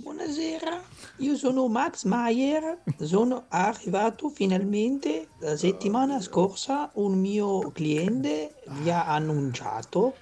Buonasera, 0.00 0.80
io 1.16 1.36
sono 1.36 1.66
Max 1.66 2.04
Mayer, 2.04 2.84
sono 3.00 3.46
arrivato 3.48 4.28
finalmente 4.28 5.30
la 5.40 5.56
settimana 5.56 6.20
scorsa, 6.20 6.90
un 6.94 7.18
mio 7.18 7.72
cliente 7.72 8.54
vi 8.80 8.90
ha 8.90 9.06
annunciato 9.06 10.14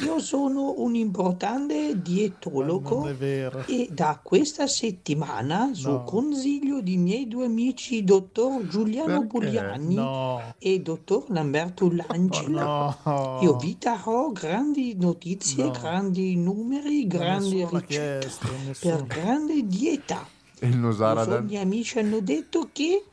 Io 0.00 0.20
sono 0.20 0.74
un 0.78 0.94
importante 0.94 2.00
dietologo 2.00 2.98
Non 3.00 3.08
è 3.08 3.14
vero. 3.14 3.64
e 3.66 3.88
da 3.90 4.20
questa 4.22 4.68
settimana, 4.68 5.70
su 5.72 5.90
No. 5.90 6.04
consiglio 6.04 6.80
di 6.80 6.96
miei 6.96 7.26
due 7.26 7.46
amici, 7.46 8.04
dottor 8.04 8.64
Giuliano 8.68 9.26
Perché? 9.26 9.26
Pugliani 9.26 9.94
No. 9.96 10.54
e 10.58 10.80
dottor 10.80 11.24
Lamberto 11.30 11.90
Langela, 11.90 12.96
No. 13.04 13.38
io 13.42 13.56
vi 13.56 13.76
darò 13.78 14.30
grandi 14.30 14.94
notizie, 14.96 15.64
No. 15.64 15.70
grandi 15.72 16.36
numeri, 16.36 17.06
grandi 17.08 17.64
ricette 17.68 17.86
chiesto, 17.86 18.46
per 18.80 19.04
grande 19.04 19.66
dieta. 19.66 20.24
E 20.60 20.68
I 20.68 20.74
Nosaradan. 20.76 21.44
miei 21.44 21.62
amici 21.62 21.98
hanno 21.98 22.20
detto 22.20 22.68
che 22.72 23.04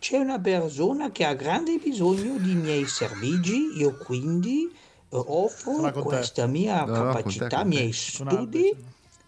c'è 0.00 0.16
una 0.18 0.38
persona 0.40 1.10
che 1.12 1.24
ha 1.24 1.34
grande 1.34 1.78
bisogno 1.78 2.38
di 2.38 2.54
miei 2.54 2.86
servigi, 2.86 3.76
io 3.76 3.96
quindi 3.98 4.64
eh, 4.64 4.86
offro 5.10 5.90
questa 6.02 6.46
mia 6.46 6.84
No, 6.84 7.02
no, 7.02 7.12
capacità, 7.12 7.62
te. 7.62 7.64
miei 7.64 7.92
studi 7.92 8.74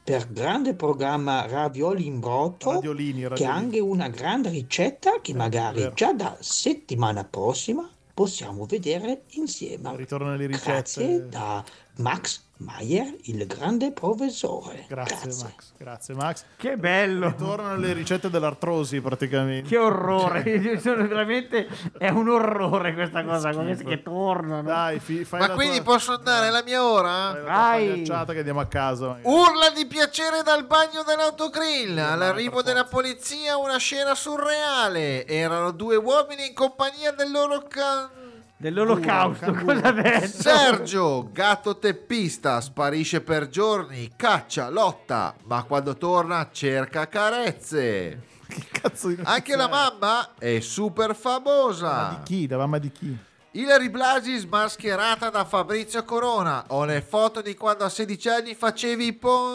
per 0.02 0.30
grande 0.32 0.74
programma 0.74 1.46
Ravioli 1.46 2.06
in 2.06 2.20
brodo, 2.20 2.72
Radiolini, 2.72 3.22
che 3.22 3.28
radiolini. 3.28 3.44
ha 3.44 3.54
anche 3.54 3.80
una 3.80 4.08
grande 4.08 4.48
ricetta 4.50 5.20
che 5.20 5.34
magari 5.34 5.80
vero. 5.80 5.94
già 5.94 6.12
da 6.12 6.36
settimana 6.40 7.24
prossima 7.24 7.88
possiamo 8.12 8.66
vedere 8.66 9.24
insieme. 9.30 9.96
Ritorno 9.96 10.36
Grazie 10.36 11.06
ricette. 11.06 11.28
da 11.28 11.64
Max 11.96 12.48
Mayer, 12.60 13.14
il 13.22 13.46
grande 13.46 13.90
professore. 13.90 14.84
Grazie, 14.86 15.32
Max. 15.42 15.72
Grazie 15.78 16.14
Max. 16.14 16.44
Che 16.58 16.76
bello! 16.76 17.28
Ritornano 17.28 17.76
le 17.76 17.94
ricette 17.94 18.28
dell'artrosi 18.28 19.00
praticamente. 19.00 19.66
Che 19.66 19.78
orrore! 19.78 20.40
Io 20.42 20.78
sono 20.80 21.06
veramente 21.08 21.66
è 21.96 22.10
un 22.10 22.28
orrore 22.28 22.92
questa 22.92 23.24
cosa, 23.24 23.50
che 23.50 24.02
tornano. 24.02 24.62
Dai, 24.62 25.00
fi- 25.00 25.24
fai 25.24 25.40
Ma 25.40 25.46
la 25.48 25.54
quindi 25.54 25.76
tua, 25.76 25.94
posso 25.94 26.12
andare 26.12 26.50
la 26.50 26.62
mia 26.62 26.84
ora? 26.84 27.32
la 27.32 27.40
Vai. 27.40 27.88
pagliacciata 27.88 28.32
che 28.34 28.38
andiamo 28.38 28.60
a 28.60 28.66
casa. 28.66 29.18
Urla 29.22 29.70
di 29.74 29.86
piacere 29.86 30.42
dal 30.42 30.66
bagno 30.66 31.02
dell'autogrill. 31.02 31.96
All'arrivo 31.96 32.60
della 32.60 32.84
polizia 32.84 33.56
una 33.56 33.78
scena 33.78 34.14
surreale. 34.14 35.26
Erano 35.26 35.70
due 35.70 35.96
uomini 35.96 36.48
in 36.48 36.54
compagnia 36.54 37.10
del 37.12 37.30
loro 37.30 37.62
can... 37.66 38.19
Dell'olocausto, 38.60 39.54
cosa 39.54 39.84
ha 39.84 39.90
detto? 39.92 40.26
Sergio, 40.42 41.30
gatto 41.32 41.78
teppista, 41.78 42.60
sparisce 42.60 43.22
per 43.22 43.48
giorni, 43.48 44.12
caccia, 44.14 44.68
lotta, 44.68 45.34
ma 45.44 45.62
quando 45.62 45.96
torna 45.96 46.46
cerca 46.52 47.08
carezze. 47.08 48.20
Che 48.46 48.66
cazzo 48.70 49.08
di 49.08 49.16
Anche 49.22 49.56
la 49.56 49.66
mamma 49.66 50.34
è 50.38 50.60
super 50.60 51.08
Ma 51.08 51.14
famosa. 51.14 52.18
di 52.18 52.24
chi? 52.24 52.48
La 52.48 52.58
mamma 52.58 52.76
di 52.76 52.92
chi? 52.92 53.16
Hilary 53.52 53.88
Blasi 53.88 54.36
smascherata 54.36 55.28
da 55.28 55.44
Fabrizio 55.44 56.04
Corona. 56.04 56.64
Ho 56.68 56.84
le 56.84 57.02
foto 57.02 57.42
di 57.42 57.56
quando 57.56 57.82
a 57.82 57.88
16 57.88 58.28
anni 58.28 58.54
facevi 58.54 59.06
i 59.06 59.12
po- 59.12 59.48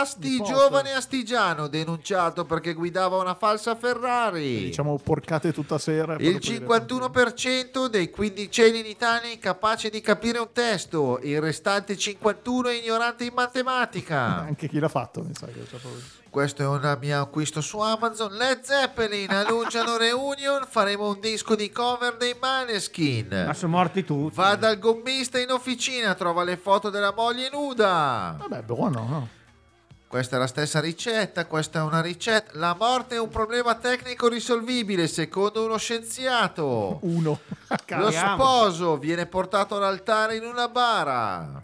asti 0.00 0.40
giovane 0.40 0.92
astigiano, 0.92 1.66
denunciato 1.66 2.44
perché 2.44 2.74
guidava 2.74 3.16
una 3.16 3.34
falsa 3.34 3.74
Ferrari. 3.74 4.66
Diciamo 4.66 4.96
porcate 5.02 5.52
tutta 5.52 5.78
sera. 5.78 6.14
Il 6.14 6.34
dopo 6.34 6.38
dire- 6.38 6.64
51% 6.64 7.88
dei 7.88 8.08
quindicenni 8.08 8.78
in 8.78 8.86
Italia 8.86 9.28
è 9.28 9.32
incapace 9.32 9.90
di 9.90 10.00
capire 10.00 10.38
un 10.38 10.52
testo, 10.52 11.18
il 11.24 11.40
restante 11.40 11.96
51% 11.96 12.68
è 12.68 12.74
ignorante 12.74 13.24
in 13.24 13.32
matematica. 13.34 14.36
Anche 14.42 14.68
chi 14.68 14.78
l'ha 14.78 14.88
fatto, 14.88 15.24
mi 15.24 15.34
sa 15.34 15.46
che 15.46 15.54
c'è 15.64 15.76
proprio. 15.76 16.00
Questo 16.30 16.62
è 16.62 16.66
un 16.66 16.98
mio 17.00 17.22
acquisto 17.22 17.60
su 17.60 17.78
Amazon. 17.78 18.32
Led 18.32 18.60
Zeppelin 18.62 19.30
annunciano 19.30 19.96
reunion, 19.98 20.66
faremo 20.68 21.08
un 21.08 21.20
disco 21.20 21.54
di 21.54 21.70
cover 21.70 22.16
dei 22.16 22.36
Maneskin. 22.38 23.44
Ma 23.46 23.54
sono 23.54 23.76
morti 23.76 24.04
tutti. 24.04 24.36
Va 24.36 24.54
dal 24.54 24.78
gommista 24.78 25.38
in 25.38 25.50
officina, 25.50 26.14
trova 26.14 26.44
le 26.44 26.56
foto 26.56 26.90
della 26.90 27.12
moglie 27.14 27.48
nuda. 27.50 28.36
Vabbè, 28.38 28.62
buono, 28.62 29.06
no? 29.08 29.28
Questa 30.08 30.36
è 30.36 30.38
la 30.38 30.46
stessa 30.46 30.80
ricetta, 30.80 31.44
questa 31.44 31.80
è 31.80 31.82
una 31.82 32.00
ricetta. 32.00 32.52
La 32.54 32.74
morte 32.78 33.16
è 33.16 33.20
un 33.20 33.28
problema 33.28 33.74
tecnico 33.74 34.26
risolvibile, 34.28 35.06
secondo 35.06 35.64
uno 35.66 35.76
scienziato. 35.76 36.98
Uno. 37.02 37.40
Lo 37.88 38.10
sposo 38.10 38.96
viene 38.96 39.26
portato 39.26 39.76
all'altare 39.76 40.36
in 40.36 40.44
una 40.44 40.68
bara. 40.68 41.62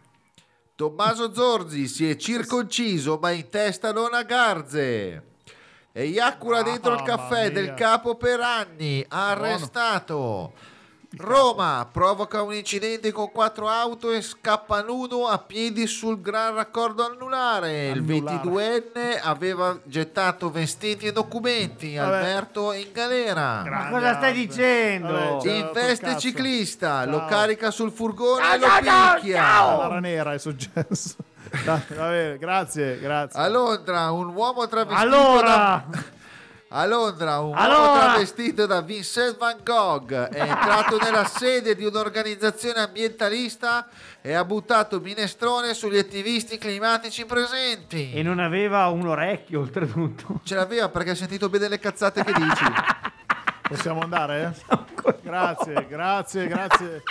Tommaso 0.76 1.32
Zorzi 1.32 1.86
si 1.86 2.10
è 2.10 2.16
circonciso, 2.16 3.20
ma 3.22 3.30
in 3.30 3.48
testa 3.48 3.92
non 3.92 4.12
ha 4.12 4.24
garze. 4.24 5.22
Eiacula 5.92 6.62
dentro 6.62 6.94
il 6.94 7.02
Mamma 7.02 7.16
caffè 7.16 7.52
del 7.52 7.74
capo 7.74 8.16
per 8.16 8.40
anni, 8.40 9.04
arrestato. 9.06 10.52
Roma 11.16 11.86
provoca 11.90 12.42
un 12.42 12.52
incidente 12.52 13.12
con 13.12 13.30
quattro 13.30 13.68
auto 13.68 14.10
e 14.10 14.20
scappa 14.20 14.82
nudo 14.82 15.26
a 15.28 15.38
piedi 15.38 15.86
sul 15.86 16.20
gran 16.20 16.54
raccordo 16.54 17.04
anulare. 17.06 17.88
Il 17.90 17.98
Anulare. 17.98 18.40
22enne 18.42 19.20
aveva 19.22 19.78
gettato 19.84 20.50
vestiti 20.50 21.06
e 21.06 21.12
documenti. 21.12 21.94
Vabbè. 21.94 22.16
Alberto 22.16 22.72
è 22.72 22.78
in 22.78 22.88
galera. 22.92 23.62
Ma 23.64 23.88
cosa 23.90 24.14
stai 24.16 24.32
dicendo? 24.32 25.12
Vabbè, 25.12 25.40
cioè, 25.42 25.52
In 25.52 25.70
veste 25.72 26.18
ciclista, 26.18 27.04
lo 27.06 27.18
Ciao. 27.18 27.28
carica 27.28 27.70
sul 27.70 27.92
furgone 27.92 28.42
Ciao, 28.42 28.54
e 28.54 28.58
lo 28.58 28.66
ciao, 28.84 29.14
picchia. 29.14 29.36
ciao. 29.42 29.88
La 29.88 30.00
nera 30.00 30.32
è 30.34 30.38
successo. 30.38 31.14
Dai, 31.64 31.80
va 31.90 32.08
bene, 32.08 32.38
grazie, 32.38 32.98
grazie. 32.98 33.38
A 33.38 33.48
Londra 33.48 34.10
un 34.10 34.34
uomo 34.34 34.66
travestito 34.66 35.00
Allora, 35.00 35.84
da... 35.88 36.02
A 36.76 36.86
Londra 36.86 37.38
un 37.38 37.50
uomo 37.50 37.60
Allora. 37.60 38.00
travestito 38.00 38.66
da 38.66 38.80
Vincent 38.80 39.36
Van 39.38 39.58
Gogh 39.62 40.10
è 40.12 40.40
entrato 40.40 40.98
nella 40.98 41.24
sede 41.24 41.76
di 41.76 41.84
un'organizzazione 41.84 42.80
ambientalista 42.80 43.86
e 44.20 44.32
ha 44.32 44.44
buttato 44.44 44.98
minestrone 44.98 45.72
sugli 45.72 45.98
attivisti 45.98 46.58
climatici 46.58 47.26
presenti. 47.26 48.10
e 48.12 48.24
non 48.24 48.40
aveva 48.40 48.88
un 48.88 49.06
orecchio 49.06 49.60
oltretutto. 49.60 50.40
Ce 50.42 50.56
l'aveva 50.56 50.88
perché 50.88 51.10
ha 51.10 51.14
sentito 51.14 51.48
bene 51.48 51.68
le 51.68 51.78
cazzate 51.78 52.24
che 52.24 52.32
dici. 52.32 52.64
Possiamo 53.68 54.00
andare? 54.00 54.56
Grazie, 55.22 55.86
grazie, 55.88 56.46
grazie. 56.48 57.02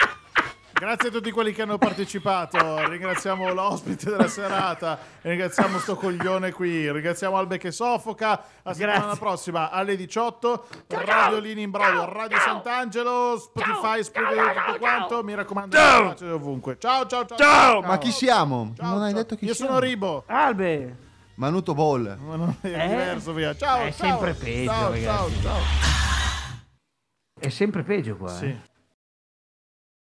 Grazie 0.84 1.07
a 1.07 1.11
tutti 1.13 1.31
quelli 1.31 1.53
che 1.53 1.61
hanno 1.61 1.77
partecipato. 1.77 2.86
Ringraziamo 2.89 3.53
l'ospite 3.53 4.09
della 4.09 4.27
serata. 4.27 4.99
Ringraziamo 5.21 5.79
sto 5.79 5.95
coglione 5.95 6.51
qui. 6.51 6.91
Ringraziamo 6.91 7.38
Albe 7.38 7.57
che 7.57 7.71
soffoca. 7.71 8.43
La 8.63 8.73
settimana 8.73 8.99
Grazie. 9.05 9.19
prossima 9.19 9.69
alle 9.71 9.95
18. 9.95 10.65
Radio 10.89 11.39
Lini 11.39 11.61
in 11.61 11.71
Brodo, 11.71 12.11
Radio 12.11 12.38
Sant'Angelo, 12.38 13.38
Spotify, 13.39 14.03
Spreaker, 14.03 14.61
tutto 14.65 14.77
quanto. 14.79 15.23
Mi 15.23 15.34
raccomando, 15.36 15.77
piace 15.77 16.25
ovunque. 16.29 16.75
Ciao, 16.77 17.05
ciao, 17.07 17.25
ciao. 17.27 17.38
Ciao. 17.38 17.81
Ma 17.81 17.97
chi 17.97 18.11
siamo? 18.11 18.73
Ciao, 18.75 18.89
non 18.93 19.03
hai 19.03 19.11
ciao. 19.11 19.21
detto 19.21 19.36
chi 19.38 19.45
Io 19.45 19.53
siamo. 19.53 19.71
sono 19.75 19.81
Ribo. 19.86 20.23
Albe, 20.27 20.97
Manuto 21.36 21.73
Ball. 21.73 22.17
Ma 22.19 22.36
non 22.36 22.57
è 22.59 22.67
Eh? 22.67 22.88
diverso 22.89 23.31
via. 23.31 23.55
Ciao, 23.55 23.77
È 23.86 23.93
ciao. 23.93 24.09
sempre 24.09 24.34
peggio, 24.34 24.69
Ciao, 24.69 24.79
ciao, 24.81 24.89
ragazzi. 24.91 25.41
ciao. 25.41 25.59
è 27.39 27.47
sempre 27.47 27.84
peggio 27.84 28.17
qua. 28.17 28.27
Sì. 28.29 28.45
eh. 28.47 28.71